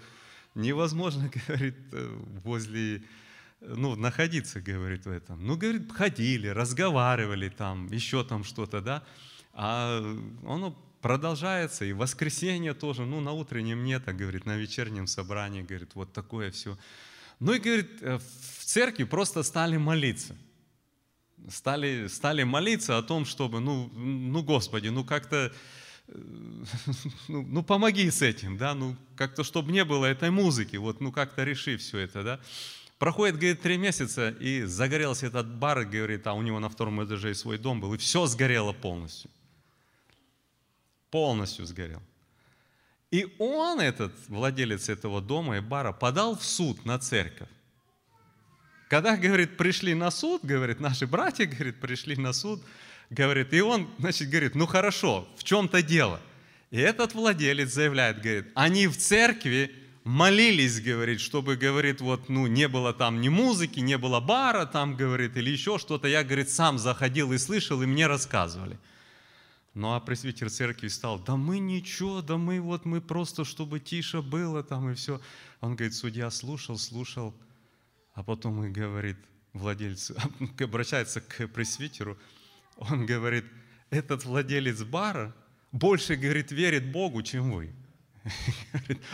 невозможно, 0.62 1.32
говорит, 1.48 1.76
э, 1.92 2.18
возле, 2.44 3.04
ну, 3.62 3.96
находиться, 3.96 4.62
говорит, 4.62 5.06
в 5.06 5.10
этом. 5.10 5.46
Ну, 5.46 5.58
говорит, 5.58 5.92
ходили, 5.92 6.48
разговаривали 6.48 7.50
там, 7.50 7.88
еще 7.92 8.24
там 8.24 8.44
что-то, 8.44 8.82
да, 8.82 9.04
а 9.54 10.00
оно 10.46 10.78
продолжается, 11.02 11.86
и 11.86 11.94
воскресенье 11.94 12.74
тоже, 12.74 13.06
ну, 13.06 13.22
на 13.22 13.32
утреннем 13.32 13.84
нет, 13.84 14.08
а, 14.08 14.14
говорит, 14.14 14.46
на 14.46 14.58
вечернем 14.58 15.08
собрании, 15.08 15.62
говорит, 15.62 15.96
вот 15.96 16.14
такое 16.14 16.52
все. 16.52 16.78
Ну, 17.40 17.54
и, 17.54 17.60
говорит, 17.60 17.90
э, 18.02 18.18
в 18.18 18.66
церкви 18.66 19.06
просто 19.06 19.44
стали 19.44 19.78
молиться. 19.78 20.36
Стали, 21.50 22.08
стали 22.08 22.44
молиться 22.44 22.98
о 22.98 23.02
том, 23.02 23.26
чтобы, 23.26 23.62
ну, 23.62 23.88
ну 23.96 24.44
Господи, 24.44 24.90
ну, 24.90 25.06
как-то 25.06 25.54
ну, 27.28 27.44
ну 27.44 27.64
помоги 27.64 28.10
с 28.10 28.22
этим, 28.22 28.58
да, 28.58 28.74
ну 28.74 28.96
как-то, 29.16 29.44
чтобы 29.44 29.72
не 29.72 29.86
было 29.86 30.06
этой 30.06 30.32
музыки, 30.32 30.78
вот, 30.78 31.02
ну 31.02 31.12
как-то 31.12 31.44
реши 31.44 31.78
все 31.78 32.00
это, 32.00 32.24
да. 32.24 32.40
Проходит, 32.98 33.36
говорит, 33.36 33.62
три 33.62 33.78
месяца, 33.78 34.30
и 34.30 34.64
загорелся 34.64 35.28
этот 35.28 35.48
бар, 35.48 35.86
говорит, 35.86 36.28
а 36.28 36.34
у 36.34 36.42
него 36.42 36.60
на 36.60 36.68
втором 36.68 37.04
этаже 37.04 37.34
свой 37.34 37.58
дом 37.58 37.80
был, 37.80 37.94
и 37.94 37.98
все 37.98 38.26
сгорело 38.26 38.74
полностью. 38.74 39.32
Полностью 41.10 41.66
сгорел. 41.66 42.02
И 43.10 43.34
он, 43.40 43.80
этот 43.80 44.14
владелец 44.28 44.90
этого 44.90 45.22
дома 45.22 45.58
и 45.58 45.62
бара, 45.62 45.94
подал 45.94 46.36
в 46.36 46.44
суд 46.44 46.86
на 46.86 47.00
церковь. 47.00 47.48
Когда, 48.90 49.16
говорит, 49.16 49.56
пришли 49.56 49.94
на 49.94 50.12
суд, 50.12 50.44
говорит, 50.44 50.80
наши 50.80 51.08
братья, 51.08 51.46
говорит, 51.46 51.80
пришли 51.80 52.18
на 52.18 52.34
суд, 52.34 52.62
Говорит, 53.10 53.54
и 53.54 53.62
он, 53.62 53.90
значит, 53.98 54.30
говорит, 54.30 54.56
ну 54.56 54.68
хорошо, 54.68 55.28
в 55.38 55.44
чем-то 55.44 55.82
дело. 55.82 56.20
И 56.70 56.78
этот 56.78 57.16
владелец 57.16 57.74
заявляет, 57.74 58.22
говорит, 58.22 58.48
они 58.54 58.88
в 58.88 58.98
церкви 58.98 59.72
молились, 60.04 60.80
говорит, 60.80 61.20
чтобы, 61.20 61.56
говорит, 61.56 62.02
вот, 62.02 62.30
ну, 62.30 62.46
не 62.48 62.68
было 62.68 62.94
там 62.94 63.22
ни 63.22 63.30
музыки, 63.30 63.80
не 63.80 63.98
было 63.98 64.20
бара 64.20 64.66
там, 64.66 64.96
говорит, 64.96 65.38
или 65.38 65.50
еще 65.50 65.80
что-то. 65.80 66.08
Я, 66.08 66.24
говорит, 66.24 66.50
сам 66.50 66.78
заходил 66.78 67.34
и 67.34 67.38
слышал, 67.38 67.82
и 67.82 67.88
мне 67.88 68.06
рассказывали. 68.08 68.78
Ну, 69.74 69.94
а 69.94 70.00
пресвитер 70.00 70.50
церкви 70.50 70.88
стал, 70.88 71.20
да 71.20 71.36
мы 71.36 71.60
ничего, 71.60 72.22
да 72.22 72.38
мы 72.38 72.60
вот, 72.60 72.86
мы 72.86 73.02
просто, 73.02 73.46
чтобы 73.46 73.80
тише 73.80 74.22
было 74.22 74.64
там 74.64 74.90
и 74.92 74.96
все. 74.96 75.22
Он 75.62 75.76
говорит, 75.76 75.96
судья 75.96 76.30
слушал, 76.32 76.78
слушал, 76.78 77.34
а 78.14 78.24
потом 78.24 78.64
и 78.66 78.70
говорит, 78.70 79.18
владельцу, 79.54 80.16
обращается 80.60 81.22
к 81.22 81.48
пресвитеру, 81.48 82.18
он 82.80 83.06
говорит, 83.06 83.46
этот 83.90 84.26
владелец 84.26 84.84
бара 84.84 85.36
больше, 85.72 86.16
говорит, 86.16 86.52
верит 86.52 86.92
Богу, 86.92 87.22
чем 87.22 87.52
вы. 87.52 87.74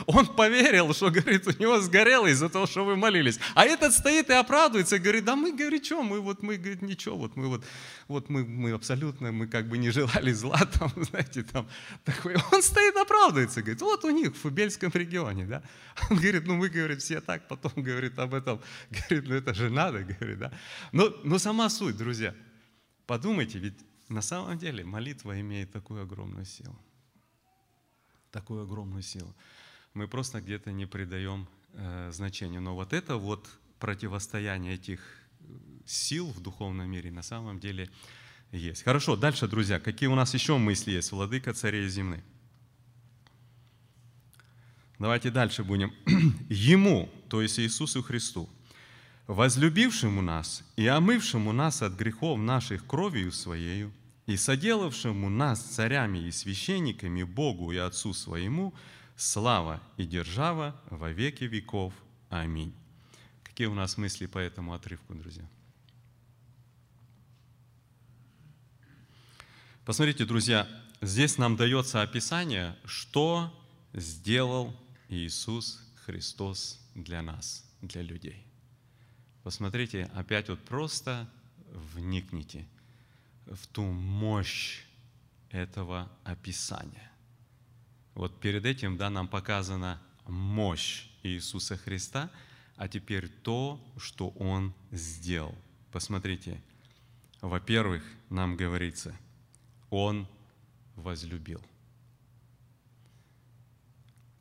Он 0.08 0.26
поверил, 0.26 0.94
что, 0.94 1.10
говорит, 1.10 1.48
у 1.48 1.62
него 1.62 1.80
сгорело 1.80 2.28
из-за 2.28 2.50
того, 2.50 2.66
что 2.66 2.84
вы 2.84 2.96
молились. 2.96 3.40
А 3.54 3.66
этот 3.66 3.94
стоит 3.94 4.30
и 4.30 4.34
оправдывается, 4.34 5.00
говорит, 5.00 5.26
да 5.26 5.36
мы, 5.36 5.54
говорит, 5.54 5.86
что, 5.86 6.04
мы 6.04 6.20
вот, 6.20 6.44
мы, 6.44 6.58
говорит, 6.58 6.82
ничего, 6.82 7.16
вот 7.18 7.36
мы 7.36 7.48
вот, 7.48 7.64
вот 8.08 8.30
мы, 8.30 8.44
мы 8.44 8.72
абсолютно, 8.72 9.32
мы 9.32 9.48
как 9.48 9.70
бы 9.70 9.78
не 9.78 9.90
желали 9.92 10.34
зла, 10.34 10.60
там, 10.80 10.92
знаете, 10.96 11.44
там, 11.44 11.68
такой. 12.04 12.36
Он 12.52 12.62
стоит 12.62 12.96
оправдывается, 12.98 13.62
говорит, 13.62 13.82
вот 13.82 14.04
у 14.06 14.10
них 14.10 14.34
в 14.44 14.50
Бельском 14.50 14.92
регионе, 14.94 15.46
да. 15.46 15.64
Он 16.10 16.18
говорит, 16.18 16.46
ну 16.48 16.56
мы, 16.56 16.70
говорит, 16.70 17.02
все 17.02 17.22
так, 17.22 17.48
потом, 17.48 17.72
говорит, 17.76 18.18
об 18.20 18.34
этом, 18.34 18.60
говорит, 18.90 19.30
ну 19.30 19.36
это 19.36 19.54
же 19.54 19.70
надо, 19.70 20.00
говорит, 20.04 20.40
да. 20.40 20.52
Но, 20.92 21.14
но 21.24 21.38
сама 21.38 21.70
суть, 21.70 21.96
друзья– 21.96 22.34
Подумайте, 23.08 23.60
ведь 23.60 23.76
на 24.10 24.22
самом 24.22 24.58
деле 24.58 24.84
молитва 24.84 25.40
имеет 25.40 25.72
такую 25.72 26.04
огромную 26.04 26.46
силу. 26.46 26.78
Такую 28.32 28.64
огромную 28.64 29.02
силу. 29.02 29.34
Мы 29.94 30.08
просто 30.08 30.42
где-то 30.42 30.72
не 30.72 30.86
придаем 30.86 31.48
э, 31.74 32.12
значения. 32.12 32.60
Но 32.60 32.76
вот 32.76 32.94
это 32.94 33.18
вот 33.18 33.48
противостояние 33.80 34.76
этих 34.76 35.00
э, 35.40 35.44
сил 35.86 36.28
в 36.28 36.42
духовном 36.42 36.90
мире 36.90 37.12
на 37.12 37.22
самом 37.24 37.60
деле 37.60 37.90
есть. 38.52 38.84
Хорошо, 38.84 39.16
дальше, 39.16 39.48
друзья, 39.48 39.80
какие 39.80 40.08
у 40.10 40.16
нас 40.16 40.34
еще 40.34 40.58
мысли 40.58 40.92
есть? 40.92 41.12
Владыка 41.12 41.54
царей 41.54 41.88
земных. 41.88 42.24
Давайте 45.00 45.30
дальше 45.30 45.64
будем. 45.64 45.94
Ему, 46.50 47.10
то 47.30 47.42
есть 47.42 47.60
Иисусу 47.60 48.02
Христу, 48.02 48.50
возлюбившему 49.28 50.22
нас 50.22 50.64
и 50.76 50.88
омывшему 50.88 51.52
нас 51.52 51.82
от 51.82 51.94
грехов 51.94 52.40
наших 52.40 52.86
кровью 52.86 53.32
Своею, 53.32 53.92
и 54.26 54.38
соделавшему 54.38 55.30
нас 55.30 55.62
царями 55.62 56.20
и 56.20 56.32
священниками 56.32 57.24
Богу 57.24 57.72
и 57.72 57.78
Отцу 57.78 58.14
Своему, 58.14 58.74
слава 59.16 59.82
и 59.98 60.06
держава 60.06 60.76
во 60.90 61.12
веки 61.12 61.44
веков. 61.44 61.94
Аминь. 62.30 62.74
Какие 63.44 63.68
у 63.68 63.76
нас 63.76 63.98
мысли 63.98 64.26
по 64.26 64.40
этому 64.40 64.74
отрывку, 64.74 65.14
друзья? 65.14 65.48
Посмотрите, 69.86 70.26
друзья, 70.26 70.68
здесь 71.02 71.38
нам 71.38 71.56
дается 71.56 72.02
описание, 72.02 72.76
что 72.86 73.54
сделал 73.94 74.76
Иисус 75.10 75.80
Христос 76.06 76.80
для 76.96 77.22
нас, 77.22 77.64
для 77.82 78.02
людей. 78.02 78.46
Посмотрите, 79.46 80.10
опять 80.16 80.50
вот 80.50 80.60
просто 80.66 81.30
вникните 81.70 82.66
в 83.46 83.68
ту 83.68 83.84
мощь 83.84 84.82
этого 85.52 86.12
описания. 86.24 87.12
Вот 88.16 88.40
перед 88.40 88.66
этим 88.66 88.98
да, 88.98 89.12
нам 89.12 89.28
показана 89.28 90.02
мощь 90.26 91.08
Иисуса 91.22 91.78
Христа, 91.78 92.32
а 92.76 92.88
теперь 92.88 93.30
то, 93.30 93.80
что 93.98 94.30
Он 94.30 94.74
сделал. 94.90 95.56
Посмотрите, 95.92 96.60
во-первых, 97.40 98.04
нам 98.32 98.58
говорится, 98.58 99.16
Он 99.92 100.28
возлюбил. 100.96 101.62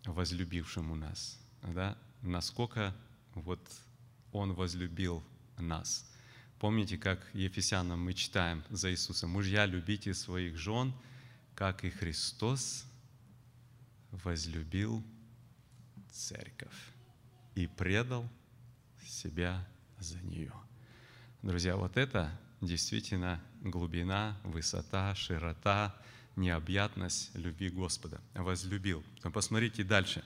Возлюбившему 0.06 0.94
нас. 0.94 1.38
Да? 1.60 1.98
Насколько 2.22 2.96
вот 3.34 3.60
Он 4.34 4.52
возлюбил 4.52 5.22
нас. 5.58 6.04
Помните, 6.58 6.98
как 6.98 7.24
Ефесянам 7.34 8.04
мы 8.04 8.14
читаем 8.14 8.64
за 8.68 8.90
Иисуса, 8.90 9.28
«Мужья, 9.28 9.64
любите 9.64 10.12
своих 10.12 10.56
жен, 10.56 10.92
как 11.54 11.84
и 11.84 11.90
Христос 11.90 12.84
возлюбил 14.10 15.04
церковь 16.10 16.92
и 17.54 17.68
предал 17.68 18.28
себя 19.06 19.64
за 20.00 20.18
нее». 20.18 20.52
Друзья, 21.42 21.76
вот 21.76 21.96
это 21.96 22.36
действительно 22.60 23.40
глубина, 23.60 24.36
высота, 24.42 25.14
широта, 25.14 25.94
необъятность 26.34 27.30
любви 27.36 27.70
Господа. 27.70 28.20
Возлюбил. 28.34 29.04
Посмотрите 29.32 29.84
дальше. 29.84 30.24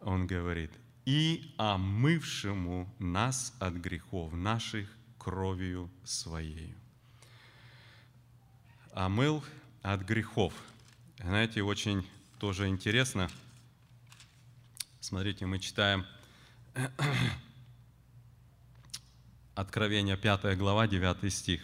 Он 0.00 0.26
говорит, 0.26 0.70
«И 1.04 1.54
омывшему 1.58 2.88
нас 2.98 3.54
от 3.60 3.74
грехов 3.74 4.32
наших 4.32 4.88
кровью 5.18 5.90
Своею». 6.04 6.76
Омыл 8.92 9.44
от 9.82 10.02
грехов. 10.02 10.54
Знаете, 11.18 11.62
очень 11.62 12.06
тоже 12.38 12.68
интересно. 12.68 13.28
Смотрите, 15.00 15.46
мы 15.46 15.58
читаем 15.58 16.06
Откровение 19.54 20.16
5 20.16 20.58
глава, 20.58 20.88
9 20.88 21.32
стих. 21.32 21.62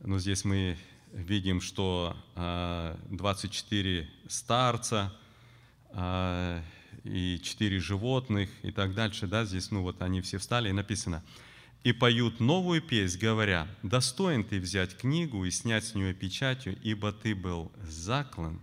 Ну, 0.00 0.20
здесь 0.20 0.44
мы 0.44 0.78
видим, 1.12 1.60
что 1.60 2.16
24 2.36 4.08
старца 4.28 5.12
а, 5.90 6.62
и 7.06 7.40
4 7.42 7.78
животных 7.80 8.50
и 8.62 8.70
так 8.70 8.94
дальше, 8.94 9.26
да, 9.26 9.44
здесь, 9.44 9.70
ну, 9.70 9.82
вот 9.82 10.02
они 10.02 10.20
все 10.20 10.38
встали, 10.38 10.68
и 10.68 10.72
написано, 10.72 11.22
«И 11.84 11.92
поют 11.92 12.40
новую 12.40 12.82
песнь, 12.82 13.18
говоря, 13.18 13.68
достоин 13.82 14.44
ты 14.44 14.60
взять 14.60 14.96
книгу 14.96 15.44
и 15.44 15.50
снять 15.50 15.84
с 15.84 15.94
нее 15.94 16.12
печатью, 16.14 16.76
ибо 16.82 17.12
ты 17.12 17.34
был 17.34 17.70
заклан, 17.88 18.60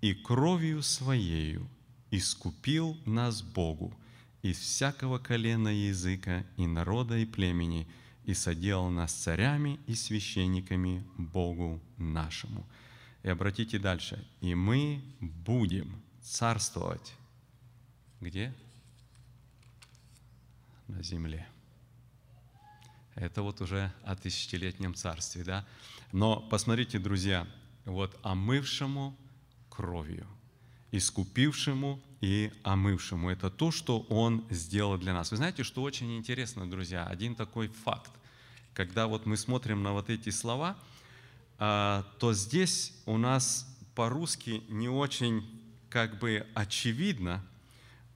и 0.00 0.14
кровью 0.14 0.82
своею 0.82 1.68
искупил 2.10 2.98
нас 3.06 3.42
Богу 3.42 3.94
из 4.42 4.58
всякого 4.58 5.18
колена 5.18 5.68
языка, 5.68 6.44
и 6.56 6.66
народа, 6.66 7.18
и 7.18 7.26
племени, 7.26 7.86
и 8.24 8.34
соделал 8.34 8.90
нас 8.90 9.12
царями 9.12 9.80
и 9.86 9.94
священниками 9.94 11.04
Богу 11.16 11.80
нашему. 11.96 12.66
И 13.22 13.28
обратите 13.28 13.78
дальше. 13.78 14.24
И 14.40 14.54
мы 14.54 15.02
будем 15.20 16.02
царствовать. 16.22 17.12
Где? 18.20 18.54
На 20.88 21.02
земле. 21.02 21.48
Это 23.14 23.42
вот 23.42 23.60
уже 23.60 23.92
о 24.04 24.14
тысячелетнем 24.14 24.94
царстве, 24.94 25.42
да? 25.42 25.66
Но 26.12 26.40
посмотрите, 26.40 26.98
друзья, 26.98 27.46
вот 27.86 28.18
омывшему 28.22 29.16
кровью, 29.70 30.26
искупившему 30.92 32.00
и 32.20 32.52
омывшему. 32.62 33.30
Это 33.30 33.50
то, 33.50 33.70
что 33.70 34.00
Он 34.10 34.44
сделал 34.50 34.98
для 34.98 35.14
нас. 35.14 35.30
Вы 35.30 35.38
знаете, 35.38 35.64
что 35.64 35.82
очень 35.82 36.16
интересно, 36.16 36.70
друзья, 36.70 37.06
один 37.06 37.34
такой 37.34 37.68
факт. 37.68 38.10
Когда 38.74 39.06
вот 39.06 39.24
мы 39.24 39.38
смотрим 39.38 39.82
на 39.82 39.92
вот 39.92 40.10
эти 40.10 40.28
слова, 40.28 40.76
а, 41.58 42.06
то 42.18 42.34
здесь 42.34 42.92
у 43.06 43.16
нас 43.16 43.66
по-русски 43.94 44.62
не 44.68 44.88
очень 44.88 45.44
как 45.88 46.18
бы 46.18 46.46
очевидно 46.54 47.42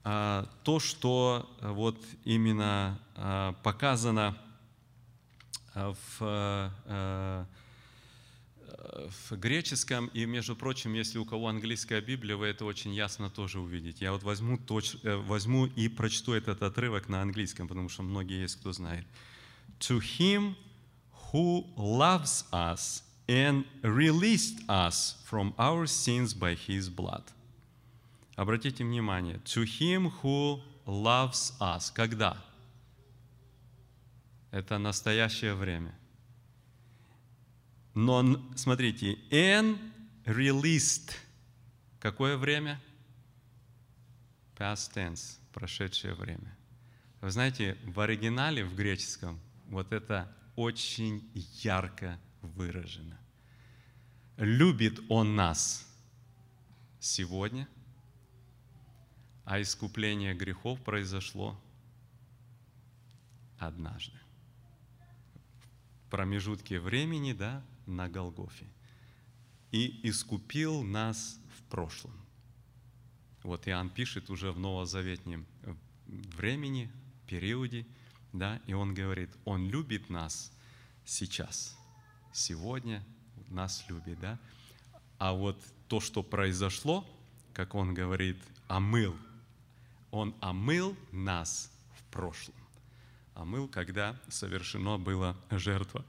то, 0.05 0.79
что 0.79 1.49
вот 1.61 1.97
именно 2.25 2.99
а, 3.15 3.53
показано 3.63 4.37
в 5.73 7.45
в 9.29 9.35
греческом, 9.37 10.07
и, 10.07 10.25
между 10.25 10.55
прочим, 10.55 10.93
если 10.93 11.17
у 11.17 11.25
кого 11.25 11.47
английская 11.47 12.01
Библия, 12.01 12.37
вы 12.37 12.47
это 12.47 12.65
очень 12.65 12.93
ясно 12.93 13.29
тоже 13.29 13.59
увидите. 13.59 14.05
Я 14.05 14.11
вот 14.11 14.23
возьму, 14.23 14.57
точ, 14.57 14.95
возьму 15.03 15.65
и 15.65 15.87
прочту 15.87 16.33
этот 16.33 16.61
отрывок 16.61 17.09
на 17.09 17.21
английском, 17.21 17.67
потому 17.67 17.89
что 17.89 18.03
многие 18.03 18.41
есть, 18.41 18.55
кто 18.57 18.71
знает. 18.71 19.05
To 19.79 19.99
him 19.99 20.55
who 21.33 21.65
loves 21.75 22.45
us 22.51 23.03
and 23.27 23.65
released 23.81 24.65
us 24.67 25.15
from 25.29 25.53
our 25.57 25.85
sins 25.85 26.33
by 26.33 26.55
his 26.55 26.89
blood. 26.89 27.23
Обратите 28.35 28.83
внимание. 28.83 29.39
To 29.45 29.63
him 29.63 30.11
who 30.21 30.61
loves 30.85 31.53
us. 31.59 31.91
Когда? 31.93 32.37
Это 34.51 34.77
настоящее 34.77 35.53
время– 35.53 35.97
но 37.95 38.45
смотрите, 38.57 39.17
and 39.31 39.79
released. 40.25 41.15
Какое 41.99 42.37
время? 42.37 42.79
Past 44.57 44.93
tense, 44.93 45.39
прошедшее 45.53 46.13
время. 46.13 46.55
Вы 47.21 47.31
знаете, 47.31 47.77
в 47.85 47.99
оригинале, 48.01 48.65
в 48.65 48.75
греческом, 48.75 49.39
вот 49.67 49.93
это 49.93 50.29
очень 50.57 51.27
ярко 51.63 52.19
выражено. 52.41 53.17
Любит 54.37 54.99
Он 55.07 55.35
нас 55.35 55.87
сегодня, 56.99 57.67
а 59.45 59.61
искупление 59.61 60.33
грехов 60.33 60.81
произошло 60.81 61.59
однажды. 63.57 64.17
В 66.05 66.09
промежутке 66.09 66.79
времени, 66.79 67.33
да, 67.33 67.63
на 67.85 68.09
Голгофе 68.09 68.65
и 69.75 69.99
искупил 70.03 70.83
нас 70.83 71.37
в 71.57 71.63
прошлом. 71.63 72.13
Вот 73.43 73.67
Иоанн 73.67 73.89
пишет 73.89 74.29
уже 74.29 74.53
в 74.53 74.59
новозаветнем 74.59 75.45
времени, 76.05 76.89
периоде, 77.27 77.85
да, 78.31 78.61
и 78.67 78.73
он 78.73 78.93
говорит, 78.93 79.29
он 79.43 79.69
любит 79.69 80.09
нас 80.09 80.53
сейчас, 81.03 81.77
сегодня 82.31 83.03
нас 83.49 83.83
любит, 83.89 84.17
да, 84.21 84.39
а 85.17 85.33
вот 85.33 85.61
то, 85.89 85.99
что 85.99 86.23
произошло, 86.23 87.05
как 87.53 87.75
он 87.75 87.93
говорит, 87.93 88.37
омыл, 88.69 89.13
он 90.15 90.35
омыл 90.39 90.95
нас 91.11 91.71
в 91.97 92.03
прошлом. 92.11 92.55
Омыл, 93.33 93.67
когда 93.67 94.19
совершено 94.29 94.97
было 94.97 95.35
жертва 95.51 96.05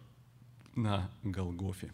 на 0.74 1.10
Голгофе. 1.22 1.92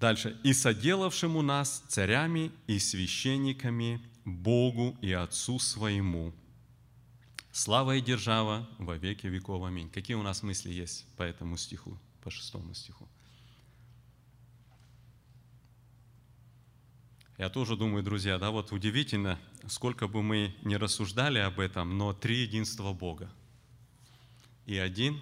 Дальше. 0.00 0.36
«И 0.42 0.52
соделавшему 0.52 1.42
нас 1.42 1.84
царями 1.88 2.50
и 2.66 2.80
священниками 2.80 4.02
Богу 4.24 4.96
и 5.00 5.12
Отцу 5.12 5.60
своему, 5.60 6.32
слава 7.52 7.96
и 7.96 8.00
держава 8.00 8.68
во 8.78 8.96
веки 8.96 9.28
веков. 9.28 9.62
Аминь». 9.62 9.88
Какие 9.90 10.16
у 10.16 10.22
нас 10.22 10.42
мысли 10.42 10.70
есть 10.70 11.06
по 11.16 11.22
этому 11.22 11.56
стиху, 11.56 11.96
по 12.24 12.30
шестому 12.30 12.74
стиху? 12.74 13.08
Я 17.38 17.48
тоже 17.48 17.76
думаю, 17.76 18.02
друзья, 18.02 18.38
да, 18.38 18.50
вот 18.50 18.72
удивительно, 18.72 19.38
сколько 19.66 20.06
бы 20.06 20.22
мы 20.22 20.54
ни 20.62 20.74
рассуждали 20.74 21.38
об 21.38 21.60
этом, 21.60 21.96
но 21.96 22.12
три 22.12 22.42
единства 22.42 22.92
Бога. 22.92 23.30
И 24.66 24.76
один, 24.76 25.20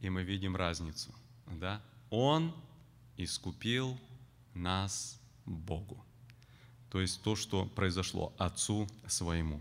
и 0.00 0.08
мы 0.08 0.22
видим 0.22 0.56
разницу, 0.56 1.14
да. 1.46 1.82
Он 2.10 2.54
искупил 3.16 3.98
нас 4.54 5.20
Богу. 5.44 6.04
То 6.90 7.00
есть 7.00 7.22
то, 7.22 7.36
что 7.36 7.66
произошло 7.66 8.32
Отцу 8.38 8.88
своему. 9.06 9.60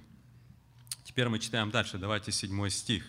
Теперь 1.03 1.29
мы 1.29 1.39
читаем 1.39 1.71
дальше, 1.71 1.97
давайте 1.97 2.31
седьмой 2.31 2.69
стих. 2.69 3.05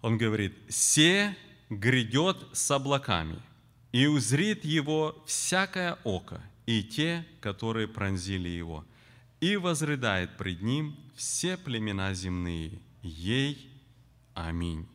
Он 0.00 0.16
говорит, 0.16 0.56
«Се 0.68 1.36
грядет 1.68 2.36
с 2.52 2.70
облаками, 2.70 3.40
и 3.92 4.06
узрит 4.06 4.64
его 4.64 5.22
всякое 5.26 5.98
око, 6.04 6.40
и 6.66 6.82
те, 6.82 7.26
которые 7.40 7.88
пронзили 7.88 8.48
его, 8.48 8.84
и 9.40 9.56
возрыдает 9.56 10.36
пред 10.36 10.62
ним 10.62 10.96
все 11.16 11.56
племена 11.56 12.14
земные. 12.14 12.80
Ей 13.02 13.70
аминь». 14.34 14.86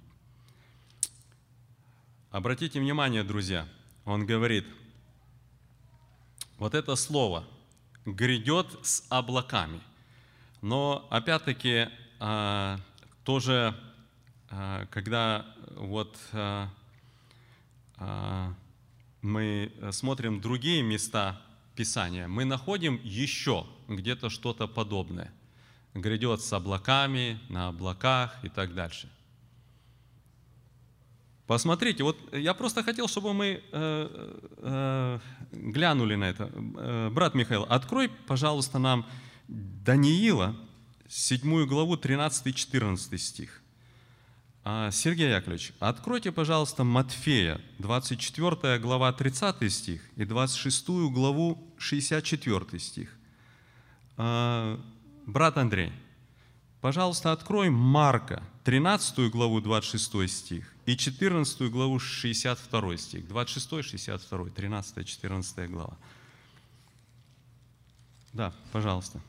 Обратите 2.31 2.79
внимание, 2.79 3.23
друзья, 3.23 3.67
он 4.03 4.25
говорит, 4.25 4.65
вот 6.57 6.73
это 6.73 6.95
слово 6.95 7.45
«грядет 8.05 8.67
с 8.85 9.05
облаками». 9.09 9.79
Но 10.61 11.07
опять-таки 11.09 11.87
а, 12.19 12.79
тоже, 13.23 13.73
а, 14.49 14.85
когда 14.87 15.45
вот 15.75 16.17
а, 16.33 16.69
мы 19.25 19.71
смотрим 19.91 20.39
другие 20.39 20.83
места 20.83 21.41
Писания, 21.75 22.27
мы 22.27 22.45
находим 22.45 23.01
еще 23.03 23.65
где-то 23.87 24.29
что-то 24.29 24.67
подобное. 24.67 25.33
Грядет 25.93 26.41
с 26.41 26.53
облаками, 26.53 27.39
на 27.49 27.69
облаках 27.69 28.37
и 28.43 28.49
так 28.49 28.73
дальше. 28.73 29.09
Посмотрите, 31.47 32.03
вот 32.03 32.17
я 32.33 32.53
просто 32.53 32.83
хотел, 32.83 33.07
чтобы 33.07 33.33
мы 33.33 33.61
э, 33.71 34.39
э, 34.57 35.19
глянули 35.51 36.15
на 36.15 36.25
это. 36.25 36.51
Э, 36.53 37.09
брат 37.11 37.35
Михаил, 37.35 37.63
открой, 37.63 38.09
пожалуйста, 38.27 38.79
нам 38.79 39.05
Даниила, 39.47 40.55
7 41.07 41.65
главу, 41.67 41.95
13-14 41.95 43.17
стих. 43.17 43.61
А, 44.67 44.89
Сергей 44.89 45.29
Яковлевич, 45.29 45.73
откройте, 45.79 46.31
пожалуйста, 46.31 46.83
Матфея, 46.83 47.61
24 47.77 48.79
глава, 48.79 49.13
30 49.13 49.71
стих 49.71 50.01
и 50.15 50.25
26 50.25 50.87
главу, 51.11 51.71
64 51.77 52.79
стих. 52.79 53.15
А, 54.17 54.81
брат 55.27 55.59
Андрей, 55.59 55.91
пожалуйста, 56.81 57.31
открой 57.31 57.69
Марка, 57.69 58.41
13 58.63 59.29
главу, 59.29 59.61
26 59.61 60.27
стих 60.33 60.73
и 60.87 60.97
14 60.97 61.69
главу, 61.69 61.99
62 61.99 62.97
стих. 62.97 63.27
26, 63.27 63.83
62, 63.83 64.49
13, 64.49 65.07
14 65.07 65.69
глава. 65.69 65.95
Да, 68.33 68.51
пожалуйста. 68.71 69.21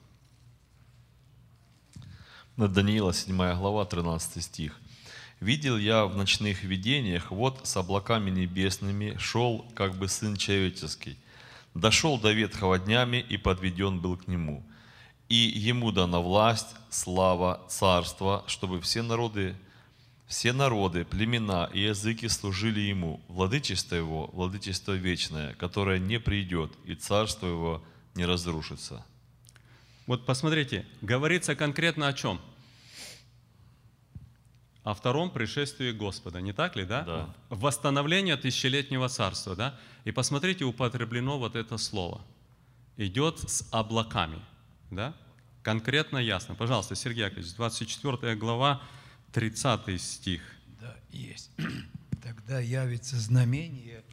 На 2.57 2.69
Даниила, 2.69 3.13
7 3.13 3.37
глава, 3.37 3.85
13 3.85 4.43
стих. 4.43 4.81
«Видел 5.41 5.77
я 5.77 6.07
в 6.07 6.17
ночных 6.17 6.63
видениях, 6.65 7.31
вот 7.31 7.61
с 7.67 7.77
облаками 7.77 8.31
небесными 8.31 9.17
шел, 9.19 9.67
как 9.75 9.95
бы 9.97 10.09
Сын 10.09 10.37
Человеческий. 10.37 11.19
Дошел 11.75 12.19
до 12.19 12.33
ветхого 12.33 12.79
днями 12.79 13.19
и 13.29 13.37
подведен 13.37 14.01
был 14.01 14.17
к 14.17 14.29
Нему. 14.29 14.65
И 15.29 15.35
Ему 15.35 15.93
дана 15.93 16.21
власть, 16.21 16.75
слава, 16.89 17.67
царство, 17.69 18.45
чтобы 18.47 18.81
все 18.81 19.03
народы, 19.03 19.55
все 20.27 20.53
народы, 20.53 21.05
племена 21.05 21.69
и 21.73 21.81
языки 21.81 22.29
служили 22.29 22.81
Ему. 22.81 23.21
Владычество 23.29 23.97
Его, 23.97 24.31
владычество 24.33 24.93
вечное, 24.93 25.55
которое 25.55 25.99
не 25.99 26.19
придет, 26.19 26.73
и 26.85 26.95
царство 26.95 27.47
Его 27.47 27.85
не 28.15 28.25
разрушится». 28.25 29.05
Вот 30.07 30.25
посмотрите, 30.25 30.87
говорится 31.03 31.57
конкретно 31.57 32.07
о 32.07 32.13
чем? 32.13 32.41
О 34.87 34.95
втором 34.95 35.33
пришествии 35.33 35.91
Господа, 35.91 36.41
не 36.41 36.53
так 36.53 36.77
ли, 36.77 36.85
да? 36.85 37.03
Да. 37.03 37.35
Восстановление 37.49 38.37
тысячелетнего 38.37 39.09
царства, 39.09 39.57
да? 39.57 39.77
И 40.05 40.13
посмотрите, 40.13 40.65
употреблено 40.65 41.41
вот 41.41 41.57
это 41.57 41.77
слово. 41.77 42.25
Идет 42.97 43.41
с 43.51 43.67
облаками, 43.73 44.39
да? 44.93 45.13
Конкретно 45.65 46.19
ясно. 46.19 46.55
Пожалуйста, 46.55 46.95
Сергей 46.95 47.25
Яковлевич, 47.25 47.55
24 47.55 48.37
глава, 48.37 48.81
30 49.33 50.01
стих. 50.01 50.41
Да, 50.81 50.97
есть. 51.11 51.51
Тогда 52.23 52.61
явится 52.61 53.17
знамение 53.19 54.05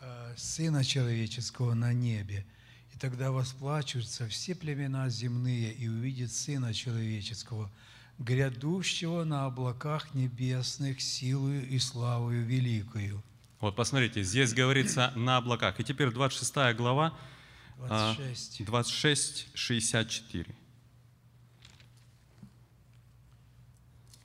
э, 0.00 0.34
Сына 0.36 0.84
Человеческого 0.84 1.74
на 1.74 1.92
небе, 1.92 2.46
и 2.94 2.98
тогда 2.98 3.32
восплачутся 3.32 4.28
все 4.28 4.54
племена 4.54 5.08
земные 5.08 5.72
и 5.72 5.88
увидят 5.88 6.30
Сына 6.30 6.72
Человеческого, 6.72 7.72
грядущего 8.18 9.24
на 9.24 9.46
облаках 9.46 10.14
небесных 10.14 11.00
силою 11.00 11.68
и 11.68 11.78
славою 11.78 12.44
великою. 12.44 13.22
Вот 13.60 13.76
посмотрите, 13.76 14.22
здесь 14.22 14.52
говорится 14.52 15.12
на 15.16 15.38
облаках. 15.38 15.80
И 15.80 15.84
теперь 15.84 16.10
26 16.10 16.74
глава, 16.74 17.16
а, 17.78 18.14
26. 18.14 18.64
26, 18.64 19.48
64. 19.54 20.54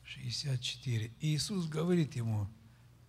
64. 0.03 1.11
И 1.19 1.35
Иисус 1.35 1.67
говорит 1.67 2.15
ему, 2.15 2.47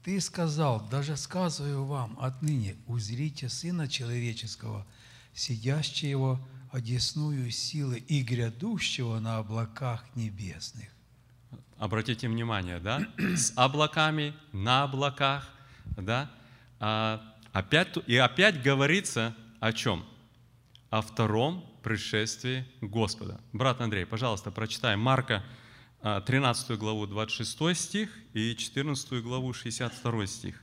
«Ты 0.02 0.20
сказал, 0.20 0.80
даже 0.88 1.16
сказываю 1.16 1.84
вам 1.84 2.18
отныне, 2.20 2.76
узрите 2.86 3.48
Сына 3.48 3.86
Человеческого, 3.88 4.86
сидящего 5.34 6.40
одесную 6.72 7.50
силы 7.50 7.98
и 7.98 8.22
грядущего 8.22 9.18
на 9.20 9.38
облаках 9.38 10.04
небесных». 10.14 10.88
Обратите 11.78 12.28
внимание, 12.28 12.78
да? 12.78 13.06
С 13.18 13.52
облаками, 13.56 14.34
на 14.52 14.84
облаках, 14.84 15.48
да? 15.96 16.30
А, 16.78 17.20
опять, 17.52 17.96
и 18.06 18.16
опять 18.16 18.62
говорится 18.62 19.34
о 19.60 19.72
чем? 19.72 20.04
О 20.90 21.02
втором 21.02 21.68
пришествии 21.82 22.64
Господа. 22.80 23.40
Брат 23.52 23.80
Андрей, 23.80 24.06
пожалуйста, 24.06 24.50
прочитай 24.50 24.96
Марка 24.96 25.42
а, 26.02 26.20
13 26.20 26.78
главу 26.78 27.06
26 27.06 27.76
стих 27.76 28.10
и 28.32 28.54
14 28.54 29.22
главу 29.22 29.52
62 29.52 30.26
стих. 30.26 30.62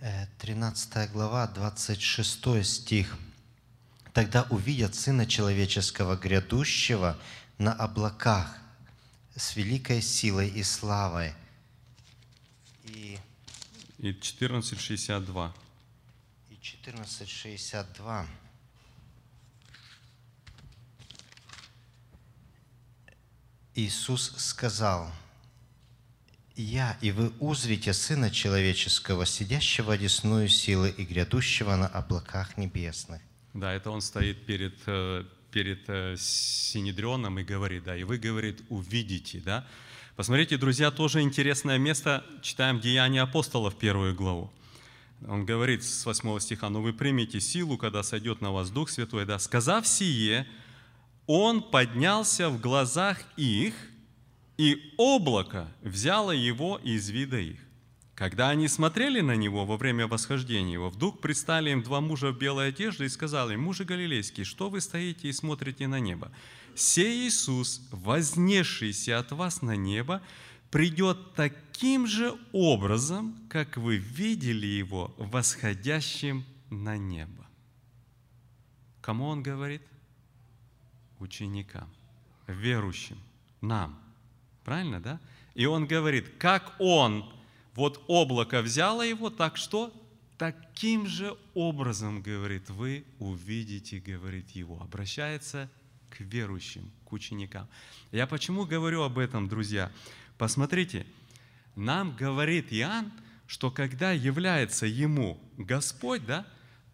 13 0.00 1.10
глава, 1.10 1.46
26 1.48 2.64
стих. 2.64 3.18
«Тогда 4.12 4.44
увидят 4.50 4.94
Сына 4.94 5.26
Человеческого 5.26 6.16
грядущего 6.16 7.18
на 7.58 7.72
облаках 7.72 8.58
с 9.34 9.56
великой 9.56 10.00
силой 10.00 10.48
и 10.48 10.62
славой». 10.62 11.34
И, 12.84 13.18
И 13.98 14.12
14.62. 14.12 15.52
и 16.50 16.54
14.62. 16.54 18.26
Иисус 23.74 24.34
сказал, 24.36 25.12
«Я, 26.58 26.98
и 27.00 27.12
вы 27.12 27.30
узрите 27.38 27.92
Сына 27.92 28.32
Человеческого, 28.32 29.26
сидящего 29.26 29.92
одесную 29.92 30.48
силы 30.48 30.90
и 30.90 31.04
грядущего 31.04 31.76
на 31.76 31.86
облаках 31.86 32.56
небесных». 32.56 33.22
Да, 33.54 33.72
это 33.72 33.92
он 33.92 34.00
стоит 34.00 34.44
перед, 34.44 34.74
э, 34.86 35.24
перед 35.52 35.88
э, 35.88 36.16
Синедрионом 36.18 37.38
и 37.38 37.44
говорит, 37.44 37.84
да, 37.84 37.96
и 37.96 38.02
вы, 38.02 38.18
говорит, 38.18 38.60
увидите, 38.70 39.38
да. 39.38 39.68
Посмотрите, 40.16 40.56
друзья, 40.56 40.90
тоже 40.90 41.20
интересное 41.20 41.78
место, 41.78 42.24
читаем 42.42 42.80
Деяния 42.80 43.22
апостолов, 43.22 43.78
первую 43.78 44.16
главу. 44.16 44.52
Он 45.28 45.46
говорит 45.46 45.84
с 45.84 46.04
8 46.04 46.40
стиха, 46.40 46.70
«Но 46.70 46.82
вы 46.82 46.92
примете 46.92 47.38
силу, 47.38 47.78
когда 47.78 48.02
сойдет 48.02 48.40
на 48.40 48.50
вас 48.50 48.70
Дух 48.70 48.90
Святой». 48.90 49.26
Да, 49.26 49.38
сказав 49.38 49.86
сие, 49.86 50.44
он 51.28 51.62
поднялся 51.62 52.50
в 52.50 52.60
глазах 52.60 53.18
их, 53.36 53.74
и 54.58 54.92
облако 54.96 55.72
взяло 55.82 56.32
его 56.32 56.78
из 56.82 57.08
вида 57.08 57.38
их. 57.38 57.60
Когда 58.16 58.50
они 58.50 58.66
смотрели 58.66 59.20
на 59.20 59.36
него 59.36 59.64
во 59.64 59.76
время 59.76 60.08
восхождения 60.08 60.72
его, 60.72 60.90
вдруг 60.90 61.20
предстали 61.20 61.70
им 61.70 61.84
два 61.84 62.00
мужа 62.00 62.32
в 62.32 62.38
белой 62.38 62.70
одежде 62.70 63.04
и 63.04 63.08
сказали, 63.08 63.54
«Мужи 63.54 63.84
Галилейские, 63.84 64.44
что 64.44 64.68
вы 64.68 64.80
стоите 64.80 65.28
и 65.28 65.32
смотрите 65.32 65.86
на 65.86 66.00
небо? 66.00 66.32
Сей 66.74 67.28
Иисус, 67.28 67.80
вознесшийся 67.92 69.20
от 69.20 69.30
вас 69.30 69.62
на 69.62 69.76
небо, 69.76 70.20
придет 70.72 71.34
таким 71.34 72.08
же 72.08 72.34
образом, 72.50 73.36
как 73.48 73.76
вы 73.76 73.96
видели 73.96 74.66
его 74.66 75.14
восходящим 75.16 76.44
на 76.70 76.96
небо. 76.96 77.46
Кому 79.00 79.26
он 79.26 79.44
говорит? 79.44 79.82
Ученикам, 81.20 81.88
верующим, 82.48 83.18
нам. 83.60 84.07
Правильно, 84.68 85.00
да? 85.00 85.18
И 85.54 85.64
он 85.64 85.86
говорит, 85.86 86.28
как 86.38 86.74
он, 86.78 87.24
вот 87.74 88.04
облако 88.06 88.60
взяло 88.60 89.00
его, 89.00 89.30
так 89.30 89.56
что? 89.56 89.90
Таким 90.36 91.06
же 91.06 91.34
образом, 91.54 92.20
говорит, 92.20 92.68
вы 92.68 93.06
увидите, 93.18 93.98
говорит 93.98 94.50
его. 94.50 94.78
Обращается 94.82 95.70
к 96.10 96.20
верующим, 96.20 96.90
к 97.06 97.12
ученикам. 97.14 97.66
Я 98.12 98.26
почему 98.26 98.66
говорю 98.66 99.04
об 99.04 99.18
этом, 99.18 99.48
друзья? 99.48 99.90
Посмотрите, 100.36 101.06
нам 101.74 102.14
говорит 102.14 102.66
Иоанн, 102.70 103.10
что 103.46 103.70
когда 103.70 104.12
является 104.12 104.84
ему 104.84 105.40
Господь, 105.56 106.26
да, 106.26 106.46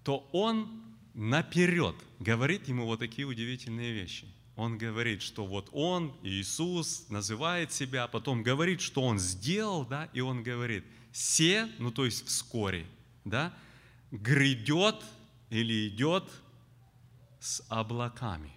то 0.04 0.28
он 0.30 0.84
наперед 1.14 1.96
говорит 2.20 2.68
ему 2.68 2.86
вот 2.86 3.00
такие 3.00 3.26
удивительные 3.26 3.92
вещи. 3.92 4.28
Он 4.56 4.78
говорит, 4.78 5.22
что 5.22 5.46
вот 5.46 5.68
он, 5.72 6.16
Иисус, 6.22 7.06
называет 7.08 7.72
себя, 7.72 8.06
потом 8.06 8.42
говорит, 8.42 8.80
что 8.80 9.02
он 9.02 9.18
сделал, 9.18 9.84
да, 9.84 10.08
и 10.12 10.20
он 10.20 10.42
говорит, 10.42 10.84
все, 11.10 11.68
ну 11.78 11.90
то 11.90 12.04
есть 12.04 12.26
вскоре, 12.26 12.86
да, 13.24 13.52
грядет 14.12 15.02
или 15.50 15.88
идет 15.88 16.24
с 17.40 17.64
облаками, 17.68 18.52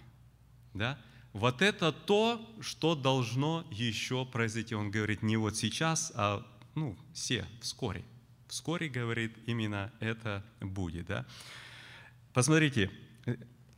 да. 0.74 0.98
Вот 1.32 1.62
это 1.62 1.92
то, 1.92 2.40
что 2.60 2.94
должно 2.94 3.66
еще 3.70 4.24
произойти. 4.24 4.74
Он 4.74 4.90
говорит 4.90 5.22
не 5.22 5.36
вот 5.36 5.56
сейчас, 5.56 6.10
а 6.14 6.44
ну, 6.74 6.96
все, 7.12 7.44
вскоре. 7.60 8.04
Вскоре, 8.48 8.88
говорит, 8.88 9.36
именно 9.46 9.92
это 10.00 10.42
будет. 10.60 11.06
Да? 11.06 11.26
Посмотрите, 12.32 12.90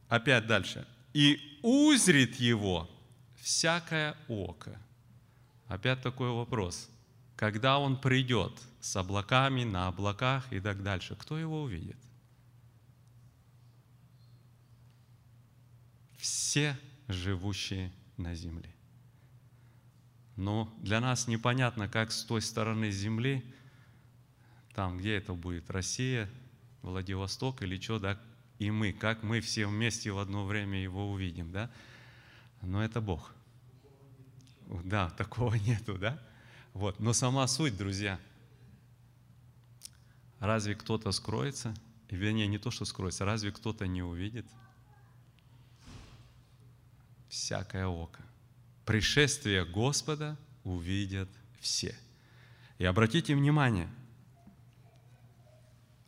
опять 0.08 0.46
дальше. 0.46 0.86
«И 1.12 1.58
узрит 1.62 2.36
его 2.36 2.88
всякое 3.36 4.16
око». 4.28 4.80
Опять 5.66 6.02
такой 6.02 6.30
вопрос. 6.30 6.90
Когда 7.36 7.78
он 7.78 8.00
придет 8.00 8.52
с 8.80 8.96
облаками, 8.96 9.64
на 9.64 9.88
облаках 9.88 10.52
и 10.52 10.60
так 10.60 10.82
дальше, 10.82 11.16
кто 11.16 11.38
его 11.38 11.62
увидит? 11.62 11.96
Все 16.16 16.78
живущие 17.08 17.92
на 18.16 18.34
земле. 18.34 18.74
Но 20.36 20.72
для 20.80 21.00
нас 21.00 21.28
непонятно, 21.28 21.88
как 21.88 22.12
с 22.12 22.24
той 22.24 22.42
стороны 22.42 22.90
земли, 22.90 23.44
там, 24.74 24.98
где 24.98 25.16
это 25.16 25.34
будет, 25.34 25.70
Россия, 25.70 26.28
Владивосток 26.82 27.62
или 27.62 27.78
что, 27.78 27.98
да, 27.98 28.18
и 28.60 28.70
мы, 28.70 28.92
как 28.92 29.24
мы 29.24 29.40
все 29.40 29.66
вместе 29.66 30.12
в 30.12 30.18
одно 30.18 30.46
время 30.46 30.80
его 30.80 31.10
увидим, 31.10 31.50
да? 31.50 31.68
Но 32.62 32.84
это 32.84 33.00
Бог. 33.00 33.34
Да, 34.84 35.10
такого 35.18 35.56
нету, 35.56 35.98
да? 35.98 36.22
Вот. 36.74 37.00
Но 37.00 37.12
сама 37.12 37.48
суть, 37.48 37.76
друзья, 37.76 38.20
разве 40.38 40.76
кто-то 40.76 41.10
скроется? 41.10 41.74
Вернее, 42.08 42.46
не 42.46 42.58
то, 42.58 42.70
что 42.70 42.84
скроется, 42.84 43.24
разве 43.24 43.50
кто-то 43.50 43.88
не 43.88 44.02
увидит? 44.02 44.46
всякое 47.30 47.86
око. 47.86 48.20
Пришествие 48.84 49.64
Господа 49.64 50.36
увидят 50.64 51.28
все. 51.60 51.96
И 52.78 52.84
обратите 52.84 53.34
внимание, 53.34 53.88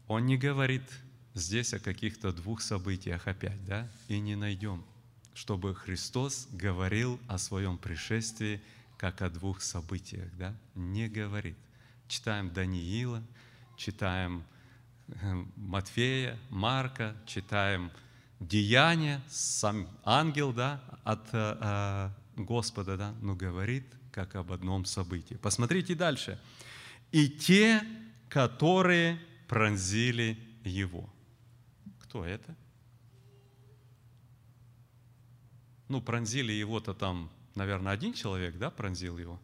он 0.08 0.26
не 0.26 0.36
говорит 0.36 0.82
здесь 1.34 1.72
о 1.74 1.78
каких-то 1.78 2.32
двух 2.32 2.60
событиях 2.60 3.26
опять, 3.26 3.64
да, 3.64 3.88
и 4.08 4.20
не 4.20 4.36
найдем, 4.36 4.84
чтобы 5.34 5.74
Христос 5.74 6.48
говорил 6.52 7.18
о 7.28 7.38
своем 7.38 7.78
пришествии 7.78 8.60
как 8.98 9.22
о 9.22 9.30
двух 9.30 9.62
событиях, 9.62 10.30
да, 10.36 10.54
не 10.74 11.08
говорит. 11.08 11.56
Читаем 12.08 12.52
Даниила, 12.52 13.22
читаем 13.76 14.44
э, 15.08 15.44
Матфея, 15.56 16.38
Марка, 16.50 17.16
читаем 17.26 17.90
деяние, 18.38 19.20
сам 19.28 19.88
ангел, 20.04 20.52
да, 20.52 20.80
от 21.04 21.26
э, 21.32 21.56
э, 21.60 22.10
Господа, 22.36 22.96
да, 22.96 23.14
но 23.22 23.34
говорит 23.34 23.86
как 24.12 24.36
об 24.36 24.52
одном 24.52 24.84
событии. 24.84 25.34
Посмотрите 25.34 25.94
дальше. 25.94 26.38
И 27.10 27.28
те, 27.28 27.82
которые 28.28 29.18
пронзили 29.48 30.38
его. 30.64 31.08
Кто 32.12 32.26
это? 32.26 32.54
Ну, 35.88 36.02
пронзили 36.02 36.52
его-то 36.52 36.92
там, 36.92 37.30
наверное, 37.54 37.90
один 37.90 38.12
человек, 38.12 38.58
да, 38.58 38.70
пронзил 38.70 39.16
его. 39.16 39.40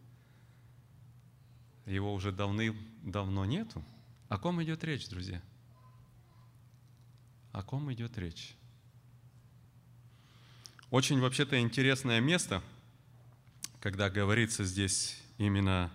Его 1.87 2.13
уже 2.13 2.31
давным-давно 2.31 3.47
нету. 3.47 3.83
О 4.29 4.37
ком 4.37 4.63
идет 4.63 4.85
речь, 4.85 5.09
друзья? 5.09 5.41
О 7.53 7.63
ком 7.63 7.91
идет 7.91 8.19
речь? 8.19 8.55
Очень 10.91 11.21
вообще-то 11.21 11.59
интересное 11.59 12.21
место, 12.21 12.63
когда 13.81 14.11
говорится 14.11 14.63
здесь 14.63 15.19
именно 15.39 15.91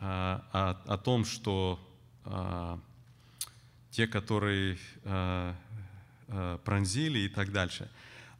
а, 0.00 0.82
о, 0.84 0.94
о 0.94 0.98
том, 0.98 1.24
что 1.24 1.78
а, 2.24 2.80
те, 3.92 4.08
которые 4.08 4.78
а, 5.04 5.54
пронзили 6.64 7.20
и 7.20 7.28
так 7.28 7.52
дальше. 7.52 7.90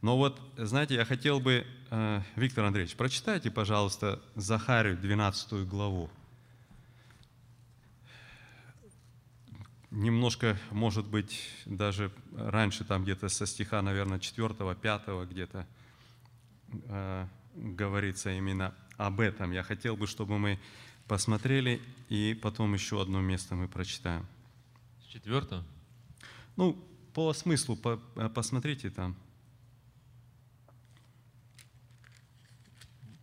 Но 0.01 0.17
вот, 0.17 0.41
знаете, 0.57 0.95
я 0.95 1.05
хотел 1.05 1.39
бы, 1.39 1.65
а, 1.89 2.21
Виктор 2.35 2.65
Андреевич, 2.65 2.95
прочитайте, 2.95 3.51
пожалуйста, 3.51 4.21
Захарию 4.35 4.97
12 4.97 5.65
главу. 5.65 6.09
немножко, 9.93 10.57
может 10.71 11.05
быть, 11.05 11.49
даже 11.65 12.11
раньше, 12.35 12.83
там 12.83 13.03
где-то 13.03 13.29
со 13.29 13.45
стиха, 13.45 13.81
наверное, 13.81 14.19
4 14.19 14.75
5 14.75 15.29
где-то 15.29 15.67
э, 16.71 17.27
говорится 17.55 18.31
именно 18.31 18.73
об 18.97 19.19
этом. 19.19 19.51
Я 19.51 19.63
хотел 19.63 19.95
бы, 19.95 20.07
чтобы 20.07 20.39
мы 20.39 20.59
посмотрели, 21.07 21.81
и 22.09 22.37
потом 22.41 22.73
еще 22.73 23.01
одно 23.01 23.21
место 23.21 23.55
мы 23.55 23.67
прочитаем. 23.67 24.25
Четвертое? 25.09 25.63
Ну, 26.55 26.75
по 27.13 27.31
смыслу, 27.33 27.75
по, 27.75 27.99
э, 28.15 28.29
посмотрите 28.29 28.89
там. 28.89 29.15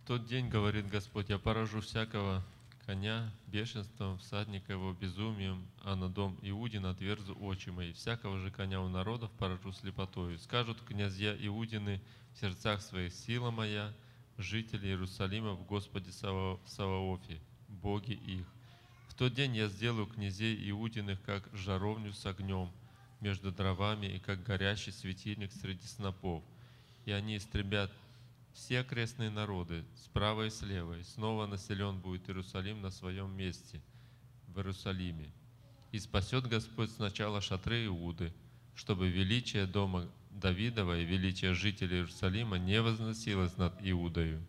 Тот 0.07 0.25
день, 0.25 0.49
говорит 0.49 0.87
Господь, 0.87 1.29
я 1.29 1.37
поражу 1.37 1.81
всякого 1.81 2.43
коня 2.85 3.31
бешенством, 3.47 4.17
всадника 4.17 4.73
его 4.73 4.93
безумием, 4.93 5.65
а 5.83 5.95
на 5.95 6.09
дом 6.09 6.37
Иудин 6.41 6.85
отверзу 6.85 7.37
очи 7.39 7.69
мои. 7.69 7.93
Всякого 7.93 8.39
же 8.39 8.49
коня 8.49 8.81
у 8.81 8.89
народов 8.89 9.31
поражу 9.31 9.71
слепотою. 9.73 10.39
Скажут 10.39 10.81
князья 10.81 11.35
Иудины 11.45 12.01
в 12.33 12.39
сердцах 12.39 12.81
своих, 12.81 13.13
сила 13.13 13.51
моя, 13.51 13.93
жители 14.37 14.87
Иерусалима 14.87 15.53
в 15.53 15.65
Господе 15.65 16.11
Саваофе, 16.11 17.39
боги 17.67 18.13
их. 18.13 18.47
В 19.09 19.13
тот 19.15 19.33
день 19.33 19.55
я 19.55 19.67
сделаю 19.67 20.07
князей 20.07 20.69
Иудиных, 20.71 21.21
как 21.21 21.47
жаровню 21.53 22.13
с 22.13 22.25
огнем 22.25 22.71
между 23.21 23.51
дровами 23.51 24.07
и 24.07 24.19
как 24.19 24.43
горящий 24.43 24.91
светильник 24.91 25.51
среди 25.53 25.85
снопов. 25.85 26.43
И 27.05 27.11
они 27.11 27.37
истребят 27.37 27.91
все 28.53 28.79
окрестные 28.79 29.29
народы, 29.29 29.85
справа 30.03 30.45
и 30.45 30.49
слева, 30.49 30.97
и 30.99 31.03
снова 31.03 31.47
населен 31.47 31.99
будет 31.99 32.29
Иерусалим 32.29 32.81
на 32.81 32.89
своем 32.89 33.31
месте, 33.35 33.81
в 34.47 34.57
Иерусалиме. 34.57 35.31
И 35.91 35.99
спасет 35.99 36.47
Господь 36.47 36.91
сначала 36.91 37.41
шатры 37.41 37.85
Иуды, 37.85 38.33
чтобы 38.75 39.09
величие 39.09 39.65
дома 39.65 40.07
Давидова 40.31 40.99
и 40.99 41.05
величие 41.05 41.53
жителей 41.53 41.97
Иерусалима 41.97 42.57
не 42.57 42.81
возносилось 42.81 43.57
над 43.57 43.73
Иудою. 43.81 44.41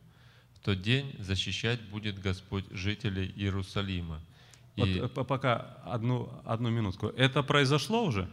В 0.55 0.61
тот 0.61 0.81
день 0.81 1.15
защищать 1.19 1.81
будет 1.89 2.21
Господь 2.21 2.65
жителей 2.71 3.33
Иерусалима. 3.37 4.21
Вот 4.77 4.89
и... 4.89 4.99
Э, 5.01 5.09
пока 5.09 5.57
одну, 5.85 6.33
одну 6.45 6.71
минутку. 6.71 7.09
Это 7.09 7.43
произошло 7.43 8.05
уже? 8.05 8.31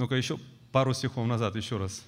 Ну-ка 0.00 0.14
еще 0.14 0.38
пару 0.72 0.94
стихов 0.94 1.26
назад 1.26 1.56
еще 1.56 1.76
раз. 1.76 2.02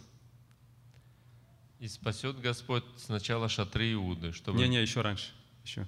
И 1.78 1.86
спасет 1.88 2.40
Господь 2.40 2.84
сначала 2.96 3.50
шатры 3.50 3.92
Иуды, 3.92 4.32
чтобы... 4.32 4.56
Не-не, 4.56 4.80
еще 4.80 5.02
раньше. 5.02 5.32
Еще. 5.62 5.86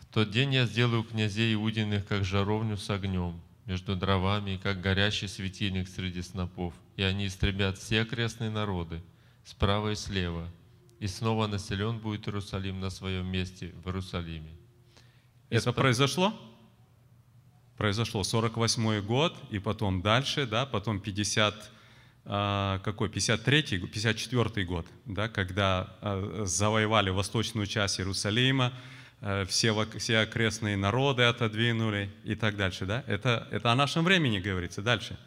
В 0.00 0.06
тот 0.06 0.30
день 0.30 0.54
я 0.54 0.64
сделаю 0.64 1.04
князей 1.04 1.52
Иудиных, 1.52 2.06
как 2.06 2.24
жаровню 2.24 2.78
с 2.78 2.88
огнем, 2.88 3.38
между 3.66 3.96
дровами, 3.96 4.58
как 4.62 4.80
горящий 4.80 5.28
светильник 5.28 5.88
среди 5.88 6.22
снопов. 6.22 6.72
И 6.96 7.02
они 7.02 7.26
истребят 7.26 7.76
все 7.76 8.00
окрестные 8.00 8.48
народы, 8.48 9.02
справа 9.44 9.92
и 9.92 9.96
слева, 9.96 10.48
и 11.00 11.06
снова 11.06 11.46
населен 11.46 11.98
будет 11.98 12.28
Иерусалим 12.28 12.80
на 12.80 12.88
своем 12.88 13.26
месте 13.26 13.74
в 13.84 13.88
Иерусалиме. 13.88 14.56
Это 15.50 15.68
Исп- 15.68 15.74
произошло? 15.74 16.32
Произошло 17.76 18.22
48 18.22 19.00
год, 19.00 19.36
и 19.50 19.58
потом 19.58 20.00
дальше, 20.00 20.46
да, 20.46 20.64
потом 20.64 21.00
50, 21.00 21.70
а, 22.24 22.78
какой, 22.84 23.08
53 23.08 23.62
54 23.62 24.66
год, 24.66 24.86
да, 25.06 25.28
когда 25.28 25.96
а, 26.00 26.44
завоевали 26.46 27.10
восточную 27.10 27.66
часть 27.66 27.98
Иерусалима, 27.98 28.72
а, 29.20 29.44
все, 29.46 29.74
все 29.98 30.18
окрестные 30.18 30.76
народы 30.76 31.24
отодвинули 31.24 32.10
и 32.24 32.34
так 32.34 32.56
дальше, 32.56 32.86
да? 32.86 33.02
Это, 33.06 33.48
это 33.50 33.72
о 33.72 33.74
нашем 33.74 34.04
времени 34.04 34.38
говорится. 34.38 34.80
Дальше. 34.80 35.18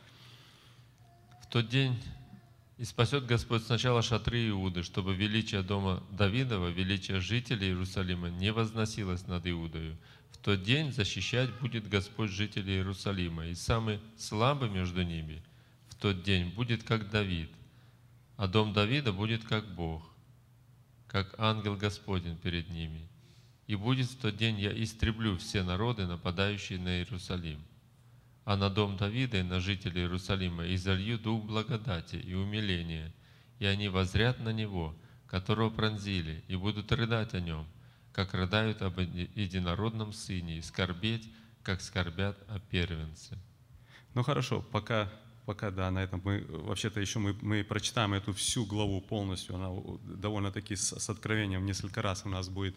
В 1.41 1.47
тот 1.47 1.67
день 1.67 1.99
и 2.77 2.85
спасет 2.85 3.25
Господь 3.25 3.63
сначала 3.63 4.03
шатры 4.03 4.49
Иуды, 4.49 4.83
чтобы 4.83 5.15
величие 5.15 5.63
дома 5.63 6.03
Давидова, 6.11 6.67
величие 6.67 7.19
жителей 7.19 7.69
Иерусалима 7.69 8.29
не 8.29 8.51
возносилось 8.51 9.25
над 9.25 9.47
Иудою. 9.47 9.97
В 10.37 10.43
тот 10.43 10.63
день 10.63 10.91
защищать 10.91 11.49
будет 11.59 11.89
Господь 11.89 12.31
жителей 12.31 12.75
Иерусалима, 12.75 13.47
и 13.47 13.55
самый 13.55 13.99
слабый 14.17 14.69
между 14.69 15.03
ними 15.03 15.43
в 15.89 15.95
тот 15.95 16.23
день 16.23 16.49
будет 16.49 16.83
как 16.83 17.09
Давид, 17.09 17.49
а 18.37 18.47
дом 18.47 18.73
Давида 18.73 19.11
будет 19.13 19.43
как 19.43 19.67
Бог, 19.75 20.03
как 21.07 21.35
ангел 21.37 21.75
Господень 21.75 22.37
перед 22.37 22.69
ними. 22.69 23.07
И 23.65 23.75
будет 23.75 24.07
в 24.07 24.17
тот 24.17 24.37
день 24.37 24.59
я 24.59 24.71
истреблю 24.83 25.37
все 25.37 25.63
народы, 25.63 26.05
нападающие 26.05 26.79
на 26.79 26.99
Иерусалим 26.99 27.59
а 28.47 28.55
на 28.55 28.69
дом 28.69 28.95
Давида 28.95 29.39
и 29.39 29.43
на 29.43 29.59
жителей 29.59 30.03
Иерусалима 30.03 30.73
изолью 30.73 31.19
дух 31.19 31.43
благодати 31.43 32.15
и 32.15 32.33
умиления, 32.33 33.13
и 33.59 33.65
они 33.65 33.89
возрят 33.89 34.39
на 34.39 34.53
него, 34.53 34.95
которого 35.27 35.69
пронзили, 35.69 36.41
и 36.47 36.55
будут 36.55 36.89
рыдать 36.93 37.33
о 37.33 37.41
нем, 37.41 37.67
как 38.17 38.33
рыдают 38.33 38.81
об 38.81 38.97
еди- 38.97 39.29
единородном 39.35 40.11
сыне, 40.11 40.57
и 40.57 40.61
скорбеть, 40.63 41.29
как 41.61 41.81
скорбят 41.81 42.35
о 42.47 42.59
первенце». 42.59 43.37
Ну 44.15 44.23
хорошо, 44.23 44.65
пока, 44.71 45.13
пока 45.45 45.69
да, 45.69 45.91
на 45.91 45.99
этом 45.99 46.19
мы, 46.25 46.43
вообще-то 46.49 46.99
еще 46.99 47.19
мы, 47.19 47.37
мы 47.43 47.63
прочитаем 47.63 48.15
эту 48.15 48.33
всю 48.33 48.65
главу 48.65 49.01
полностью, 49.01 49.55
она 49.55 49.69
довольно-таки 50.01 50.75
с, 50.75 50.99
с 50.99 51.09
откровением 51.11 51.63
несколько 51.67 52.01
раз 52.01 52.23
у 52.25 52.29
нас 52.29 52.49
будет 52.49 52.75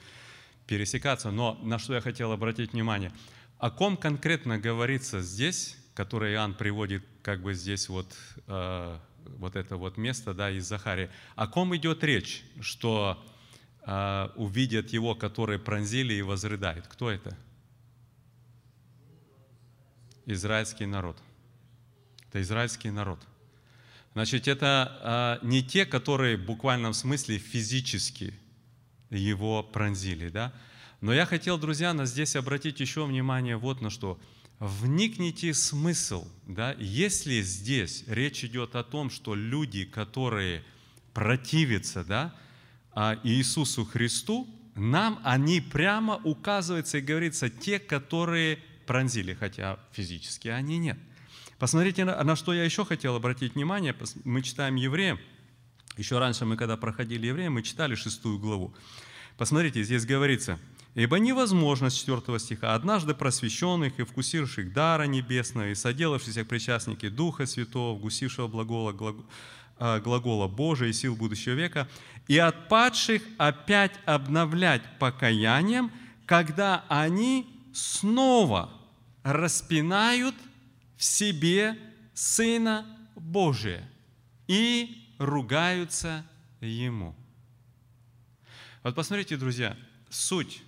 пересекаться, 0.66 1.30
но 1.30 1.58
на 1.62 1.78
что 1.78 1.94
я 1.94 2.02
хотел 2.02 2.32
обратить 2.32 2.74
внимание, 2.74 3.10
о 3.56 3.70
ком 3.70 3.96
конкретно 3.96 4.58
говорится 4.58 5.22
здесь, 5.22 5.78
который 5.94 6.34
Иоанн 6.34 6.52
приводит 6.52 7.02
как 7.22 7.40
бы 7.40 7.54
здесь 7.54 7.88
вот, 7.88 8.14
э, 8.46 8.98
вот 9.38 9.56
это 9.56 9.78
вот 9.78 9.96
место, 9.96 10.34
да, 10.34 10.50
из 10.50 10.68
Захария, 10.68 11.10
о 11.34 11.46
ком 11.46 11.74
идет 11.74 12.04
речь, 12.04 12.44
что 12.60 13.18
увидят 14.36 14.90
его, 14.90 15.14
которые 15.14 15.58
пронзили 15.58 16.14
и 16.14 16.22
возрыдают, 16.22 16.86
кто 16.86 17.10
это? 17.10 17.36
Израильский 20.26 20.86
народ. 20.86 21.16
Это 22.28 22.40
израильский 22.42 22.90
народ. 22.90 23.18
Значит, 24.12 24.48
это 24.48 24.98
а, 25.02 25.38
не 25.42 25.62
те, 25.62 25.86
которые 25.86 26.36
в 26.36 26.44
буквальном 26.44 26.94
смысле 26.94 27.38
физически 27.38 28.34
его 29.10 29.62
пронзили, 29.62 30.28
да? 30.28 30.52
Но 31.00 31.12
я 31.12 31.26
хотел, 31.26 31.58
друзья, 31.58 31.94
на 31.94 32.06
здесь 32.06 32.36
обратить 32.36 32.80
еще 32.80 33.04
внимание 33.06 33.56
вот 33.56 33.80
на 33.80 33.90
что. 33.90 34.20
Вникните 34.58 35.54
смысл, 35.54 36.26
да? 36.46 36.74
Если 36.78 37.40
здесь 37.40 38.04
речь 38.06 38.44
идет 38.44 38.76
о 38.76 38.84
том, 38.84 39.10
что 39.10 39.34
люди, 39.34 39.84
которые 39.84 40.64
противятся, 41.14 42.04
да, 42.04 42.34
а, 42.34 42.49
Иисусу 42.94 43.84
Христу, 43.84 44.48
нам 44.74 45.20
они 45.22 45.60
прямо 45.60 46.16
указываются 46.24 46.98
и 46.98 47.00
говорится 47.00 47.50
те, 47.50 47.78
которые 47.78 48.58
пронзили, 48.86 49.34
хотя 49.34 49.78
физически 49.92 50.48
они 50.48 50.78
нет. 50.78 50.98
Посмотрите, 51.58 52.04
на, 52.04 52.36
что 52.36 52.54
я 52.54 52.64
еще 52.64 52.84
хотел 52.84 53.14
обратить 53.16 53.54
внимание. 53.54 53.94
Мы 54.24 54.42
читаем 54.42 54.76
Евреям. 54.76 55.20
Еще 55.96 56.18
раньше 56.18 56.46
мы, 56.46 56.56
когда 56.56 56.76
проходили 56.76 57.26
Евреям, 57.26 57.54
мы 57.54 57.62
читали 57.62 57.94
шестую 57.94 58.38
главу. 58.38 58.74
Посмотрите, 59.36 59.82
здесь 59.82 60.06
говорится, 60.06 60.58
«Ибо 60.94 61.18
невозможно, 61.18 61.90
с 61.90 61.94
4 61.94 62.38
стиха, 62.38 62.74
однажды 62.74 63.14
просвещенных 63.14 64.00
и 64.00 64.04
вкусивших 64.04 64.72
дара 64.72 65.04
небесного, 65.04 65.68
и 65.68 65.74
соделавшихся 65.74 66.44
причастники 66.44 67.08
Духа 67.08 67.46
Святого, 67.46 67.98
вкусившего 67.98 68.48
а, 68.48 69.18
глагола 69.80 70.46
Божия 70.46 70.88
и 70.88 70.92
сил 70.92 71.16
будущего 71.16 71.54
века, 71.54 71.88
и 72.28 72.38
отпадших 72.38 73.22
опять 73.38 73.92
обновлять 74.04 74.82
покаянием, 74.98 75.90
когда 76.26 76.84
они 76.88 77.46
снова 77.72 78.70
распинают 79.22 80.34
в 80.96 81.04
себе 81.04 81.76
Сына 82.14 82.86
Божия 83.16 83.88
и 84.46 85.14
ругаются 85.18 86.24
Ему. 86.60 87.16
Вот 88.82 88.94
посмотрите, 88.94 89.36
друзья, 89.36 89.76
суть. 90.10 90.62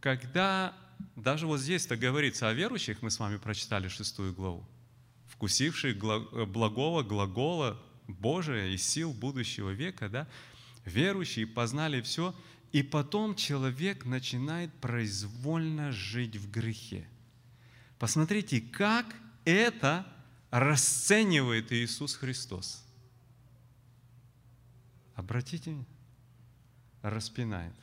Когда 0.00 0.74
даже 1.16 1.46
вот 1.46 1.60
здесь-то 1.60 1.96
говорится 1.96 2.48
о 2.48 2.52
верующих, 2.52 3.02
мы 3.02 3.10
с 3.10 3.18
вами 3.18 3.36
прочитали 3.36 3.88
шестую 3.88 4.34
главу, 4.34 4.66
вкусивших 5.40 5.96
гла- 5.96 6.44
благого 6.44 7.02
глагола 7.02 7.80
Божия 8.06 8.66
и 8.66 8.76
сил 8.76 9.14
будущего 9.14 9.70
века, 9.70 10.10
да, 10.10 10.28
верующие 10.84 11.46
познали 11.46 12.02
все, 12.02 12.34
и 12.72 12.82
потом 12.82 13.34
человек 13.34 14.04
начинает 14.04 14.70
произвольно 14.74 15.92
жить 15.92 16.36
в 16.36 16.50
грехе. 16.50 17.08
Посмотрите, 17.98 18.60
как 18.60 19.06
это 19.46 20.06
расценивает 20.50 21.72
Иисус 21.72 22.16
Христос. 22.16 22.84
Обратите 25.14 25.70
внимание, 25.70 25.86
распинает. 27.00 27.74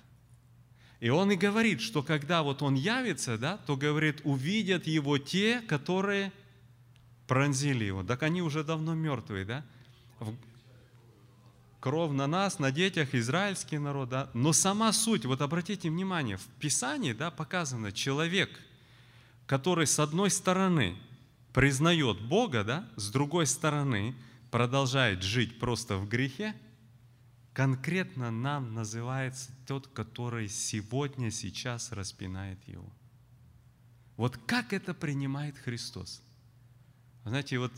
И 1.00 1.10
он 1.10 1.32
и 1.32 1.36
говорит, 1.36 1.82
что 1.82 2.04
когда 2.04 2.44
вот 2.44 2.62
он 2.62 2.76
явится, 2.76 3.40
да, 3.40 3.58
то 3.58 3.76
говорит, 3.76 4.22
увидят 4.26 4.86
его 4.86 5.18
те, 5.18 5.62
которые 5.62 6.32
пронзили 7.28 7.84
его. 7.84 8.04
Так 8.04 8.24
они 8.24 8.42
уже 8.42 8.64
давно 8.64 8.96
мертвые, 8.96 9.46
да? 9.46 9.66
Кровь 11.80 12.12
на 12.12 12.26
нас, 12.26 12.58
на 12.58 12.72
детях, 12.72 13.14
израильский 13.14 13.78
народ, 13.78 14.10
да? 14.10 14.30
Но 14.34 14.54
сама 14.54 14.92
суть, 14.94 15.26
вот 15.26 15.42
обратите 15.42 15.90
внимание, 15.90 16.38
в 16.38 16.46
Писании, 16.60 17.14
да, 17.14 17.30
показано, 17.30 17.92
человек, 17.92 18.50
который 19.46 19.86
с 19.86 20.00
одной 20.00 20.32
стороны 20.32 20.98
признает 21.54 22.20
Бога, 22.22 22.64
да, 22.64 22.90
с 22.96 23.10
другой 23.12 23.46
стороны 23.46 24.16
продолжает 24.52 25.24
жить 25.24 25.60
просто 25.60 25.98
в 25.98 26.08
грехе, 26.08 26.56
конкретно 27.54 28.32
нам 28.32 28.74
называется 28.74 29.52
тот, 29.66 29.88
который 29.88 30.48
сегодня, 30.48 31.32
сейчас 31.32 31.92
распинает 31.92 32.60
его. 32.68 32.92
Вот 34.16 34.38
как 34.46 34.74
это 34.74 34.94
принимает 34.94 35.58
Христос? 35.58 36.22
Знаете, 37.28 37.60
вот 37.60 37.74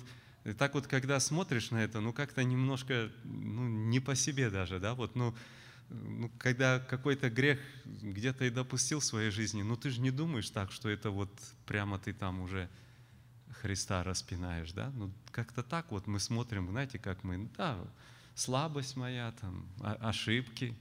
так 0.58 0.74
вот, 0.74 0.88
когда 0.88 1.20
смотришь 1.20 1.72
на 1.72 1.84
это, 1.84 2.00
ну 2.00 2.14
как-то 2.14 2.44
немножко, 2.44 3.10
ну 3.24 3.68
не 3.68 4.00
по 4.00 4.16
себе 4.16 4.50
даже, 4.50 4.80
да, 4.80 4.94
вот, 4.94 5.16
ну, 5.16 5.36
ну, 5.90 6.32
когда 6.38 6.80
какой-то 6.80 7.30
грех 7.30 7.60
где-то 7.86 8.46
и 8.46 8.50
допустил 8.50 9.00
в 9.00 9.06
своей 9.06 9.32
жизни, 9.32 9.64
ну 9.64 9.76
ты 9.76 9.90
же 9.90 10.02
не 10.02 10.12
думаешь 10.12 10.50
так, 10.50 10.72
что 10.72 10.90
это 10.90 11.10
вот 11.10 11.32
прямо 11.66 11.98
ты 11.98 12.14
там 12.14 12.42
уже 12.42 12.70
Христа 13.62 14.04
распинаешь, 14.04 14.72
да? 14.72 14.92
Ну 14.96 15.12
как-то 15.32 15.64
так 15.64 15.92
вот 15.92 16.08
мы 16.08 16.20
смотрим, 16.20 16.70
знаете, 16.70 17.00
как 17.00 17.24
мы, 17.24 17.50
да, 17.58 17.78
слабость 18.36 18.96
моя, 18.96 19.34
там, 19.42 19.68
ошибки, 19.82 20.76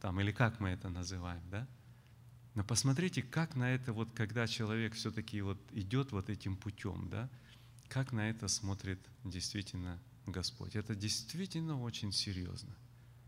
там, 0.00 0.20
или 0.20 0.30
как 0.30 0.60
мы 0.60 0.70
это 0.70 0.88
называем, 0.90 1.42
да? 1.50 1.66
Но 2.54 2.64
посмотрите, 2.64 3.22
как 3.22 3.54
на 3.54 3.74
это 3.74 3.92
вот, 3.92 4.10
когда 4.14 4.46
человек 4.46 4.94
все-таки 4.94 5.40
вот 5.40 5.58
идет 5.72 6.12
вот 6.12 6.28
этим 6.28 6.56
путем, 6.56 7.08
да, 7.10 7.28
как 7.90 8.12
на 8.12 8.30
это 8.30 8.48
смотрит 8.48 9.00
действительно 9.24 9.98
Господь. 10.24 10.76
Это 10.76 10.94
действительно 10.94 11.82
очень 11.82 12.12
серьезно, 12.12 12.74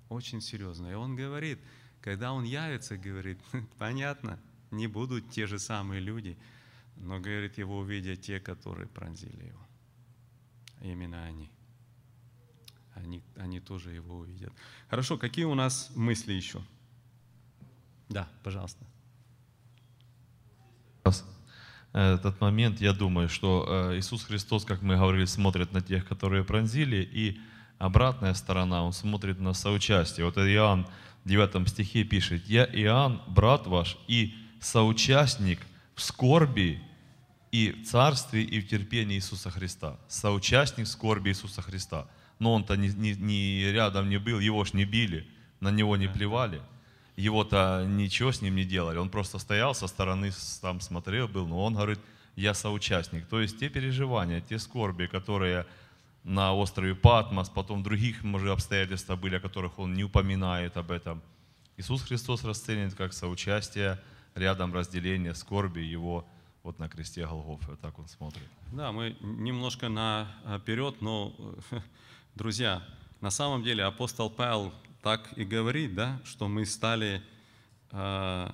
очень 0.09 0.41
серьезно. 0.41 0.87
И 0.87 0.95
Он 0.95 1.17
говорит, 1.17 1.59
когда 2.01 2.33
Он 2.33 2.45
явится, 2.45 2.97
говорит, 2.97 3.39
понятно, 3.79 4.39
не 4.71 4.87
будут 4.87 5.31
те 5.31 5.47
же 5.47 5.59
самые 5.59 6.01
люди, 6.01 6.39
но, 6.97 7.19
говорит, 7.19 7.59
Его 7.59 7.79
увидят 7.79 8.23
те, 8.23 8.39
которые 8.39 8.87
пронзили 8.87 9.47
Его. 9.47 9.67
Именно 10.81 11.25
они. 11.25 11.51
Они, 12.95 13.23
они 13.37 13.59
тоже 13.59 13.91
Его 13.91 14.19
увидят. 14.19 14.53
Хорошо, 14.89 15.19
какие 15.19 15.45
у 15.45 15.55
нас 15.55 15.91
мысли 15.97 16.33
еще? 16.33 16.65
Да, 18.09 18.31
пожалуйста. 18.45 18.87
раз 21.03 21.32
этот 21.93 22.41
момент, 22.41 22.81
я 22.81 22.93
думаю, 22.93 23.29
что 23.29 23.67
э, 23.69 23.99
Иисус 23.99 24.25
Христос, 24.25 24.65
как 24.65 24.83
мы 24.83 24.97
говорили, 24.97 25.27
смотрит 25.27 25.73
на 25.73 25.81
тех, 25.81 26.07
которые 26.07 26.45
пронзили, 26.45 27.09
и 27.13 27.39
Обратная 27.83 28.33
сторона, 28.35 28.85
он 28.85 28.93
смотрит 28.93 29.41
на 29.41 29.55
соучастие. 29.55 30.25
Вот 30.25 30.39
Иоанн 30.39 30.87
в 31.25 31.29
9 31.29 31.69
стихе 31.69 32.05
пишет, 32.05 32.47
«Я 32.47 32.65
Иоанн, 32.65 33.21
брат 33.27 33.67
ваш, 33.67 33.99
и 34.07 34.37
соучастник 34.61 35.59
в 35.97 36.01
скорби 36.01 36.81
и 37.51 37.73
в 37.73 37.85
царстве, 37.85 38.45
и 38.45 38.61
в 38.61 38.69
терпении 38.69 39.17
Иисуса 39.17 39.51
Христа». 39.51 39.99
Соучастник 40.07 40.87
в 40.87 40.91
скорби 40.91 41.31
Иисуса 41.31 41.61
Христа. 41.61 42.07
Но 42.39 42.55
он-то 42.55 42.77
не, 42.77 42.91
не- 42.91 43.17
не 43.17 43.73
рядом 43.73 44.09
не 44.09 44.19
был, 44.19 44.39
его 44.39 44.65
ж 44.65 44.75
не 44.75 44.85
били, 44.85 45.27
на 45.59 45.73
него 45.73 45.97
не 45.97 46.07
плевали. 46.07 46.63
Его-то 47.17 47.85
ничего 47.87 48.33
с 48.33 48.41
ним 48.41 48.57
не 48.57 48.65
делали. 48.65 48.99
Он 48.99 49.11
просто 49.11 49.39
стоял 49.39 49.75
со 49.75 49.87
стороны, 49.87 50.33
там 50.61 50.81
смотрел 50.81 51.29
был, 51.29 51.47
но 51.47 51.65
он 51.65 51.75
говорит, 51.75 52.01
я 52.37 52.55
соучастник. 52.55 53.27
То 53.27 53.41
есть 53.41 53.59
те 53.59 53.69
переживания, 53.69 54.41
те 54.41 54.59
скорби, 54.59 55.07
которые 55.07 55.67
на 56.25 56.55
острове 56.55 56.95
Патмос, 56.95 57.49
потом 57.49 57.83
других, 57.83 58.23
может, 58.23 58.51
обстоятельства 58.51 59.17
были, 59.17 59.37
о 59.37 59.41
которых 59.41 59.79
он 59.79 59.95
не 59.95 60.05
упоминает 60.05 60.77
об 60.77 60.91
этом. 60.91 61.21
Иисус 61.77 62.03
Христос 62.03 62.45
расценивает 62.45 62.95
как 62.95 63.13
соучастие, 63.13 63.99
рядом 64.35 64.73
разделение 64.73 65.35
скорби 65.35 65.81
его 65.81 66.27
вот 66.63 66.79
на 66.79 66.89
кресте 66.89 67.27
Голгофы. 67.27 67.71
Вот 67.71 67.81
так 67.81 67.99
он 67.99 68.09
смотрит. 68.09 68.47
Да, 68.73 68.93
мы 68.93 69.17
немножко 69.21 69.89
наперед, 69.89 71.01
но, 71.01 71.35
друзья, 72.35 72.83
на 73.21 73.31
самом 73.31 73.63
деле 73.63 73.85
апостол 73.85 74.31
Павел 74.31 74.73
так 75.03 75.37
и 75.37 75.45
говорит, 75.45 75.95
да, 75.95 76.21
что 76.25 76.49
мы 76.49 76.65
стали 76.65 77.23
э, 77.91 78.51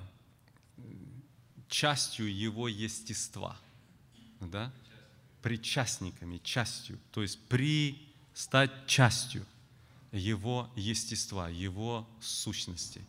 частью 1.69 2.35
его 2.35 2.69
естества, 2.69 3.57
да, 4.41 4.73
причастниками, 5.43 6.39
частью, 6.39 6.99
то 7.12 7.23
есть 7.23 7.39
при 7.49 8.03
стать 8.35 8.87
частью 8.87 9.45
его 10.11 10.70
естества, 10.75 11.49
его 11.49 12.09
сущности. 12.20 13.05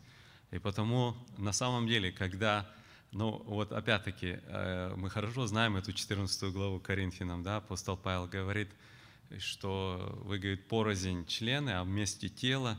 И 0.52 0.60
потому 0.60 1.16
на 1.38 1.54
самом 1.54 1.88
деле, 1.88 2.12
когда, 2.12 2.70
ну 3.12 3.42
вот 3.46 3.72
опять-таки, 3.72 4.40
э, 4.42 4.94
мы 4.98 5.10
хорошо 5.10 5.48
знаем 5.48 5.78
эту 5.78 5.94
14 5.94 6.52
главу 6.52 6.80
Коринфянам, 6.80 7.42
да, 7.44 7.58
апостол 7.58 7.96
Павел 7.96 8.28
говорит, 8.28 8.70
что 9.38 10.20
вы, 10.26 10.40
говорит, 10.40 10.68
порознь 10.68 11.26
члены, 11.28 11.70
а 11.70 11.84
вместе 11.84 12.28
тело, 12.28 12.78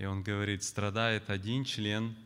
и 0.00 0.06
он 0.06 0.22
говорит, 0.22 0.64
страдает 0.64 1.28
один 1.28 1.62
член, 1.62 2.16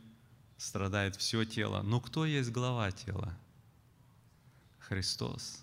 страдает 0.57 1.17
все 1.17 1.45
тело. 1.45 1.83
Но 1.83 2.01
кто 2.01 2.25
есть 2.25 2.53
глава 2.53 2.93
тела? 2.93 3.37
Христос. 4.79 5.61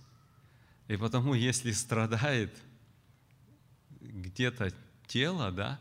И 0.89 0.97
потому, 0.97 1.35
если 1.35 1.71
страдает 1.71 2.53
где-то 4.01 4.73
тело, 5.07 5.53
да, 5.53 5.79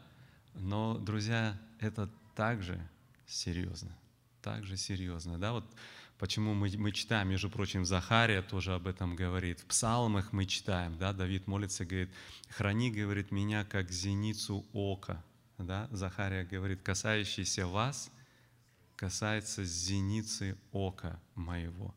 но, 0.54 0.98
друзья, 0.98 1.60
это 1.80 2.08
также 2.36 2.80
серьезно, 3.26 3.90
также 4.40 4.76
серьезно, 4.76 5.36
да, 5.36 5.50
вот 5.50 5.64
почему 6.16 6.54
мы, 6.54 6.70
мы 6.76 6.92
читаем, 6.92 7.28
между 7.28 7.50
прочим, 7.50 7.84
Захария 7.84 8.42
тоже 8.42 8.72
об 8.72 8.86
этом 8.86 9.16
говорит, 9.16 9.58
в 9.58 9.64
псалмах 9.64 10.32
мы 10.32 10.46
читаем, 10.46 10.96
да, 10.96 11.12
Давид 11.12 11.48
молится, 11.48 11.84
говорит, 11.84 12.10
храни, 12.50 12.92
говорит, 12.92 13.32
меня 13.32 13.64
как 13.64 13.90
зеницу 13.90 14.64
ока, 14.72 15.24
да, 15.66 15.88
Захария 15.90 16.44
говорит, 16.44 16.82
касающийся 16.82 17.66
вас, 17.66 18.10
касается 18.96 19.64
зеницы 19.64 20.56
ока 20.72 21.20
моего. 21.34 21.94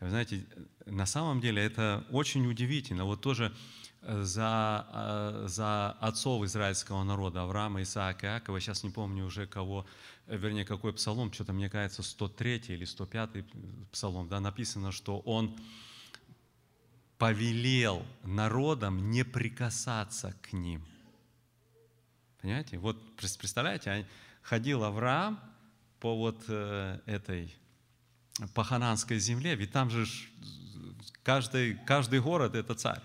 Вы 0.00 0.10
знаете, 0.10 0.46
на 0.86 1.06
самом 1.06 1.40
деле 1.40 1.62
это 1.62 2.06
очень 2.10 2.46
удивительно. 2.46 3.04
Вот 3.04 3.20
тоже 3.20 3.52
э, 4.02 4.22
за, 4.22 4.86
э, 4.92 5.44
за 5.48 5.90
отцов 6.00 6.44
израильского 6.44 7.02
народа, 7.02 7.42
Авраама, 7.42 7.82
Исаака, 7.82 8.26
Иакова, 8.26 8.60
сейчас 8.60 8.84
не 8.84 8.90
помню 8.90 9.24
уже 9.24 9.46
кого, 9.46 9.86
э, 10.28 10.36
вернее, 10.36 10.64
какой 10.64 10.92
псалом, 10.92 11.32
что-то, 11.32 11.52
мне 11.52 11.68
кажется, 11.68 12.02
103 12.02 12.62
или 12.68 12.84
105 12.84 13.44
псалом, 13.90 14.28
да, 14.28 14.38
написано, 14.38 14.92
что 14.92 15.18
он 15.18 15.58
повелел 17.18 18.04
народам 18.22 19.10
не 19.10 19.24
прикасаться 19.24 20.34
к 20.42 20.52
ним. 20.52 20.84
Понимаете? 22.40 22.78
Вот 22.78 23.16
представляете, 23.16 23.90
а 23.90 24.04
ходил 24.42 24.84
Авраам 24.84 25.40
по 26.00 26.16
вот 26.16 26.44
э, 26.48 27.00
этой 27.06 27.54
по 28.54 28.62
хананской 28.62 29.18
земле, 29.18 29.56
ведь 29.56 29.72
там 29.72 29.90
же 29.90 30.06
каждый, 31.22 31.74
каждый 31.86 32.20
город 32.20 32.54
это 32.54 32.74
царь. 32.74 33.02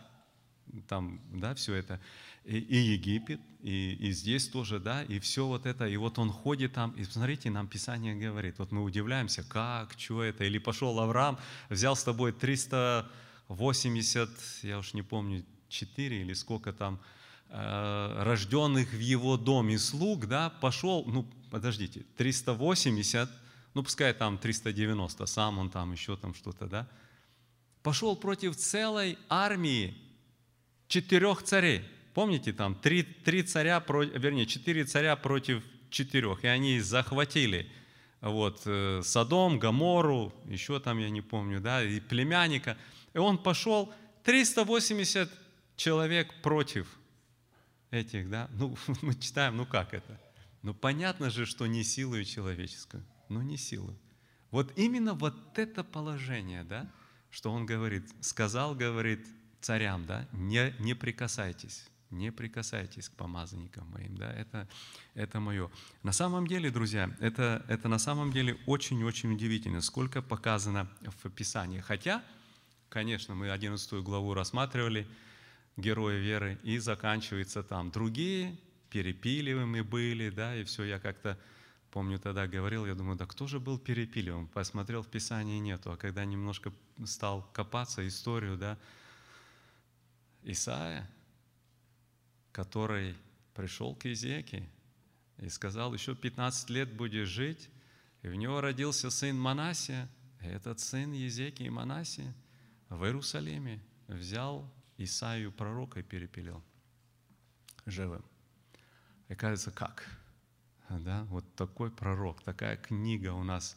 Там, 0.88 1.20
да, 1.32 1.54
все 1.56 1.74
это. 1.76 2.00
И, 2.46 2.58
и 2.58 2.78
Египет, 2.78 3.40
и, 3.62 3.94
и 3.94 4.12
здесь 4.12 4.48
тоже, 4.48 4.80
да, 4.80 5.04
и 5.04 5.20
все 5.20 5.46
вот 5.48 5.66
это. 5.66 5.88
И 5.88 5.98
вот 5.98 6.20
он 6.20 6.30
ходит 6.30 6.74
там, 6.74 6.92
и 6.92 7.04
смотрите, 7.04 7.50
нам 7.50 7.68
Писание 7.68 8.16
говорит, 8.16 8.60
вот 8.60 8.72
мы 8.72 8.84
удивляемся, 8.84 9.44
как, 9.44 9.94
что 9.98 10.24
это. 10.24 10.44
Или 10.44 10.58
пошел 10.58 11.00
Авраам, 11.00 11.40
взял 11.70 11.96
с 11.96 12.04
тобой 12.04 12.34
380, 12.34 14.30
я 14.64 14.78
уж 14.78 14.94
не 14.94 15.04
помню, 15.04 15.46
4 15.70 16.22
или 16.22 16.34
сколько 16.34 16.74
там, 16.74 17.00
рожденных 17.54 18.94
в 18.94 19.00
его 19.00 19.38
доме 19.38 19.78
слуг, 19.78 20.26
да, 20.26 20.50
пошел, 20.50 21.04
ну, 21.06 21.28
подождите, 21.52 22.04
380, 22.18 23.30
ну, 23.76 23.84
пускай 23.84 24.12
там 24.14 24.40
390, 24.40 25.26
сам 25.28 25.60
он 25.60 25.70
там 25.70 25.92
еще 25.92 26.18
там 26.18 26.34
что-то, 26.34 26.66
да, 26.66 26.88
пошел 27.84 28.16
против 28.16 28.56
целой 28.56 29.20
армии 29.30 29.96
четырех 30.88 31.44
царей. 31.44 31.84
Помните, 32.14 32.54
там 32.54 32.76
три, 32.76 33.04
три 33.04 33.44
царя, 33.44 33.84
вернее, 33.88 34.46
четыре 34.46 34.84
царя 34.86 35.16
против 35.16 35.64
четырех, 35.90 36.44
и 36.44 36.48
они 36.48 36.80
захватили 36.80 37.68
вот, 38.22 38.62
э, 38.66 39.02
Содом, 39.04 39.60
Гамору, 39.60 40.34
еще 40.46 40.80
там, 40.80 40.98
я 40.98 41.10
не 41.10 41.22
помню, 41.22 41.60
да, 41.60 41.84
и 41.84 42.00
племянника. 42.00 42.78
И 43.14 43.18
он 43.18 43.38
пошел, 43.38 43.94
380 44.24 45.30
человек 45.76 46.42
против 46.42 46.88
этих, 47.94 48.30
да. 48.30 48.50
Ну, 48.54 48.76
мы 49.02 49.16
читаем, 49.16 49.58
ну 49.58 49.66
как 49.66 49.94
это? 49.94 50.20
Ну, 50.62 50.74
понятно 50.74 51.30
же, 51.30 51.46
что 51.46 51.68
не 51.68 51.84
силою 51.84 52.26
человеческую, 52.26 53.04
но 53.30 53.42
не 53.42 53.58
силу. 53.58 53.98
Вот 54.52 54.72
именно 54.78 55.14
вот 55.14 55.58
это 55.58 55.84
положение, 55.84 56.64
да, 56.64 56.90
что 57.30 57.52
он 57.52 57.66
говорит, 57.66 58.04
сказал, 58.22 58.76
говорит 58.76 59.26
царям, 59.62 60.06
да, 60.06 60.28
не, 60.32 60.74
не 60.80 60.94
прикасайтесь, 60.94 61.86
не 62.12 62.32
прикасайтесь 62.32 63.10
к 63.10 63.14
помазанникам 63.14 63.90
моим, 63.90 64.16
да, 64.16 64.32
это, 64.32 64.70
это 65.16 65.40
мое. 65.40 65.72
На 66.04 66.12
самом 66.12 66.48
деле, 66.48 66.70
друзья, 66.70 67.10
это, 67.20 67.66
это 67.68 67.88
на 67.88 68.00
самом 68.00 68.32
деле 68.32 68.58
очень-очень 68.68 69.34
удивительно, 69.34 69.82
сколько 69.82 70.22
показано 70.22 70.88
в 71.02 71.30
Писании. 71.32 71.80
Хотя, 71.80 72.24
конечно, 72.90 73.36
мы 73.36 73.50
11 73.50 73.94
главу 74.04 74.34
рассматривали, 74.34 75.08
герои 75.78 76.20
веры, 76.20 76.60
и 76.64 76.78
заканчивается 76.78 77.64
там. 77.64 77.92
Другие 77.92 78.58
перепиливаемые 78.90 79.84
были, 79.84 80.30
да, 80.30 80.56
и 80.56 80.64
все, 80.64 80.84
я 80.84 81.00
как-то 81.00 81.38
помню 81.92 82.20
тогда 82.20 82.48
говорил, 82.48 82.86
я 82.86 82.96
думаю, 82.96 83.18
да 83.18 83.26
кто 83.26 83.48
же 83.48 83.60
был 83.60 83.80
перепиливаем? 83.80 84.48
Посмотрел 84.48 85.02
в 85.04 85.08
Писании 85.08 85.60
нету, 85.60 85.92
а 85.92 85.98
когда 85.98 86.26
немножко 86.26 86.72
стал 87.06 87.50
копаться 87.54 88.08
историю, 88.08 88.58
да, 88.58 88.78
Исаия, 90.44 91.10
который 92.52 93.16
пришел 93.56 93.96
к 93.96 94.06
Изеке 94.06 94.68
и 95.38 95.50
сказал, 95.50 95.94
еще 95.94 96.16
15 96.16 96.70
лет 96.70 96.94
будешь 96.94 97.28
жить, 97.28 97.70
и 98.22 98.28
в 98.28 98.36
него 98.36 98.62
родился 98.62 99.10
сын 99.10 99.38
Манасия, 99.38 100.10
этот 100.40 100.80
сын 100.80 101.14
Езеки 101.14 101.64
и 101.64 101.70
Манасия 101.70 102.34
в 102.90 103.04
Иерусалиме 103.06 103.80
взял 104.08 104.70
Исаию 104.98 105.52
пророка 105.52 106.04
перепилил 106.04 106.64
живым. 107.86 108.24
И 109.30 109.36
кажется, 109.36 109.72
как? 109.72 110.06
Да? 110.90 111.24
Вот 111.30 111.46
такой 111.56 111.90
пророк, 111.90 112.42
такая 112.44 112.78
книга 112.78 113.34
у 113.34 113.44
нас, 113.44 113.76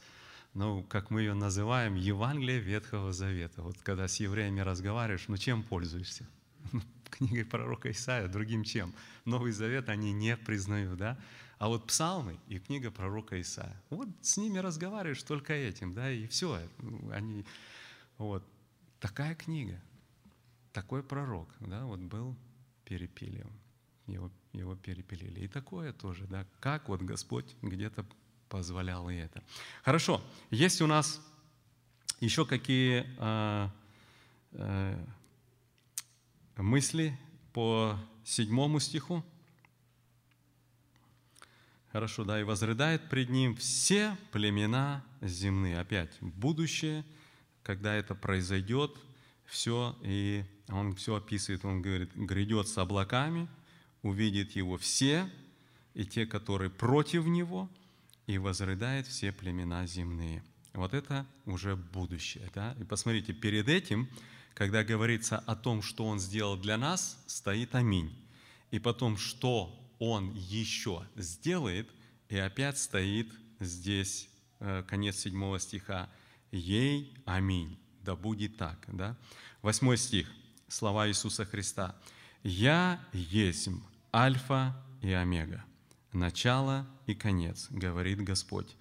ну, 0.55 0.83
как 0.83 1.11
мы 1.11 1.23
ее 1.23 1.35
называем, 1.35 1.95
Евангелие 1.95 2.59
Ветхого 2.59 3.13
Завета. 3.13 3.63
Вот 3.63 3.79
когда 3.79 4.09
с 4.09 4.21
евреями 4.21 4.61
разговариваешь, 4.61 5.29
ну, 5.29 5.37
чем 5.37 5.63
пользуешься? 5.63 6.27
Книгой 7.11 7.45
пророка 7.45 7.91
Исаия, 7.91 8.29
другим 8.29 8.65
чем? 8.65 8.93
Новый 9.25 9.53
Завет 9.53 9.89
они 9.89 10.13
не 10.13 10.37
признают, 10.37 10.99
да? 10.99 11.19
А 11.59 11.69
вот 11.69 11.87
псалмы 11.87 12.39
и 12.49 12.59
книга 12.59 12.91
пророка 12.91 13.41
Исаия. 13.41 13.81
Вот 13.89 14.09
с 14.21 14.37
ними 14.37 14.59
разговариваешь 14.59 15.23
только 15.23 15.55
этим, 15.55 15.95
да, 15.95 16.11
и 16.11 16.27
все. 16.27 16.61
Они, 17.13 17.47
вот. 18.19 18.45
Такая 19.01 19.35
книга, 19.35 19.81
такой 20.77 21.03
пророк, 21.03 21.49
да, 21.61 21.87
вот 21.87 22.01
был 22.01 22.37
перепилен, 22.85 23.51
его, 24.07 24.31
его 24.53 24.77
перепилили. 24.77 25.41
И 25.41 25.49
такое 25.49 25.95
тоже, 25.95 26.27
да, 26.27 26.47
как 26.61 26.91
вот 26.91 27.01
Господь 27.01 27.57
где-то 27.63 28.05
позволял 28.51 29.09
и 29.09 29.15
это. 29.15 29.43
Хорошо, 29.83 30.23
есть 30.51 30.83
у 30.83 30.87
нас 30.87 31.19
еще 32.21 32.45
какие 32.45 33.07
э, 33.19 33.69
э, 34.53 35.07
мысли 36.59 37.19
по 37.55 37.99
седьмому 38.23 38.79
стиху? 38.79 39.25
Хорошо, 41.91 42.25
да, 42.25 42.39
и 42.39 42.45
возрыдает 42.45 43.09
пред 43.09 43.31
ним 43.31 43.57
все 43.57 44.15
племена 44.31 45.03
земные. 45.23 45.81
Опять, 45.81 46.15
будущее, 46.21 47.03
когда 47.63 47.95
это 47.95 48.15
произойдет, 48.15 48.95
все, 49.47 49.97
и 50.03 50.45
он 50.69 50.95
все 50.95 51.17
описывает, 51.17 51.65
он 51.65 51.83
говорит, 51.83 52.15
грядет 52.15 52.69
с 52.69 52.79
облаками, 52.79 53.49
увидит 54.03 54.53
его 54.53 54.77
все, 54.77 55.31
и 55.95 56.05
те, 56.05 56.27
которые 56.27 56.71
против 56.71 57.27
него, 57.27 57.71
и 58.27 58.39
возрыдает 58.39 59.07
все 59.07 59.33
племена 59.33 59.87
земные. 59.87 60.43
Вот 60.75 60.93
это 60.93 61.27
уже 61.47 61.77
будущее. 61.77 62.51
Да? 62.55 62.77
И 62.79 62.85
посмотрите, 62.85 63.33
перед 63.33 63.69
этим, 63.69 64.09
когда 64.55 64.85
говорится 64.85 65.39
о 65.39 65.57
том, 65.57 65.81
что 65.81 66.05
Он 66.05 66.19
сделал 66.19 66.57
для 66.57 66.77
нас, 66.77 67.23
стоит 67.27 67.75
аминь. 67.75 68.13
И 68.71 68.79
потом, 68.79 69.17
что 69.17 69.95
Он 69.99 70.35
еще 70.35 71.07
сделает, 71.15 71.89
и 72.29 72.37
опять 72.37 72.79
стоит 72.79 73.33
здесь 73.61 74.29
э, 74.59 74.83
конец 74.87 75.19
седьмого 75.19 75.59
стиха. 75.61 76.11
Ей 76.51 77.15
аминь. 77.25 77.79
Да 78.07 78.15
будет 78.15 78.57
так. 78.57 78.79
Да? 78.87 79.17
Восьмой 79.63 79.99
стих. 79.99 80.31
Слова 80.69 81.09
Иисуса 81.09 81.45
Христа. 81.45 81.97
«Я 82.45 83.05
есть 83.13 83.69
Альфа 84.15 84.81
и 85.03 85.11
Омега, 85.13 85.65
начало 86.13 86.87
и 87.07 87.15
конец, 87.15 87.67
говорит 87.71 88.21
Господь, 88.21 88.77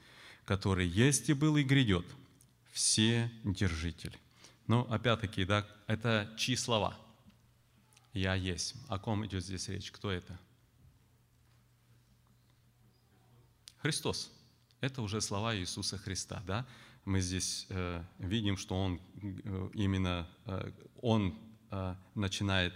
который 0.45 0.88
есть 0.88 1.30
и 1.30 1.34
был 1.34 1.57
и 1.57 1.64
грядет, 1.64 2.06
все 2.72 3.31
держитель». 3.43 4.15
Ну, 4.68 4.81
опять-таки, 4.81 5.45
да, 5.45 5.65
это 5.88 6.31
чьи 6.38 6.56
слова? 6.56 6.95
«Я 8.14 8.35
есть». 8.35 8.76
О 8.88 8.99
ком 8.99 9.26
идет 9.26 9.43
здесь 9.43 9.68
речь? 9.68 9.91
Кто 9.91 10.11
это? 10.11 10.39
Христос. 13.80 14.31
Это 14.81 15.02
уже 15.02 15.22
слова 15.22 15.56
Иисуса 15.56 15.97
Христа, 15.97 16.43
да? 16.45 16.65
Мы 17.06 17.22
здесь 17.22 17.68
э, 17.69 18.03
видим, 18.18 18.57
что 18.57 18.76
Он 18.76 18.99
э, 19.22 19.69
именно, 19.76 20.27
э, 20.45 20.72
Он 21.02 21.38
начинает 22.14 22.73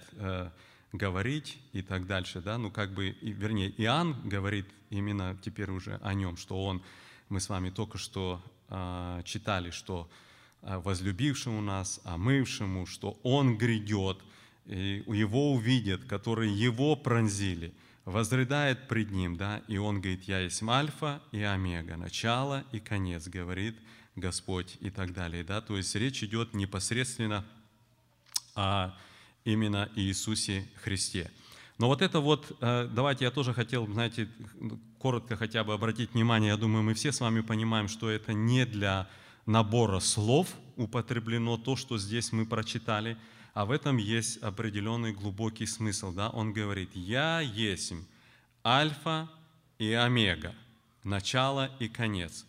говорить 0.91 1.57
и 1.71 1.81
так 1.81 2.05
дальше, 2.05 2.41
да? 2.41 2.57
Ну, 2.57 2.69
как 2.69 2.93
бы, 2.93 3.15
вернее, 3.21 3.71
Иоанн 3.77 4.27
говорит 4.27 4.65
именно 4.89 5.37
теперь 5.41 5.71
уже 5.71 5.99
о 6.03 6.13
Нем, 6.13 6.35
что 6.35 6.61
Он, 6.65 6.83
мы 7.29 7.39
с 7.39 7.47
вами 7.47 7.69
только 7.69 7.97
что 7.97 8.43
читали, 9.23 9.69
что 9.69 10.09
возлюбившему 10.59 11.61
нас, 11.61 12.01
омывшему, 12.03 12.87
что 12.87 13.17
Он 13.23 13.57
грядет, 13.57 14.17
и 14.65 15.01
Его 15.07 15.53
увидят, 15.53 16.03
которые 16.03 16.53
Его 16.53 16.97
пронзили– 16.97 17.73
возрыдает 18.09 18.87
пред 18.87 19.11
ним, 19.11 19.37
да, 19.37 19.61
и 19.67 19.77
он 19.77 20.01
говорит, 20.01 20.23
я 20.23 20.39
есть 20.39 20.63
альфа 20.63 21.21
и 21.31 21.41
омега, 21.41 21.95
начало 21.95 22.63
и 22.71 22.79
конец, 22.79 23.27
говорит 23.27 23.77
Господь 24.19 24.77
и 24.79 24.89
так 24.89 25.13
далее, 25.13 25.43
да, 25.43 25.61
то 25.61 25.77
есть 25.77 25.95
речь 25.95 26.23
идет 26.23 26.53
непосредственно 26.53 27.45
о 28.55 28.91
именно 29.45 29.89
Иисусе 29.95 30.67
Христе. 30.83 31.31
Но 31.77 31.87
вот 31.87 32.01
это 32.01 32.19
вот, 32.19 32.57
э, 32.59 32.89
давайте 32.91 33.25
я 33.25 33.31
тоже 33.31 33.53
хотел, 33.53 33.87
знаете, 33.87 34.27
коротко 34.97 35.37
хотя 35.37 35.63
бы 35.63 35.73
обратить 35.73 36.13
внимание, 36.13 36.49
я 36.49 36.57
думаю, 36.57 36.83
мы 36.83 36.93
все 36.93 37.11
с 37.11 37.21
вами 37.21 37.41
понимаем, 37.41 37.87
что 37.87 38.09
это 38.09 38.33
не 38.33 38.65
для 38.65 39.07
набора 39.45 39.99
слов 39.99 40.47
употреблено 40.75 41.57
то, 41.57 41.75
что 41.75 41.97
здесь 41.97 42.31
мы 42.31 42.45
прочитали– 42.45 43.17
а 43.53 43.65
в 43.65 43.71
этом 43.71 43.97
есть 43.97 44.37
определенный 44.37 45.11
глубокий 45.11 45.65
смысл. 45.65 46.13
Да? 46.13 46.29
Он 46.29 46.53
говорит, 46.53 46.91
«Я 46.93 47.41
есть 47.41 47.93
альфа 48.65 49.29
и 49.77 49.91
омега, 49.91 50.55
начало 51.03 51.69
и 51.79 51.89
конец». 51.89 52.45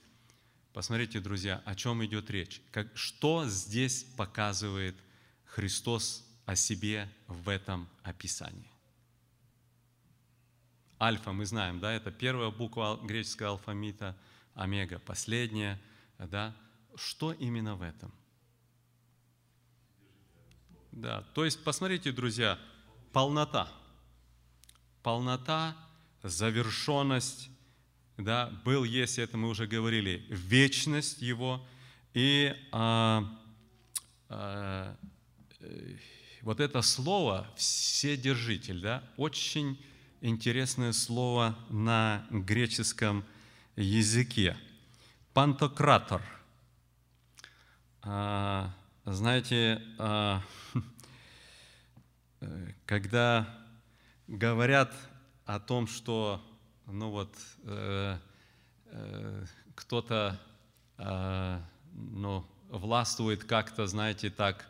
Посмотрите, 0.73 1.19
друзья, 1.19 1.63
о 1.65 1.75
чем 1.75 2.05
идет 2.05 2.31
речь. 2.31 2.63
Как, 2.71 2.97
что 2.97 3.45
здесь 3.47 4.05
показывает 4.17 4.97
Христос 5.45 6.25
о 6.47 6.55
себе 6.55 7.09
в 7.27 7.49
этом 7.49 7.89
описании? 8.05 8.71
Альфа, 11.01 11.33
мы 11.33 11.45
знаем, 11.45 11.81
да, 11.81 11.93
это 11.93 12.13
первая 12.13 12.51
буква 12.51 13.01
греческого 13.03 13.51
алфавита, 13.51 14.17
омега, 14.55 14.99
последняя, 14.99 15.81
да. 16.19 16.55
Что 16.95 17.33
именно 17.33 17.75
в 17.75 17.83
этом? 17.83 18.13
Да, 20.93 21.23
то 21.35 21.45
есть, 21.45 21.65
посмотрите, 21.65 22.13
друзья, 22.13 22.59
полнота. 23.13 23.73
Полнота, 25.03 25.77
завершенность, 26.23 27.49
да, 28.21 28.51
был, 28.65 28.85
есть, 28.85 29.19
это 29.19 29.37
мы 29.37 29.49
уже 29.49 29.67
говорили, 29.67 30.25
вечность 30.29 31.23
его 31.23 31.67
и 32.15 32.55
а, 32.73 33.25
а, 34.29 34.97
э, 35.61 35.97
вот 36.43 36.61
это 36.61 36.83
слово 36.83 37.47
«вседержитель», 37.57 38.81
да, 38.81 39.05
очень 39.17 39.83
интересное 40.21 40.93
слово 40.93 41.59
на 41.69 42.27
греческом 42.31 43.25
языке. 43.77 44.57
Пантократор. 45.33 46.23
А, 48.03 48.75
знаете, 49.05 49.83
а, 49.99 50.43
Э, 52.41 52.73
когда 52.87 53.47
говорят 54.27 54.95
о 55.45 55.61
том, 55.61 55.87
что 55.87 56.43
ну 56.93 57.11
вот, 57.11 57.35
э, 57.65 58.19
э, 58.87 59.45
кто-то 59.75 60.39
э, 60.99 61.61
ну, 61.93 62.45
властвует 62.69 63.45
как-то, 63.45 63.87
знаете, 63.87 64.31
так, 64.31 64.69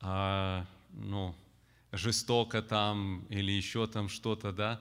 э, 0.00 0.64
ну, 0.92 1.34
жестоко 1.92 2.62
там 2.62 3.24
или 3.28 3.52
еще 3.52 3.86
там 3.86 4.08
что-то, 4.08 4.52
да, 4.52 4.80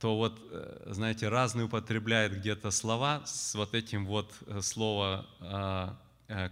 то 0.00 0.16
вот, 0.16 0.40
знаете, 0.86 1.28
разные 1.28 1.66
употребляют 1.66 2.32
где-то 2.32 2.72
слова 2.72 3.22
с 3.24 3.54
вот 3.54 3.72
этим 3.72 4.04
вот 4.04 4.34
слово 4.60 5.26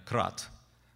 «крат», 0.05 0.49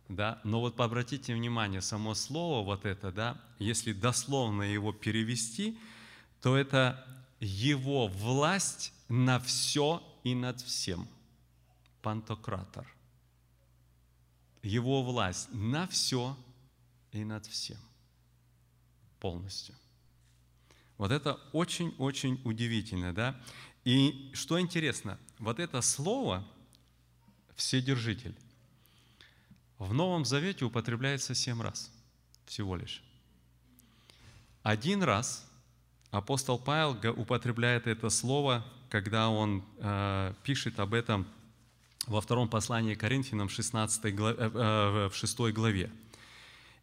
да? 0.09 0.41
Но 0.45 0.61
вот 0.61 0.79
обратите 0.79 1.35
внимание, 1.35 1.81
само 1.81 2.15
слово 2.15 2.65
вот 2.65 2.87
это, 2.87 3.11
да, 3.11 3.37
если 3.59 3.93
дословно 3.93 4.63
его 4.63 4.93
перевести, 4.93 5.77
то 6.41 6.57
это 6.57 7.05
его 7.45 8.09
власть 8.09 8.93
на 9.09 9.39
все 9.39 10.03
и 10.23 10.35
над 10.35 10.61
всем. 10.61 11.09
Пантократор. 12.03 12.87
Его 14.63 15.03
власть 15.03 15.49
на 15.53 15.87
все 15.89 16.37
и 17.13 17.25
над 17.25 17.47
всем. 17.47 17.79
Полностью. 19.21 19.75
Вот 20.97 21.11
это 21.11 21.35
очень-очень 21.53 22.41
удивительно, 22.45 23.13
да? 23.13 23.41
И 23.85 24.31
что 24.33 24.61
интересно, 24.61 25.19
вот 25.39 25.59
это 25.59 25.81
слово 25.83 26.47
«вседержитель», 27.57 28.35
в 29.79 29.93
Новом 29.93 30.25
Завете 30.25 30.65
употребляется 30.65 31.35
семь 31.35 31.61
раз 31.61 31.91
всего 32.47 32.77
лишь. 32.77 33.03
Один 34.63 35.03
раз 35.03 35.47
апостол 36.17 36.59
Павел 36.59 36.97
употребляет 37.17 37.87
это 37.87 38.09
слово, 38.09 38.65
когда 38.89 39.29
он 39.29 39.65
э, 39.79 40.35
пишет 40.45 40.79
об 40.79 40.95
этом 40.95 41.27
во 42.07 42.21
втором 42.21 42.49
послании 42.49 42.95
Коринфянам 42.95 43.49
16 43.49 44.15
главе, 44.15 44.37
э, 44.39 45.09
в 45.09 45.15
6 45.15 45.39
главе. 45.53 45.91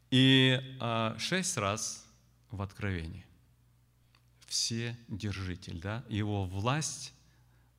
И 0.10 0.60
э, 0.80 1.16
шесть 1.18 1.58
раз 1.58 2.06
в 2.52 2.62
Откровении. 2.62 3.26
Все 4.48 4.98
держитель, 5.08 5.80
да? 5.80 6.04
Его 6.10 6.44
власть 6.44 7.14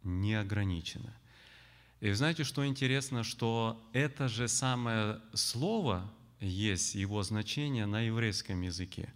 не 0.03 0.35
ограничена. 0.35 1.15
И 2.01 2.11
знаете, 2.13 2.45
что 2.45 2.67
интересно, 2.67 3.25
что 3.25 3.79
это 3.93 4.27
же 4.29 4.49
самое 4.49 5.21
слово 5.35 6.11
есть, 6.41 6.95
его 6.95 7.23
значение 7.23 7.85
на 7.85 8.01
еврейском 8.01 8.63
языке. 8.63 9.13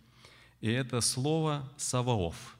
И 0.67 0.69
это 0.69 1.01
слово 1.01 1.65
«саваоф». 1.77 2.57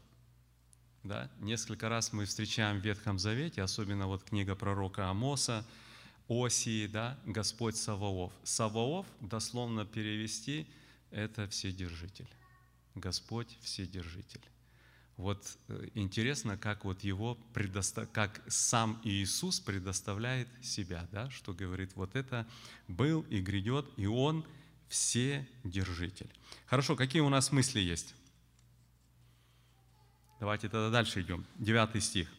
Да? 1.03 1.29
Несколько 1.41 1.89
раз 1.89 2.13
мы 2.13 2.25
встречаем 2.25 2.79
в 2.79 2.85
Ветхом 2.85 3.19
Завете, 3.19 3.63
особенно 3.63 4.07
вот 4.07 4.23
книга 4.23 4.55
пророка 4.55 5.11
Амоса, 5.11 5.67
Осии, 6.29 6.87
да, 6.87 7.19
Господь 7.27 7.75
Саваоф. 7.75 8.33
Саваоф, 8.45 9.07
дословно 9.21 9.85
перевести, 9.85 10.69
это 11.11 11.49
Вседержитель. 11.49 12.29
Господь 12.95 13.59
Вседержитель. 13.61 14.45
Вот 15.17 15.45
э, 15.67 15.89
интересно, 15.95 16.57
как 16.57 16.85
вот 16.85 17.03
его 17.03 17.35
предостав... 17.55 18.09
как 18.13 18.41
сам 18.47 19.01
Иисус 19.03 19.59
предоставляет 19.59 20.47
себя, 20.63 21.09
да, 21.11 21.29
что 21.31 21.53
говорит, 21.53 21.91
вот 21.97 22.15
это 22.15 22.47
был 22.87 23.23
и 23.23 23.41
грядет, 23.41 23.85
и 23.97 24.07
Он 24.07 24.45
все 24.89 25.49
держитель. 25.65 26.31
Хорошо, 26.67 26.97
какие 26.97 27.23
у 27.23 27.29
нас 27.29 27.53
мысли 27.53 27.81
есть? 27.81 28.15
Давайте 30.41 30.69
тогда 30.69 30.91
дальше 30.91 31.23
идем. 31.23 31.47
Девятый 31.57 32.01
стих. 32.01 32.31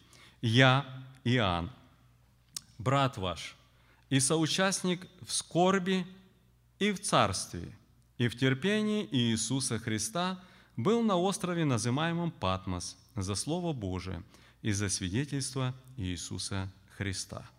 я, 0.42 0.86
Иоанн, 1.24 1.72
брат 2.78 3.18
ваш, 3.18 3.56
и 4.10 4.20
соучастник 4.20 5.08
в 5.26 5.32
скорби 5.32 6.06
и 6.80 6.92
в 6.92 7.02
царстве, 7.02 7.74
и 8.18 8.28
в 8.28 8.38
терпении 8.38 9.08
Иисуса 9.12 9.80
Христа 9.80 10.42
был 10.76 11.02
на 11.02 11.16
острове, 11.16 11.66
называемом 11.66 12.32
Патмос, 12.32 12.98
за 13.16 13.34
Слово 13.34 13.74
Божие 13.74 14.24
и 14.62 14.72
за 14.72 14.90
свидетельство 14.90 15.74
Иисуса 15.98 16.72
Христа. 16.98 17.50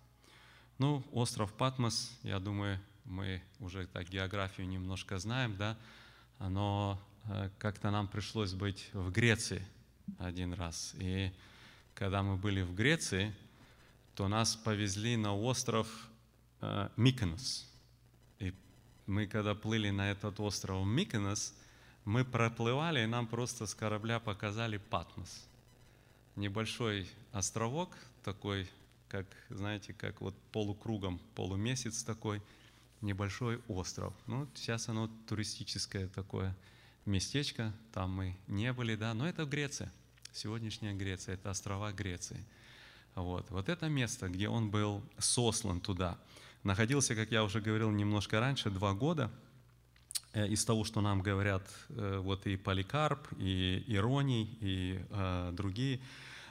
Ну, 0.78 1.04
остров 1.10 1.52
Патмос, 1.52 2.12
я 2.22 2.38
думаю, 2.38 2.80
мы 3.08 3.42
уже 3.60 3.86
так 3.86 4.08
географию 4.08 4.68
немножко 4.68 5.18
знаем, 5.18 5.56
да, 5.56 5.76
но 6.38 7.00
э, 7.24 7.50
как-то 7.58 7.90
нам 7.90 8.06
пришлось 8.06 8.52
быть 8.52 8.90
в 8.92 9.10
Греции 9.10 9.62
один 10.18 10.52
раз. 10.52 10.94
И 10.98 11.32
когда 11.94 12.22
мы 12.22 12.36
были 12.36 12.62
в 12.62 12.74
Греции, 12.74 13.34
то 14.14 14.28
нас 14.28 14.56
повезли 14.56 15.16
на 15.16 15.34
остров 15.34 15.88
э, 16.60 16.88
Миконос. 16.96 17.66
И 18.40 18.52
мы, 19.06 19.26
когда 19.26 19.54
плыли 19.54 19.90
на 19.90 20.10
этот 20.10 20.38
остров 20.40 20.86
Миконос, 20.86 21.54
мы 22.04 22.24
проплывали, 22.24 23.02
и 23.02 23.06
нам 23.06 23.26
просто 23.26 23.66
с 23.66 23.74
корабля 23.74 24.20
показали 24.20 24.76
Патмос. 24.76 25.46
Небольшой 26.36 27.08
островок 27.32 27.96
такой, 28.22 28.68
как, 29.08 29.26
знаете, 29.50 29.92
как 29.92 30.20
вот 30.20 30.34
полукругом, 30.52 31.20
полумесяц 31.34 32.02
такой, 32.02 32.42
небольшой 33.00 33.60
остров. 33.68 34.14
Ну, 34.26 34.48
сейчас 34.54 34.88
оно 34.88 35.08
туристическое 35.26 36.08
такое 36.08 36.56
местечко, 37.04 37.72
там 37.92 38.10
мы 38.10 38.36
не 38.46 38.72
были, 38.72 38.94
да, 38.94 39.14
но 39.14 39.28
это 39.28 39.44
Греция, 39.44 39.92
сегодняшняя 40.32 40.94
Греция, 40.94 41.34
это 41.34 41.50
острова 41.50 41.92
Греции. 41.92 42.44
Вот, 43.14 43.50
вот 43.50 43.68
это 43.68 43.88
место, 43.88 44.28
где 44.28 44.48
он 44.48 44.70
был 44.70 45.02
сослан 45.18 45.80
туда, 45.80 46.18
находился, 46.62 47.14
как 47.14 47.32
я 47.32 47.44
уже 47.44 47.60
говорил 47.60 47.90
немножко 47.90 48.40
раньше, 48.40 48.70
два 48.70 48.92
года. 48.94 49.30
Э, 50.32 50.46
из 50.46 50.64
того, 50.64 50.84
что 50.84 51.00
нам 51.00 51.22
говорят 51.22 51.66
э, 51.88 52.18
вот 52.22 52.46
и 52.46 52.56
Поликарп, 52.56 53.28
и 53.38 53.82
Ироний, 53.86 54.58
и 54.60 55.04
э, 55.10 55.50
другие. 55.52 56.00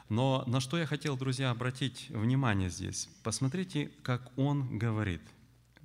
Но 0.10 0.44
на 0.48 0.60
что 0.60 0.78
я 0.78 0.86
хотел, 0.86 1.18
друзья, 1.18 1.52
обратить 1.52 2.10
внимание 2.10 2.70
здесь? 2.70 3.10
Посмотрите, 3.24 3.92
как 4.04 4.32
он 4.38 4.80
говорит. 4.80 5.22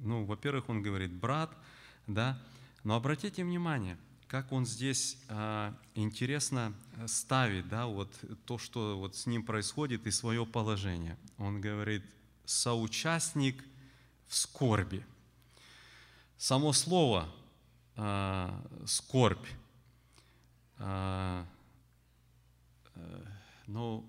Ну, 0.02 0.24
во-первых, 0.24 0.68
он 0.68 0.82
говорит 0.82 1.12
«брат», 1.12 1.56
да, 2.06 2.38
но 2.84 2.96
обратите 2.96 3.44
внимание, 3.44 3.96
как 4.26 4.50
он 4.50 4.66
здесь 4.66 5.16
а, 5.28 5.74
интересно 5.94 6.74
ставит, 7.06 7.68
да, 7.68 7.86
вот 7.86 8.12
то, 8.44 8.58
что 8.58 8.98
вот 8.98 9.14
с 9.14 9.26
ним 9.26 9.44
происходит 9.44 10.06
и 10.06 10.10
свое 10.10 10.44
положение. 10.44 11.16
Он 11.38 11.60
говорит 11.60 12.04
«соучастник 12.44 13.62
в 14.26 14.34
скорби». 14.34 15.06
Само 16.36 16.72
слово 16.72 17.28
а, 17.96 18.60
«скорбь», 18.86 19.46
а, 20.78 21.46
э, 22.96 23.24
ну, 23.68 24.04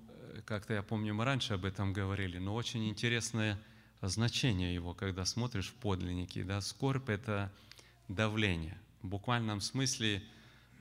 как-то 0.46 0.74
я 0.74 0.82
помню, 0.82 1.14
мы 1.14 1.24
раньше 1.24 1.54
об 1.54 1.66
этом 1.66 1.94
говорили, 1.94 2.40
но 2.40 2.56
очень 2.56 2.90
интересное 2.90 3.60
значение 4.10 4.74
его, 4.74 4.94
когда 4.94 5.26
смотришь 5.26 5.70
в 5.70 5.74
подлинники. 5.76 6.44
Да? 6.44 6.62
Скорбь– 6.62 7.08
это 7.10 7.52
давление. 8.08 8.78
В 9.02 9.08
буквальном 9.08 9.62
смысле, 9.62 10.24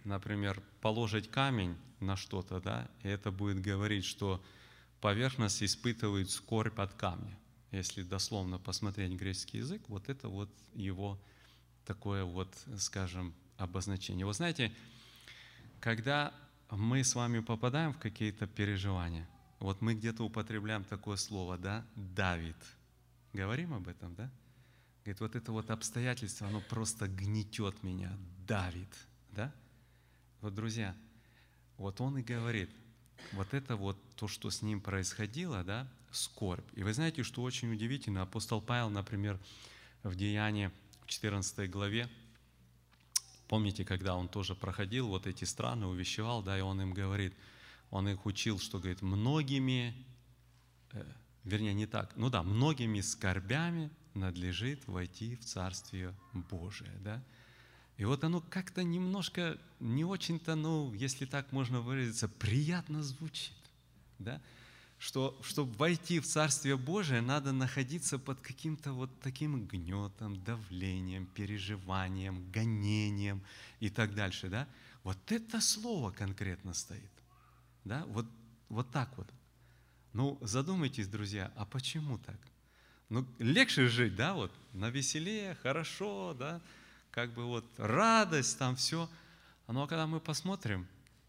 например, 0.05 0.63
положить 0.81 1.31
камень 1.31 1.77
на 2.01 2.17
что-то, 2.17 2.61
да, 2.61 2.89
и 3.03 3.09
это 3.09 3.31
будет 3.31 3.61
говорить, 3.61 4.05
что 4.05 4.43
поверхность 5.01 5.63
испытывает 5.63 6.31
скорбь 6.31 6.79
от 6.79 6.93
камня. 6.95 7.37
Если 7.71 8.03
дословно 8.03 8.59
посмотреть 8.59 9.13
греческий 9.13 9.59
язык, 9.59 9.83
вот 9.89 10.09
это 10.09 10.29
вот 10.29 10.51
его 10.75 11.19
такое 11.87 12.25
вот, 12.25 12.49
скажем, 12.79 13.35
обозначение. 13.57 14.27
Вы 14.27 14.35
знаете, 14.35 14.73
когда 15.81 16.35
мы 16.71 17.03
с 17.03 17.15
вами 17.15 17.41
попадаем 17.41 17.93
в 17.93 17.99
какие-то 17.99 18.47
переживания, 18.47 19.29
вот 19.59 19.81
мы 19.81 19.95
где-то 19.95 20.25
употребляем 20.25 20.85
такое 20.85 21.17
слово, 21.17 21.57
да, 21.57 21.85
давит. 21.95 22.57
Говорим 23.33 23.75
об 23.75 23.89
этом, 23.89 24.15
да? 24.15 24.31
Говорит, 25.05 25.21
вот 25.21 25.37
это 25.37 25.53
вот 25.53 25.71
обстоятельство, 25.71 26.47
оно 26.47 26.61
просто 26.61 27.09
гнетет 27.09 27.83
меня, 27.83 28.17
давит, 28.47 28.95
да? 29.31 29.53
Вот, 30.41 30.55
друзья, 30.55 30.97
вот 31.77 32.01
он 32.01 32.19
и 32.19 32.23
говорит, 32.23 32.71
вот 33.33 33.55
это 33.55 33.77
вот 33.77 33.97
то, 34.17 34.29
что 34.29 34.51
с 34.51 34.63
ним 34.63 34.81
происходило, 34.81 35.65
да, 35.65 35.89
скорбь. 36.11 36.67
И 36.75 36.83
вы 36.83 36.93
знаете, 36.93 37.23
что 37.23 37.43
очень 37.43 37.73
удивительно, 37.73 38.23
апостол 38.23 38.61
Павел, 38.61 38.91
например, 38.91 39.39
в 40.03 40.15
Деянии 40.15 40.71
в 41.05 41.07
14 41.07 41.71
главе, 41.71 42.09
помните, 43.49 43.85
когда 43.85 44.15
он 44.15 44.29
тоже 44.29 44.55
проходил 44.55 45.09
вот 45.09 45.27
эти 45.27 45.45
страны, 45.45 45.87
увещевал, 45.87 46.43
да, 46.43 46.59
и 46.59 46.61
он 46.61 46.81
им 46.81 46.93
говорит– 46.93 47.35
он 47.93 48.09
их 48.09 48.25
учил, 48.25 48.59
что, 48.59 48.79
говорит, 48.79 49.03
многими, 49.03 49.95
э, 50.93 51.05
вернее, 51.45 51.75
не 51.75 51.87
так, 51.87 52.13
ну 52.17 52.31
да, 52.31 52.43
многими 52.43 53.01
скорбями 53.01 53.91
надлежит 54.15 54.87
войти 54.87 55.37
в 55.37 55.45
Царствие 55.45 56.15
Божие, 56.33 56.93
да. 57.01 57.23
И 57.97 58.05
вот 58.05 58.25
оно 58.25 58.41
как-то 58.41 58.83
немножко, 58.83 59.59
не 59.79 60.05
очень-то, 60.05 60.55
ну, 60.55 60.93
если 60.95 61.25
так 61.25 61.53
можно 61.53 61.81
выразиться, 61.81 62.29
приятно 62.29 63.03
звучит, 63.03 63.57
да, 64.19 64.41
что, 64.99 65.37
чтобы 65.43 65.73
войти 65.75 66.21
в 66.21 66.27
Царствие 66.27 66.77
Божие, 66.77 67.21
надо 67.21 67.53
находиться 67.53 68.19
под 68.19 68.41
каким-то 68.41 68.93
вот 68.93 69.11
таким 69.21 69.67
гнетом, 69.67 70.43
давлением, 70.45 71.27
переживанием, 71.27 72.51
гонением 72.53 73.43
и 73.81 73.91
так 73.91 74.15
дальше, 74.15 74.49
да. 74.49 74.69
Вот 75.03 75.19
это 75.33 75.61
слово 75.61 76.13
конкретно 76.13 76.73
стоит. 76.73 77.11
Да? 77.85 78.05
Вот, 78.07 78.27
вот 78.69 78.93
так 78.93 79.17
вот. 79.19 79.29
Ну, 80.13 80.39
задумайтесь, 80.41 81.09
друзья, 81.09 81.53
а 81.57 81.65
почему 81.65 82.19
так? 82.19 82.39
Ну, 83.09 83.27
легче 83.39 83.89
жить, 83.89 84.15
да, 84.15 84.35
вот, 84.35 84.53
на 84.73 84.91
веселее, 84.91 85.55
хорошо, 85.63 86.35
да, 86.39 86.61
как 87.11 87.33
бы 87.33 87.45
вот 87.45 87.65
радость, 87.77 88.59
там 88.59 88.77
все. 88.77 89.09
Ну, 89.69 89.83
а 89.83 89.87
когда 89.87 90.07
мы 90.07 90.21
посмотрим 90.21 90.87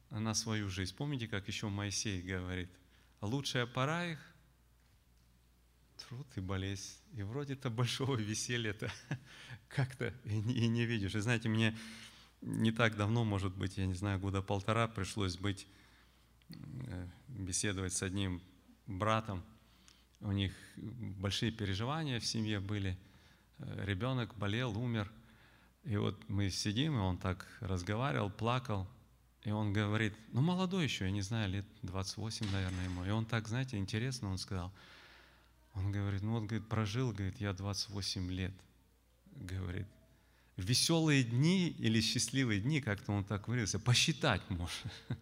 на 0.10 0.34
свою 0.34 0.70
жизнь, 0.70 0.96
помните, 0.96 1.28
как 1.28 1.48
еще 1.48 1.70
Моисей 1.70 2.22
говорит, 2.22 2.70
лучшая 3.22 3.66
пора 3.66 4.06
их– 4.06 4.20
труд 6.08 6.28
и 6.36 6.40
болезнь. 6.42 6.98
И 7.16 7.24
вроде-то 7.24 7.70
большого 7.70 8.18
веселья-то 8.18 8.92
как-то 9.68 10.14
и 10.26 10.36
и 10.36 10.68
не 10.68 10.86
видишь. 10.86 11.16
И 11.16 11.20
знаете, 11.20 11.50
мне 11.50 11.78
не 12.42 12.72
так 12.72 12.98
давно, 12.98 13.24
может 13.24 13.56
быть, 13.56 13.78
я 13.78 13.86
не 13.86 13.94
знаю, 13.94 14.20
года 14.20 14.42
полтора 14.42 14.88
пришлось 14.88 15.38
быть 15.38 15.68
Э, 16.88 17.08
беседовать 17.28 17.94
с 17.94 18.04
одним 18.04 18.42
братом. 18.88 19.44
У 20.22 20.32
них 20.32 20.54
большие 20.76 21.52
переживания 21.52 22.20
в 22.20 22.26
семье 22.26 22.60
были. 22.60 22.98
Э, 23.60 23.86
ребенок 23.86 24.36
болел, 24.36 24.78
умер. 24.78 25.12
И 25.84 25.98
вот 25.98 26.18
мы 26.30 26.50
сидим, 26.50 26.96
и 26.96 27.00
он 27.00 27.18
так 27.18 27.46
разговаривал, 27.60 28.30
плакал. 28.30 28.88
И 29.44 29.52
он 29.52 29.74
говорит, 29.74 30.16
ну 30.32 30.42
молодой 30.42 30.86
еще, 30.86 31.06
я 31.06 31.12
не 31.12 31.22
знаю, 31.22 31.50
лет 31.50 31.66
28, 31.82 32.50
наверное, 32.52 32.86
ему. 32.86 33.04
И 33.04 33.10
он 33.10 33.26
так, 33.26 33.48
знаете, 33.50 33.78
интересно, 33.78 34.30
он 34.30 34.38
сказал, 34.38 34.74
он 35.74 35.92
говорит, 35.92 36.22
ну 36.22 36.32
вот, 36.34 36.44
говорит, 36.44 36.70
прожил, 36.70 37.12
говорит, 37.12 37.42
я 37.42 37.52
28 37.52 38.32
лет, 38.32 38.54
говорит. 39.36 39.88
Веселые 40.56 41.24
дни 41.24 41.70
или 41.70 42.00
счастливые 42.00 42.62
дни, 42.62 42.80
как-то 42.80 43.12
он 43.12 43.26
так 43.26 43.48
выразился, 43.48 43.80
посчитать 43.80 44.42
можно. 44.50 44.92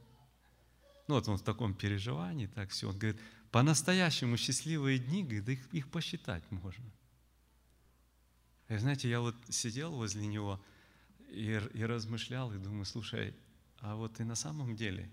Ну 1.07 1.15
вот 1.15 1.27
он 1.27 1.37
в 1.37 1.41
таком 1.41 1.73
переживании, 1.73 2.45
так 2.47 2.69
все. 2.69 2.87
Он 2.87 2.97
говорит, 2.97 3.19
по-настоящему 3.51 4.37
счастливые 4.37 4.97
дни, 4.97 5.23
говорит, 5.23 5.49
их, 5.49 5.73
их 5.73 5.91
посчитать 5.91 6.43
можно. 6.51 6.85
И 8.69 8.77
знаете, 8.77 9.09
я 9.09 9.19
вот 9.19 9.35
сидел 9.49 9.91
возле 9.91 10.25
него 10.25 10.63
и, 11.29 11.61
и 11.73 11.83
размышлял, 11.83 12.53
и 12.53 12.57
думаю, 12.57 12.85
слушай, 12.85 13.35
а 13.79 13.95
вот 13.95 14.19
и 14.21 14.23
на 14.23 14.35
самом 14.35 14.75
деле, 14.75 15.11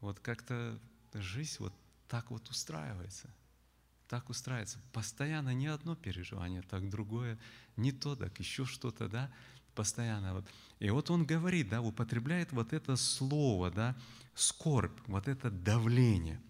вот 0.00 0.20
как-то 0.20 0.78
жизнь 1.14 1.56
вот 1.58 1.72
так 2.08 2.30
вот 2.30 2.48
устраивается. 2.48 3.28
Так 4.08 4.30
устраивается. 4.30 4.78
Постоянно 4.92 5.54
не 5.54 5.66
одно 5.66 5.96
переживание, 5.96 6.62
так 6.62 6.88
другое, 6.88 7.38
не 7.76 7.90
то, 7.90 8.14
так 8.14 8.38
еще 8.38 8.64
что-то, 8.64 9.08
да, 9.08 9.32
постоянно. 9.74 10.34
Вот. 10.34 10.44
И 10.78 10.90
вот 10.90 11.10
он 11.10 11.26
говорит, 11.26 11.70
да, 11.70 11.82
употребляет 11.82 12.52
вот 12.52 12.72
это 12.72 12.94
слово, 12.94 13.72
да, 13.72 13.96
скорбь, 14.34 14.96
вот 15.08 15.26
это 15.26 15.50
давление. 15.50 16.40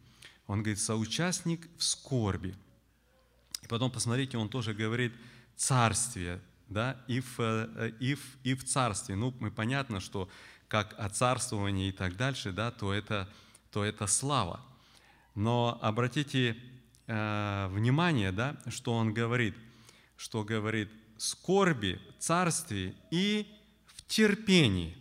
Он 0.46 0.62
говорит, 0.62 0.78
соучастник 0.78 1.68
в 1.78 1.84
скорби. 1.84 2.54
И 3.62 3.66
потом, 3.66 3.90
посмотрите, 3.90 4.36
он 4.36 4.48
тоже 4.48 4.74
говорит 4.74 5.12
царствие, 5.56 6.40
да, 6.68 7.00
и 7.08 7.20
в, 7.20 7.40
и 8.00 8.14
в, 8.14 8.20
и 8.42 8.54
в 8.54 8.64
царстве. 8.64 9.14
Ну, 9.14 9.34
мы 9.40 9.50
понятно, 9.50 10.00
что 10.00 10.28
как 10.68 10.94
о 10.98 11.08
царствовании 11.08 11.88
и 11.88 11.92
так 11.92 12.16
дальше, 12.16 12.52
да, 12.52 12.70
то 12.70 12.92
это, 12.92 13.28
то 13.70 13.84
это 13.84 14.06
слава. 14.06 14.60
Но 15.34 15.78
обратите 15.80 16.56
э, 17.06 17.68
внимание, 17.70 18.32
да, 18.32 18.56
что 18.68 18.92
он 18.94 19.14
говорит, 19.14 19.54
что 20.16 20.44
говорит 20.44 20.90
скорби, 21.16 22.00
царстве 22.18 22.94
и 23.10 23.46
в 23.86 24.06
терпении. 24.06 24.96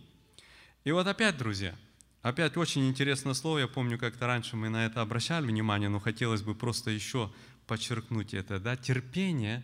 И 0.84 0.92
вот 0.92 1.06
опять, 1.06 1.36
друзья, 1.36 1.74
опять 2.24 2.56
очень 2.56 2.88
интересное 2.88 3.34
слово. 3.34 3.58
Я 3.58 3.68
помню, 3.68 3.98
как-то 3.98 4.26
раньше 4.26 4.56
мы 4.56 4.70
на 4.70 4.86
это 4.86 5.02
обращали 5.02 5.46
внимание, 5.46 5.90
но 5.90 6.00
хотелось 6.00 6.42
бы 6.42 6.54
просто 6.54 6.90
еще 6.90 7.30
подчеркнуть 7.66 8.32
это. 8.32 8.58
Да? 8.58 8.76
Терпение, 8.76 9.62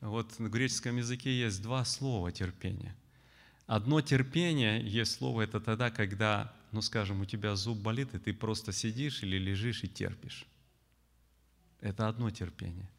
вот 0.00 0.32
в 0.38 0.48
греческом 0.50 0.96
языке 0.96 1.32
есть 1.32 1.62
два 1.62 1.84
слова 1.84 2.32
терпения. 2.32 2.94
Одно 3.66 4.00
терпение 4.00 4.82
есть 4.84 5.12
слово, 5.12 5.42
это 5.42 5.60
тогда, 5.60 5.90
когда, 5.90 6.52
ну 6.72 6.82
скажем, 6.82 7.20
у 7.20 7.24
тебя 7.24 7.54
зуб 7.54 7.78
болит, 7.78 8.14
и 8.14 8.18
ты 8.18 8.34
просто 8.34 8.72
сидишь 8.72 9.22
или 9.22 9.38
лежишь 9.38 9.84
и 9.84 9.88
терпишь. 9.88 10.44
Это 11.80 12.08
одно 12.08 12.30
терпение. 12.30 12.90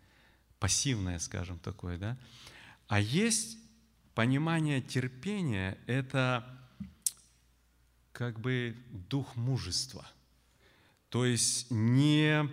Пассивное, 0.60 1.20
скажем, 1.20 1.60
такое, 1.60 1.98
да? 1.98 2.18
А 2.88 3.02
есть 3.02 3.58
понимание 4.16 4.82
терпения, 4.82 5.78
это 5.88 6.61
как 8.22 8.40
бы 8.40 8.78
дух 9.10 9.36
мужества. 9.36 10.08
То 11.10 11.26
есть 11.26 11.72
не, 11.72 12.48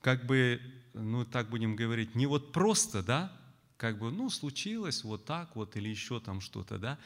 как 0.00 0.24
бы, 0.24 0.58
ну 0.94 1.26
так 1.26 1.50
будем 1.50 1.76
говорить, 1.76 2.14
не 2.14 2.24
вот 2.24 2.50
просто, 2.50 3.02
да, 3.02 3.30
как 3.76 3.98
бы, 3.98 4.10
ну, 4.10 4.30
случилось 4.30 5.04
вот 5.04 5.26
так 5.26 5.54
вот 5.54 5.76
или 5.76 5.90
еще 5.90 6.18
там 6.18 6.40
что-то, 6.40 6.78
да, 6.78 6.98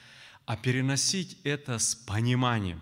а 0.47 0.57
переносить 0.57 1.37
это 1.43 1.81
с 1.81 1.97
пониманием, 1.97 2.81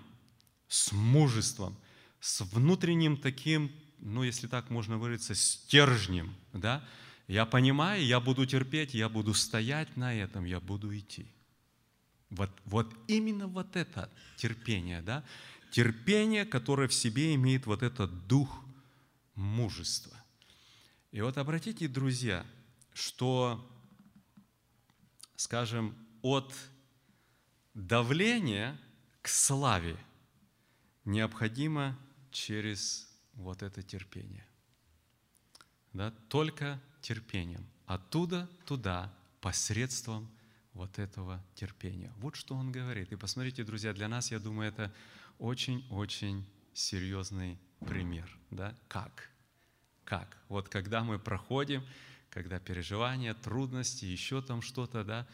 с 0.69 0.93
мужеством, 0.93 1.75
с 2.21 2.43
внутренним 2.43 3.17
таким, 3.17 3.73
ну, 3.99 4.25
если 4.25 4.47
так 4.47 4.69
можно 4.69 4.99
выразиться, 4.99 5.35
стержнем, 5.35 6.35
да, 6.53 6.87
я 7.29 7.47
понимаю, 7.47 8.05
я 8.05 8.21
буду 8.21 8.45
терпеть, 8.45 8.93
я 8.93 9.09
буду 9.09 9.33
стоять 9.33 9.97
на 9.97 10.15
этом, 10.15 10.45
я 10.45 10.61
буду 10.61 10.95
идти. 10.95 11.27
Вот, 12.31 12.51
вот 12.65 12.93
именно 13.07 13.47
вот 13.47 13.77
это 13.77 14.11
терпение, 14.37 15.01
да, 15.03 15.25
терпение, 15.71 16.45
которое 16.45 16.89
в 16.89 16.95
себе 16.95 17.35
имеет 17.35 17.67
вот 17.67 17.83
этот 17.83 18.27
дух 18.27 18.65
мужества. 19.35 20.17
И 21.13 21.21
вот 21.21 21.39
обратите, 21.39 21.89
друзья, 21.89 22.45
что 22.93 23.65
скажем, 25.37 25.95
от 26.23 26.53
давления 27.75 28.79
к 29.23 29.29
славе 29.29 29.97
необходимо 31.05 31.97
через 32.31 33.09
вот 33.35 33.63
это 33.63 33.83
терпение. 33.83 34.47
Да? 35.93 36.11
Только 36.29 36.81
терпением. 37.01 37.67
Оттуда 37.87 38.49
туда, 38.65 39.15
посредством 39.41 40.29
вот 40.77 40.99
этого 40.99 41.45
терпения. 41.55 42.13
Вот 42.19 42.37
что 42.37 42.55
он 42.55 42.71
говорит. 42.71 43.13
И 43.13 43.17
посмотрите, 43.17 43.65
друзья, 43.65 43.93
для 43.93 44.09
нас, 44.09 44.31
я 44.31 44.39
думаю, 44.39 44.69
это 44.69 44.93
очень-очень 45.39 46.47
серьезный 46.73 47.59
пример. 47.81 48.31
Да? 48.51 48.75
Как? 48.89 49.29
Как? 50.05 50.37
Вот 50.49 50.69
когда 50.69 51.03
мы 51.03 51.19
проходим 51.19 51.83
когда 52.37 52.59
переживания, 52.59 53.33
трудности, 53.33 54.05
еще 54.05 54.43
там 54.43 54.61
что-то, 54.61 55.05
да, 55.05 55.27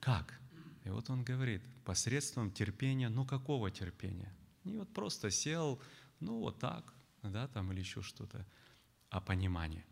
как? 0.00 0.40
И 0.84 0.88
вот 0.88 1.08
он 1.08 1.22
говорит, 1.22 1.62
посредством 1.84 2.50
терпения, 2.50 3.08
ну 3.08 3.24
какого 3.24 3.70
терпения? 3.70 4.34
Не 4.64 4.78
вот 4.78 4.92
просто 4.92 5.30
сел, 5.30 5.80
ну 6.18 6.40
вот 6.40 6.58
так, 6.58 6.92
да, 7.22 7.46
там 7.46 7.70
или 7.70 7.78
еще 7.78 8.02
что-то, 8.02 8.44
а 9.10 9.20
понимание. 9.20 9.84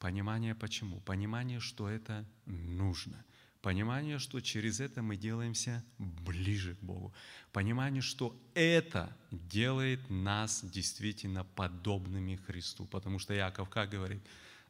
Понимание 0.00 0.56
почему? 0.56 1.00
Понимание, 1.00 1.60
что 1.60 1.88
это 1.88 2.26
нужно. 2.44 3.24
Понимание, 3.62 4.18
что 4.18 4.40
через 4.40 4.80
это 4.80 5.02
мы 5.02 5.16
делаемся 5.16 5.84
ближе 5.98 6.76
к 6.76 6.82
Богу. 6.82 7.12
Понимание, 7.52 8.00
что 8.00 8.34
это 8.54 9.14
делает 9.30 10.08
нас 10.08 10.64
действительно 10.64 11.44
подобными 11.44 12.36
Христу. 12.36 12.86
Потому 12.86 13.18
что 13.18 13.34
Яков 13.34 13.68
как 13.68 13.90
говорит? 13.90 14.22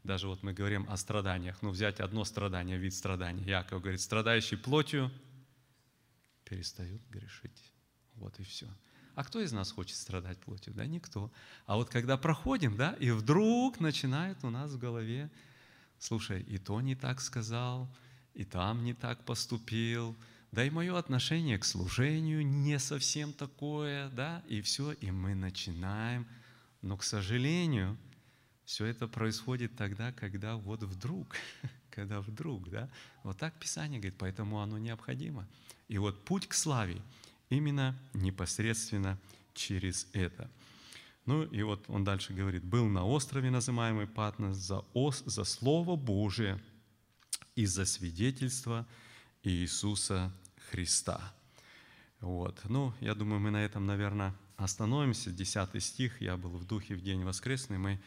Даже 0.02 0.26
вот 0.26 0.42
мы 0.42 0.52
говорим 0.52 0.86
о 0.88 0.96
страданиях. 0.96 1.62
Ну, 1.62 1.70
взять 1.70 2.00
одно 2.00 2.24
страдание, 2.24 2.78
вид 2.78 2.92
страдания. 2.92 3.44
Яков 3.44 3.80
говорит, 3.80 4.00
страдающий 4.00 4.56
плотью 4.56 5.12
перестают 6.44 7.02
грешить. 7.10 7.72
Вот 8.16 8.40
и 8.40 8.42
все. 8.42 8.66
А 9.14 9.22
кто 9.22 9.40
из 9.40 9.52
нас 9.52 9.70
хочет 9.70 9.96
страдать 9.96 10.38
плотью? 10.38 10.74
Да 10.74 10.84
никто. 10.86 11.30
А 11.66 11.76
вот 11.76 11.90
когда 11.90 12.16
проходим, 12.16 12.76
да, 12.76 12.94
и 12.94 13.10
вдруг 13.10 13.78
начинает 13.78 14.42
у 14.42 14.50
нас 14.50 14.72
в 14.72 14.78
голове, 14.78 15.30
слушай, 15.98 16.42
и 16.42 16.58
то 16.58 16.80
не 16.80 16.96
так 16.96 17.20
сказал, 17.20 17.88
и 18.40 18.44
там 18.44 18.84
не 18.84 18.94
так 18.94 19.22
поступил, 19.26 20.16
да 20.50 20.64
и 20.64 20.70
мое 20.70 20.96
отношение 20.96 21.58
к 21.58 21.64
служению 21.66 22.46
не 22.46 22.78
совсем 22.78 23.34
такое, 23.34 24.08
да, 24.08 24.42
и 24.48 24.62
все, 24.62 24.92
и 24.92 25.10
мы 25.10 25.34
начинаем. 25.34 26.26
Но, 26.80 26.96
к 26.96 27.02
сожалению, 27.02 27.98
все 28.64 28.86
это 28.86 29.06
происходит 29.06 29.76
тогда, 29.76 30.12
когда 30.12 30.56
вот 30.56 30.82
вдруг, 30.82 31.36
когда 31.90 32.22
вдруг, 32.22 32.70
да, 32.70 32.88
вот 33.24 33.36
так 33.36 33.52
Писание 33.58 34.00
говорит, 34.00 34.18
поэтому 34.18 34.62
оно 34.62 34.78
необходимо. 34.78 35.46
И 35.88 35.98
вот 35.98 36.24
путь 36.24 36.46
к 36.46 36.54
славе 36.54 37.02
именно 37.50 37.94
непосредственно 38.14 39.18
через 39.52 40.08
это. 40.14 40.50
Ну 41.26 41.42
и 41.42 41.62
вот 41.62 41.84
он 41.88 42.04
дальше 42.04 42.32
говорит, 42.32 42.64
был 42.64 42.86
на 42.86 43.04
острове, 43.04 43.50
называемый 43.50 44.06
Патнос, 44.06 44.56
за, 44.56 44.78
ос, 44.94 45.22
за 45.26 45.44
Слово 45.44 45.94
Божие 45.96 46.58
и 47.56 47.66
за 47.66 47.84
свидетельство 47.84 48.86
Иисуса 49.42 50.32
Христа. 50.70 51.20
Вот. 52.20 52.60
Ну, 52.64 52.92
я 53.00 53.14
думаю, 53.14 53.40
мы 53.40 53.50
на 53.50 53.64
этом, 53.64 53.86
наверное, 53.86 54.34
остановимся. 54.56 55.30
Десятый 55.30 55.80
стих, 55.80 56.20
я 56.20 56.36
был 56.36 56.50
в 56.50 56.66
духе 56.66 56.94
в 56.94 57.02
день 57.02 57.24
воскресный, 57.24 57.78
мы 57.78 58.00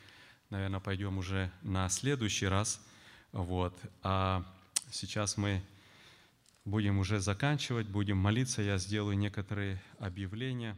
наверное, 0.53 0.79
пойдем 0.79 1.17
уже 1.17 1.51
на 1.63 1.89
следующий 1.89 2.47
раз. 2.47 2.79
Вот. 3.31 3.75
А 4.03 4.45
сейчас 4.91 5.35
мы 5.35 5.63
будем 6.63 6.99
уже 6.99 7.19
заканчивать, 7.19 7.87
будем 7.87 8.17
молиться. 8.17 8.61
Я 8.61 8.77
сделаю 8.77 9.17
некоторые 9.17 9.81
объявления. 9.97 10.77